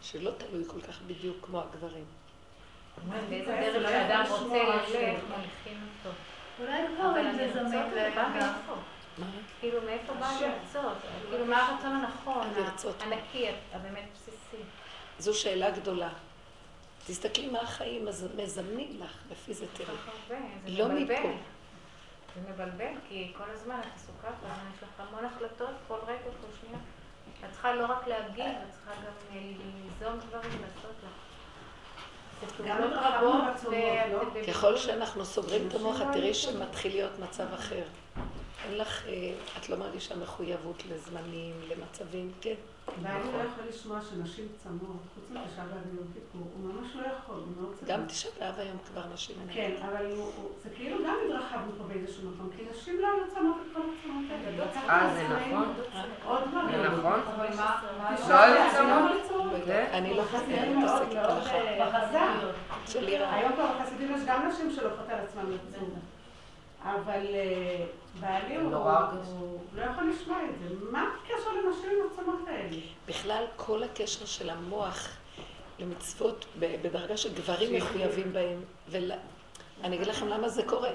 [0.02, 2.06] שלא תלוי כל כך בדיוק כמו הגברים.
[3.30, 6.15] באיזה דרך שאדם רוצה ללך, מוליכים אותו.
[6.60, 8.10] אולי אבל גברים זה זמין זה
[9.60, 10.98] כאילו מאיפה בא הנרצות?
[11.30, 12.95] כאילו מה הרצון הנכון, לרצות.
[13.02, 14.64] הנקי, הבאמת בסיסי.
[15.19, 16.10] זו שאלה גדולה.
[17.07, 19.95] תסתכלי מה החיים מז- מזמנים לך, לפי זה תראי.
[20.27, 20.38] זה
[20.68, 21.03] לא מבלבל.
[21.19, 21.30] מפה.
[22.35, 24.27] זה מבלבל, כי כל הזמן את עסוקה,
[24.76, 26.77] יש לך המון החלטות, כל רגע, כל שנייה.
[27.45, 31.10] את צריכה לא רק להגיב, את צריכה גם אה, ליזום דברים, לעשות לך.
[32.68, 34.44] גם רבות, לא?
[34.48, 37.84] ככל שאנחנו סוגרים את המוח, את תראי שמתחיל להיות מצב אחר.
[38.64, 42.53] אין לך, אה, את לא מרגישה מחויבות לזמנים, למצבים, כן.
[43.02, 47.35] בעלי לא יכול לשמוע שנשים צמות, חוץ מתשעה באב ויום כיפור, הוא ממש לא יכול,
[47.35, 47.90] הוא מאוד צמא.
[47.90, 49.35] גם תשעה באב היום כבר נשים.
[49.53, 50.06] כן, אבל
[50.64, 54.26] זה כאילו גם התרחבנו פה באיזשהו מקום, כי נשים לא היו צמות את כל הצמות
[54.31, 54.65] האלה.
[54.90, 55.73] אה, זה נכון?
[56.26, 56.81] עוד דברים.
[56.81, 57.19] זה נכון?
[57.57, 57.81] מה?
[58.11, 59.11] לא תשעה באב צמות?
[59.31, 59.68] לא.
[59.68, 61.15] לא אני לא מתעסקת.
[61.15, 62.52] אה, בחז"ל.
[62.88, 63.34] של איראן.
[63.34, 65.99] היום כבר בחסידים יש גם נשים שלוקחות על עצמן לצום.
[66.84, 67.85] אבל אה,
[68.19, 69.27] בעלי הוא הרגש.
[69.27, 70.76] הוא לא יכול לשמוע את זה.
[70.91, 72.77] מה הקשר לנשים עם הצמות האלה?
[73.07, 75.07] בכלל, כל הקשר של המוח
[75.80, 78.64] למצוות בדרגה שגברים מחויבים בהם.
[78.88, 80.91] ואני אגיד לכם למה זה קורה.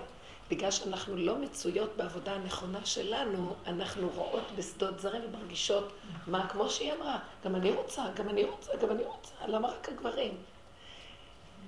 [0.51, 5.93] בגלל שאנחנו לא מצויות בעבודה הנכונה שלנו, אנחנו רואות בשדות זרים ומרגישות,
[6.27, 9.89] מה, כמו שהיא אמרה, גם אני רוצה, גם אני רוצה, גם אני רוצה, למה רק
[9.89, 10.35] הגברים?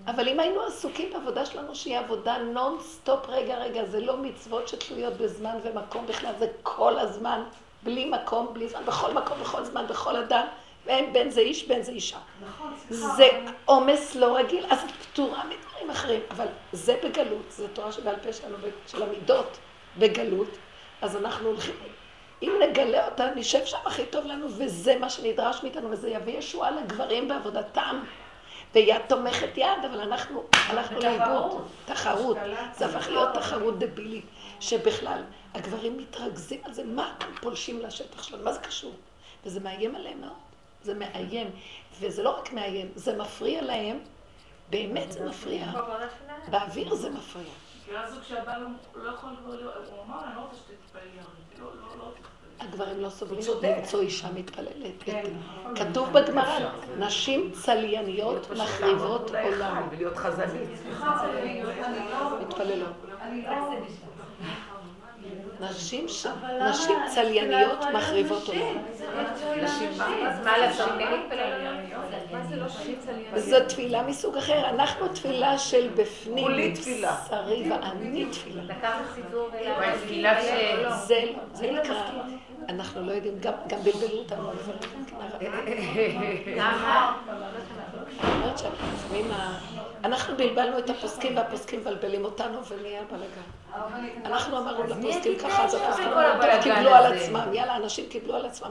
[0.07, 5.15] אבל אם היינו עסוקים בעבודה שלנו, שהיא עבודה נונסטופ, רגע, רגע, זה לא מצוות שתלויות
[5.15, 7.43] בזמן ומקום בכלל, זה כל הזמן,
[7.83, 10.47] בלי מקום, בלי זמן, בכל מקום, בכל זמן, בכל אדם,
[10.87, 12.19] ואין בין זה איש, בין זה אישה.
[12.49, 13.15] נכון, סליחה.
[13.17, 13.29] זה
[13.65, 18.33] עומס לא רגיל, אז את פטורה מדברים אחרים, אבל זה בגלות, זו תורה שבעל פה
[18.33, 18.57] שלנו,
[18.87, 19.59] של המידות
[19.99, 20.49] בגלות,
[21.03, 21.75] אז אנחנו הולכים,
[22.43, 26.71] אם נגלה אותה, נשב שם הכי טוב לנו, וזה מה שנדרש מאיתנו, וזה יביא ישועה
[26.71, 28.01] לגברים בעבודתם.
[28.75, 31.69] ויד תומכת יד, אבל אנחנו הלכנו לאיבוד.
[31.85, 32.37] תחרות.
[32.75, 34.25] זה הפך להיות תחרות דבילית,
[34.61, 35.23] שבכלל,
[35.55, 38.93] הגברים מתרכזים על זה, מה אתם פולשים לשטח שלנו, מה זה קשור?
[39.45, 40.33] וזה מאיים עליהם מאוד.
[40.83, 41.51] זה מאיים.
[42.01, 43.99] וזה לא רק מאיים, זה מפריע להם,
[44.71, 45.67] באמת זה מפריע.
[46.51, 47.45] באוויר זה מפריע.
[47.87, 47.91] כי
[48.23, 52.13] כשהבעל לא- יכול כבר להיות, הוא אמר, אני לא רוצה שתתפללי הרבה, לא, לא, לא.
[52.61, 55.03] הגברים לא סובלים למצוא אישה מתפללת.
[55.05, 55.25] כן,
[55.75, 59.89] כתוב בגמרא, נשים צלייניות מחריבות עולם.
[59.91, 60.69] ולהיות חזנית.
[60.83, 62.41] סליחה, אני אני לא...
[62.41, 62.93] מתפללות.
[65.61, 66.71] נשים ש- אבל למה?
[66.71, 68.49] נשים צלייניות לא מחריבות.
[68.49, 68.61] עולם.
[73.33, 74.69] וזו תפילה מסוג אחר.
[74.69, 77.17] אנחנו תפילה של בפנים, כולי תפילה.
[77.27, 78.63] בשרי ואני תפילה.
[81.07, 82.03] זה לא, זה נקרא,
[82.69, 84.51] אנחנו לא יודעים, גם גם בלבלו אותנו
[90.05, 93.60] אנחנו בלבלנו את הפוסקים והפוסקים מבלבלים אותנו ונהיה בלאגן.
[94.25, 96.09] אנחנו אמרנו לפוסקים ככה, אז הפוסקים
[96.63, 98.71] קיבלו על הזה?" עצמם, יאללה, אנשים קיבלו על עצמם,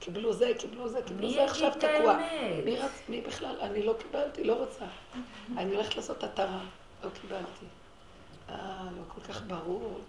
[0.00, 2.12] קיבלו זה, קיבלו זה, קיבלו זה, עכשיו תקוע.
[2.12, 2.64] האמת?
[2.64, 3.02] מי רצ...
[3.08, 3.56] מי בכלל?
[3.60, 4.84] אני לא קיבלתי, לא רוצה.
[5.56, 6.60] אני הולכת לעשות התרה,
[7.04, 7.66] לא קיבלתי.
[8.48, 10.00] אה, לא כל כך ברור.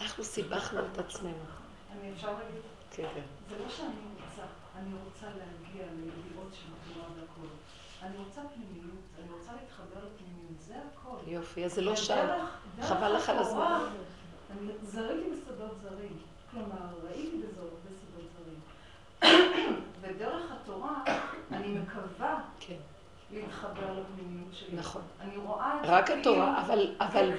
[0.00, 1.34] אנחנו סיבכנו את עצמנו.
[1.92, 3.02] אני אפשר להגיד, כן.
[3.50, 4.42] זה לא שאני רוצה,
[4.78, 7.46] אני רוצה להגיע לידיעות של תנועה והכל.
[8.02, 11.30] אני רוצה פנימיות, אני רוצה להתחבר לפנימיות, זה הכל.
[11.30, 12.44] יופי, אז זה לא שם.
[12.82, 13.80] חבל לך על הזמן.
[14.50, 16.16] אני זריתי בשדות זרים.
[16.50, 16.76] כלומר,
[17.08, 17.80] ראיתי בשדות
[19.22, 19.80] זרים.
[20.00, 20.94] ודרך התורה,
[21.52, 22.74] אני מקווה כן,
[23.32, 23.70] להתחבר
[24.00, 24.76] לפנימיות שלי.
[24.76, 25.02] נכון.
[25.20, 27.32] אני רואה את זה רק התורה, אבל, אבל.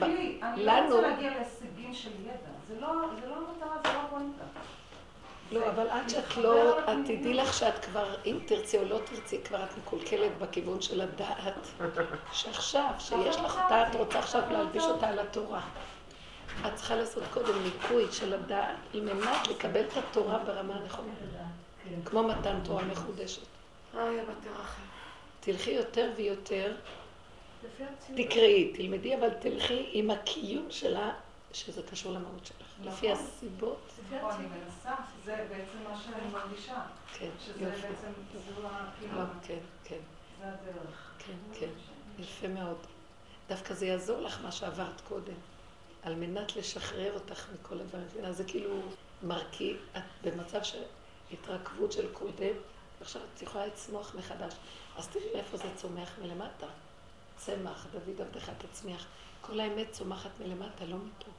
[0.44, 2.34] אני לא לנו- רוצה להגיע להישגים של ידע.
[2.68, 2.88] זה לא
[3.22, 4.44] זה לא המטרה, זה לא הפואנטה.
[5.52, 6.86] לא, אבל עד שאת לא, את.
[7.06, 11.68] תדעי לך שאת כבר, אם תרצי או לא תרצי, כבר את מקולקלת בכיוון של הדעת.
[12.32, 15.62] שעכשיו, שיש לך את רוצה עכשיו להלביש אותה על התורה.
[16.68, 21.14] את צריכה לעשות קודם ניקוי של הדעת, על מנת לקבל את התורה ברמה הנכונה.
[22.06, 23.42] כמו מתן תורה מחודשת.
[24.44, 24.82] תרחם.
[25.40, 26.76] תלכי יותר ויותר,
[28.16, 31.12] תקראי, תלמדי, אבל תלכי עם הקיום שלה,
[31.54, 32.68] שזה קשור למהות שלך.
[32.80, 32.94] נכון.
[32.94, 33.87] לפי הסיבות.
[34.12, 36.82] אני מנסה, שזה בעצם מה שאני מרגישה.
[37.14, 37.66] כן, שזה.
[37.66, 38.68] בעצם, זו
[39.00, 40.00] כאילו, כן, כן,
[40.40, 41.12] זה הדרך.
[41.20, 41.70] כן, כן.
[42.18, 42.78] יפה מאוד.
[43.50, 45.36] דווקא זה יעזור לך מה שעברת קודם,
[46.04, 48.34] על מנת לשחרר אותך מכל הדברים.
[48.34, 48.82] זה כאילו
[49.24, 50.84] מרכיב, את במצב של
[51.32, 52.56] התרכבות של קודם,
[53.00, 54.54] ועכשיו את יכולה לצמוח מחדש.
[54.98, 56.68] אז תראי מאיפה זה צומח מלמטה.
[57.38, 59.06] צמח, דוד עבדך תצמיח.
[59.42, 61.32] כל האמת צומחת מלמטה, לא מפה.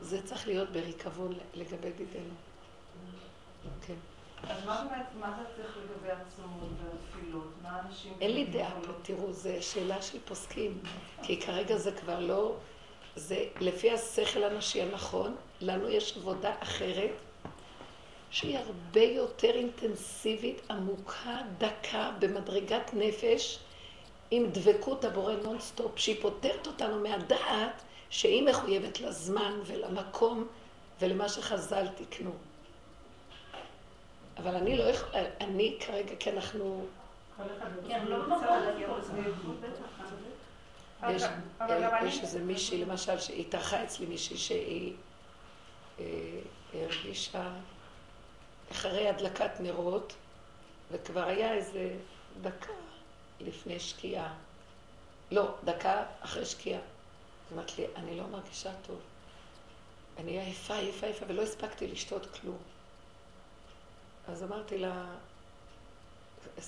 [0.00, 2.34] זה צריך להיות בריקבון לגבי דידנו.
[3.86, 3.94] כן.
[4.48, 7.52] אז מה זה צריך לגבי הצומות והתפילות?
[7.62, 8.12] מה אנשים...
[8.20, 10.78] אין לי דעה פה, תראו, זו שאלה של פוסקים,
[11.22, 12.56] כי כרגע זה כבר לא,
[13.16, 17.10] זה לפי השכל הנשי הנכון, לנו יש עבודה אחרת,
[18.30, 23.58] שהיא הרבה יותר אינטנסיבית, עמוקה, דקה, במדרגת נפש,
[24.30, 30.48] עם דבקות הבורא נונסטופ, שהיא פותרת אותנו מהדעת שהיא מחויבת לזמן ולמקום
[31.00, 32.32] ולמה שחז"ל תיקנו.
[34.36, 36.86] אבל אני לא יכולה, אני כרגע, כי אנחנו...
[37.88, 38.16] כן, לא.
[42.06, 44.94] יש, איזה מישהי, למשל, שהתארחה אצלי מישהי שהיא
[46.00, 46.04] אה,
[46.74, 47.52] הרגישה
[48.72, 50.12] אחרי הדלקת נרות,
[50.90, 51.96] וכבר היה איזה
[52.42, 52.72] דקה
[53.40, 54.34] לפני שקיעה.
[55.30, 56.80] לא, דקה אחרי שקיעה.
[57.50, 59.00] היא אמרת לי, אני לא מרגישה טוב.
[60.18, 62.58] אני עייפה, עייפה, עייפה, ולא הספקתי לשתות כלום.
[64.28, 65.06] אז אמרתי לה,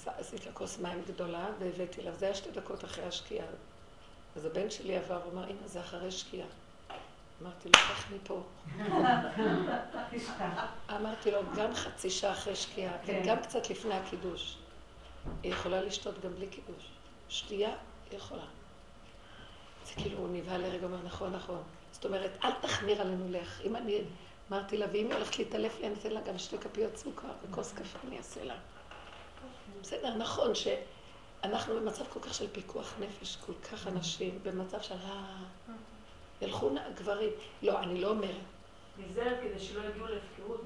[0.06, 3.46] עשית לה כוס מים גדולה והבאתי לה, זה היה שתי דקות אחרי השקיעה.
[4.36, 6.48] אז הבן שלי עבר, הוא אמר, אמא, זה אחרי שקיעה.
[7.42, 8.42] אמרתי לו, קח מפה.
[10.96, 13.20] אמרתי לו, גם חצי שעה אחרי שקיעה, כן.
[13.24, 14.56] וגם קצת לפני הקידוש.
[15.42, 16.88] היא יכולה לשתות גם בלי קידוש.
[17.28, 17.74] שתייה,
[18.10, 18.44] היא יכולה.
[19.86, 21.62] זה כאילו, הוא נבהל לרגע, אומר, נכון, נכון.
[21.92, 23.60] זאת אומרת, אל תחמיר עלינו לך.
[23.64, 23.98] אם אני,
[24.50, 27.72] אמרתי לה, ואם היא הולכת להתעלף לי, אני אתן לה גם שתי כפיות סוכר וכוס
[27.72, 28.54] קפה אני אעשה לה.
[29.82, 35.42] בסדר, נכון שאנחנו במצב כל כך של פיקוח נפש, כל כך אנשים במצב של ה...
[36.42, 37.30] ילכו גברים.
[37.62, 38.30] לא, אני לא אומרת.
[38.98, 40.60] להיזהר כדי שלא יגיעו להפקרות.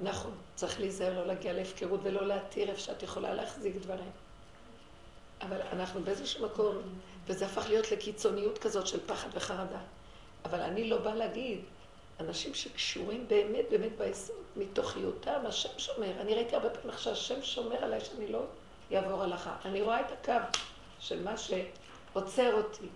[0.00, 4.10] נכון, צריך להיזהר לא להגיע להפקרות ולא להתיר איפה שאת יכולה להחזיק דברים.
[5.40, 6.76] אבל אנחנו באיזשהו מקום,
[7.26, 9.80] וזה הפך להיות לקיצוניות כזאת של פחד וחרדה.
[10.44, 11.60] אבל אני לא באה להגיד,
[12.20, 16.20] אנשים שקשורים באמת באמת ביסוד, מתוכיותם, השם שומר.
[16.20, 18.44] אני ראיתי הרבה פעמים שהשם שומר עליי שאני לא
[18.94, 19.56] אעבור הלכה.
[19.64, 20.58] אני רואה את הקו
[21.00, 22.86] של מה שעוצר אותי.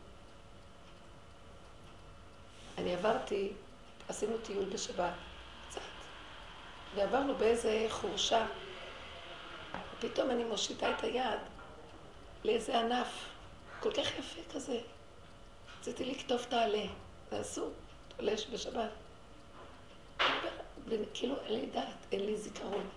[2.78, 3.52] אני עברתי,
[4.08, 5.12] עשינו טיול בשבת,
[5.68, 5.80] קצת,
[6.94, 8.46] ועברנו באיזה חורשה.
[10.00, 11.40] פתאום אני מושיטה את היד
[12.44, 13.08] לאיזה ענף,
[13.86, 14.80] כל כך יפה כזה.
[15.80, 16.84] רציתי לקטוף את העלה,
[17.30, 17.72] זה אסור,
[18.16, 18.90] תולש בשבת.
[20.86, 22.88] ו- כאילו אין לי דעת, אין לי זיכרון.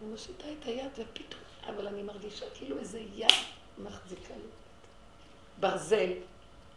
[0.00, 3.32] אני מושיטה את היד ופתאום, אבל אני מרגישה כאילו איזה יד
[3.78, 4.48] מחזיקה לי.
[5.60, 6.12] ברזל,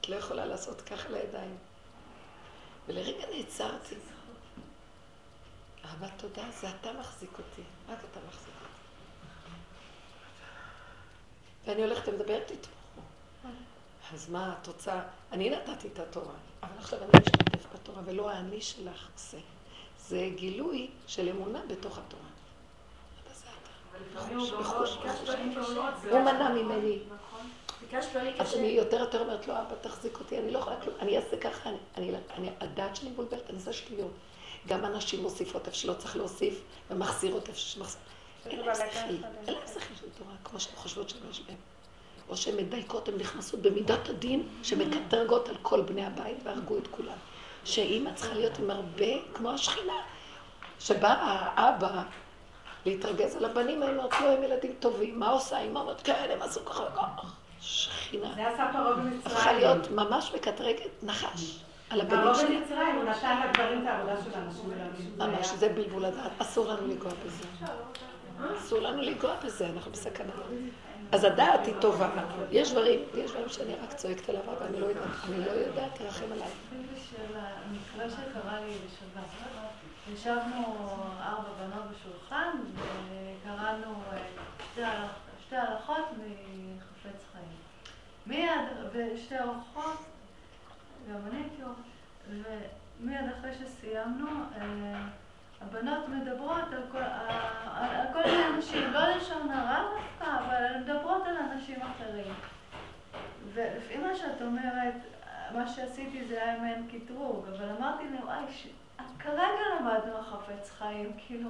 [0.01, 1.57] את לא יכולה לעשות ככה לידיים.
[2.87, 3.95] ולרגע נעצרתי.
[5.85, 8.73] אהבה תודה, זה אתה מחזיק אותי, רק אתה מחזיק אותי.
[11.65, 12.78] ואני הולכת ומדברת איתו.
[14.13, 15.01] אז מה התוצאה?
[15.31, 16.33] אני נתתי את התורה,
[16.63, 19.37] אבל עכשיו אני משתתף בתורה, ולא האני שלך עושה.
[20.07, 22.23] זה גילוי של אמונה בתוך התורה.
[24.29, 26.99] הוא לא, לא מנע ממני.
[27.07, 27.49] נכון.
[28.11, 28.53] דברים אז.
[28.53, 31.69] אני יותר יותר אומרת לו, אבא תחזיק אותי, אני לא יכולה כלום, אני אעשה ככה,
[32.59, 34.11] הדעת שלי מבולבלת, אני עושה שטויות.
[34.67, 38.01] גם אנשים מוסיפות איפה שלא צריך להוסיף, ומחזירות איפה שמחזיר.
[38.45, 38.99] אין להם שכל,
[39.47, 41.57] אין להם שכל של תורה, כמו שהן חושבות שיש בהם.
[42.29, 47.17] או שהן מדייקות, הן נכנסות במידת הדין, שמקטרגות על כל בני הבית והרגו את כולם.
[47.63, 50.01] שאימא צריכה להיות עם הרבה, כמו השכינה,
[50.79, 52.01] שבא האבא
[52.85, 55.59] להתרגז על הבנים, היא אומרת, לא, הם ילדים טובים, מה עושה?
[55.59, 57.27] אימא אומרת, כן, הם עשו ככה וככה.
[57.61, 58.33] שכינה.
[58.35, 59.57] זה עשה פרעה הפכה במצרים.
[59.57, 62.49] להיות ממש מקטרגת נחש על הבנים פרעה שלה.
[62.49, 65.13] במצרים, הוא נתן לגברים את העבודה של האנשים מלמדים.
[65.17, 66.31] ממש, זה בלבול הדעת.
[66.37, 67.45] אסור לנו לנגוע בזה.
[68.57, 70.31] אסור לנו לנגוע בזה, אנחנו בסכנה.
[71.11, 72.09] אז הדעת היא טובה.
[72.51, 75.91] יש דברים, יש דברים שאני רק צועקת עליו, אבל אני לא יודעת, אני לא יודעת,
[75.97, 76.47] תרחם עליי.
[77.09, 79.29] של המקרה שקרה לי בשבת.
[80.13, 80.75] ישבנו
[81.21, 82.57] ארבע בנות בשולחן
[83.09, 84.17] וקראנו אה,
[84.71, 87.57] שתי הלכ- שתי הלכות מחפץ חיים.
[88.25, 88.61] מיד,
[88.93, 89.97] ושתי ארוחות,
[91.11, 92.49] גם אני הייתי אורחת,
[92.99, 94.27] מיד אחרי שסיימנו,
[94.57, 95.01] אה,
[95.61, 97.01] הבנות מדברות על כל,
[97.75, 102.33] על, כל מיני אנשים, לא לשון הרע דווקא, אבל הן מדברות על אנשים אחרים.
[103.53, 104.95] ולפי מה שאת אומרת,
[105.53, 108.67] מה שעשיתי זה היה מעין קטרוג, אבל אמרתי להם, וואי, ש...
[109.19, 111.49] כרגע למדנו החפץ חיים, כאילו,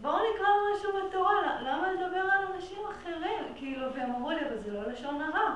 [0.00, 3.54] בואו נקרא משהו בתורה, למה לדבר על אנשים אחרים?
[3.56, 5.54] כאילו, והם אמרו לי, אבל זה לא לשון הרע.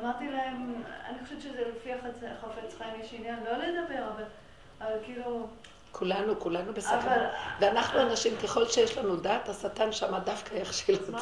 [0.00, 1.92] אמרתי להם, אני חושבת שזה לפי
[2.26, 4.24] החפץ חיים יש עניין לא לדבר, אבל,
[4.80, 5.46] אבל כאילו...
[5.92, 7.28] כולנו, כולנו בסכנה.
[7.60, 11.18] ואנחנו אנשים, ככל שיש לנו דת, השטן שם דווקא יכשיל אותנו.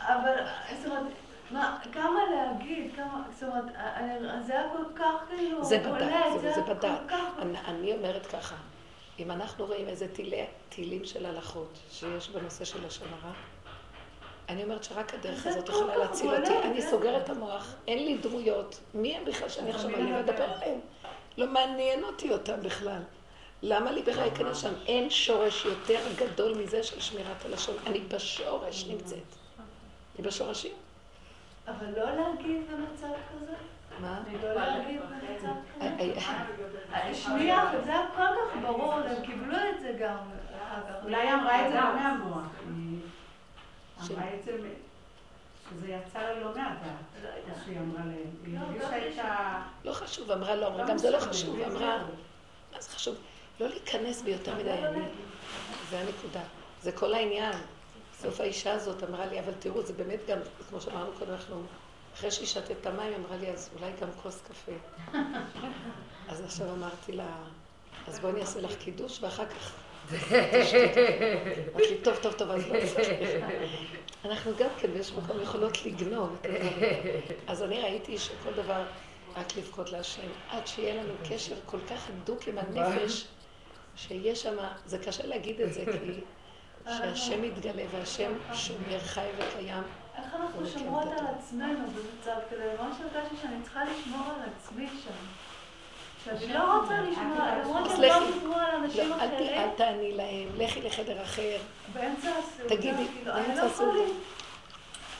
[0.00, 0.34] אבל,
[0.82, 1.02] זאת אומרת,
[1.50, 3.64] מה, כמה להגיד, כמה, זאת אומרת,
[4.46, 7.12] זה היה כל כך כאילו זה בדת, זה, זה בדת.
[7.38, 8.54] אני, אני אומרת ככה,
[9.18, 10.06] אם אנחנו רואים איזה
[10.68, 13.32] טילים של הלכות שיש בנושא של לשון הרע,
[14.48, 16.58] אני אומרת שרק הדרך הזאת יכולה להציל אותי.
[16.58, 18.80] אני סוגרת את המוח, אין לי דמויות.
[18.94, 20.80] מי הם בכלל שאני עכשיו אני מדבר עליהם?
[21.38, 23.02] לא מעניין אותי אותם בכלל.
[23.62, 24.72] למה לי בכלל להיכנס שם?
[24.86, 27.74] אין שורש יותר גדול מזה של שמירת הלשון.
[27.86, 29.18] אני בשורש נמצאת.
[30.18, 30.72] אני בשורשים.
[31.68, 33.52] אבל לא להגיב במצב כזה?
[34.00, 34.20] מה?
[34.42, 37.14] לא להגיב במצב כזה?
[37.14, 40.16] שנייה, זה היה כל כך ברור, הם קיבלו את זה גם.
[41.04, 42.46] אולי אמרה את זה לא מהמוח.
[44.10, 44.52] אמרה את זה,
[45.70, 46.78] שזה יצא לה לא מהדעת,
[47.48, 48.30] מה שהיא אמרה להם.
[48.44, 49.62] היא הרגישה את ה...
[49.84, 51.98] לא חשוב, אמרה לא אמרה, גם זה לא חשוב, אמרה,
[52.72, 53.16] מה זה חשוב?
[53.60, 55.00] לא להיכנס ביותר מדי אני.
[55.90, 56.42] זה הנקודה.
[56.82, 57.54] זה כל העניין.
[58.12, 60.38] בסוף האישה הזאת אמרה לי, אבל תראו, זה באמת גם,
[60.68, 61.62] כמו שאמרנו קודם, אנחנו,
[62.14, 64.72] אחרי שהיא שתת את המים, אמרה לי, אז אולי גם כוס קפה.
[66.28, 67.36] אז עכשיו אמרתי לה,
[68.08, 69.72] אז בואי אני אעשה לך קידוש, ואחר כך
[71.74, 72.78] אמרתי טוב, טוב, טוב, אז לא
[74.24, 76.42] אנחנו גם כן באיזשהו מקום יכולות לגנוב.
[77.46, 78.84] אז אני ראיתי שכל דבר
[79.36, 83.26] רק לבכות להשם, עד שיהיה לנו קשר כל כך הדוק עם הנפש,
[84.08, 84.56] שיש שם,
[84.86, 86.20] זה קשה להגיד את זה, כי
[86.84, 89.82] שהשם מתגלה והשם שומר חי וקיים.
[90.16, 92.74] איך אנחנו שומרות על עצמנו במצב כזה?
[92.80, 95.10] ממש הרגשתי שאני צריכה לשמור על עצמי שם.
[96.24, 99.48] שאני לא רוצה לשמוע, למרות שהם לא דיברו על אנשים אחרים.
[99.48, 101.56] אל תעני להם, לכי לחדר אחר.
[101.92, 104.00] באמצע הסעודה, תגידי, כאילו, באמצע הסעודה.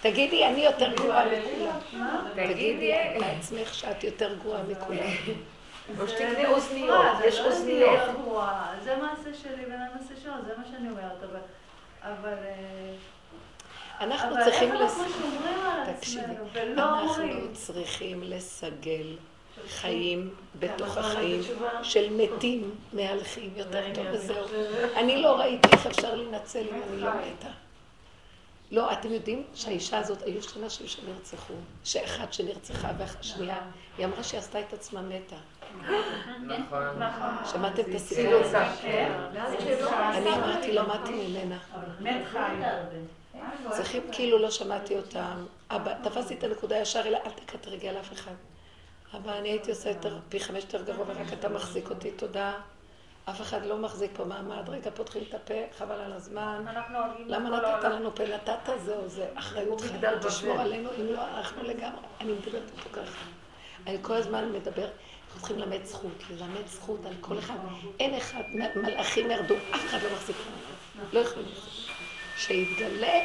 [0.02, 1.78] תגידי, אני יותר גרועה מכולם.
[2.34, 5.06] תגידי לעצמך שאת יותר גרועה מכולם.
[6.00, 8.00] או שתקני אוזניות, יש אוזניות.
[8.84, 11.22] זה מעשה שלי ולמעשה שלו, זה מה שאני אומרת,
[12.02, 12.36] אבל...
[14.00, 14.72] אנחנו צריכים
[16.56, 17.14] אנחנו
[17.54, 19.16] צריכים לסגל
[19.68, 21.40] חיים בתוך החיים
[21.82, 24.46] של מתים מהלכים יותר טוב וזהו.
[24.96, 27.48] אני לא ראיתי איך אפשר להינצל אם אני לא מתה.
[28.70, 33.60] לא, אתם יודעים שהאישה הזאת, היו שתי נשים שנרצחו, שאחת שנרצחה והשנייה,
[33.98, 35.36] היא אמרה שהיא עשתה את עצמה מתה.
[36.46, 37.52] נכון.
[37.52, 38.58] שמעתם את הסיפור הזה?
[39.88, 41.58] אני אמרתי, למדתי ממנה.
[43.70, 45.44] צריכים, כאילו לא שמעתי אותם.
[45.70, 48.34] אבא, תפסתי את הנקודה ישר אליי, אל תקטרגי על אף אחד.
[49.12, 52.52] אבל אני הייתי עושה יותר, פי חמש יותר גרוע, ורק אתה מחזיק אותי, תודה.
[53.30, 56.64] אף אחד לא מחזיק פה מעמד, רגע פותחים את הפה, חבל על הזמן.
[57.26, 58.24] למה נתת לנו פה?
[58.24, 62.00] נתת זהו, זה אחריות חדר, תשמור עלינו, אם לא, אנחנו לגמרי.
[62.20, 63.24] אני מדברת פה ככה.
[63.86, 67.54] אני כל הזמן מדבר, אנחנו צריכים ללמד זכות, ללמד זכות על כל אחד.
[68.00, 68.42] אין אחד,
[68.76, 71.14] מלאכים ירדו, אף אחד לא מחזיק מעמד.
[71.14, 71.94] לא יכולים לחזיק.
[72.36, 73.20] שיתגלה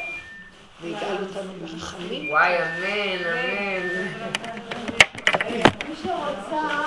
[0.81, 2.31] ויגאל אותנו ברחמים.
[2.31, 4.07] וואי, אמן, אמן.
[5.87, 6.85] מי שרוצה,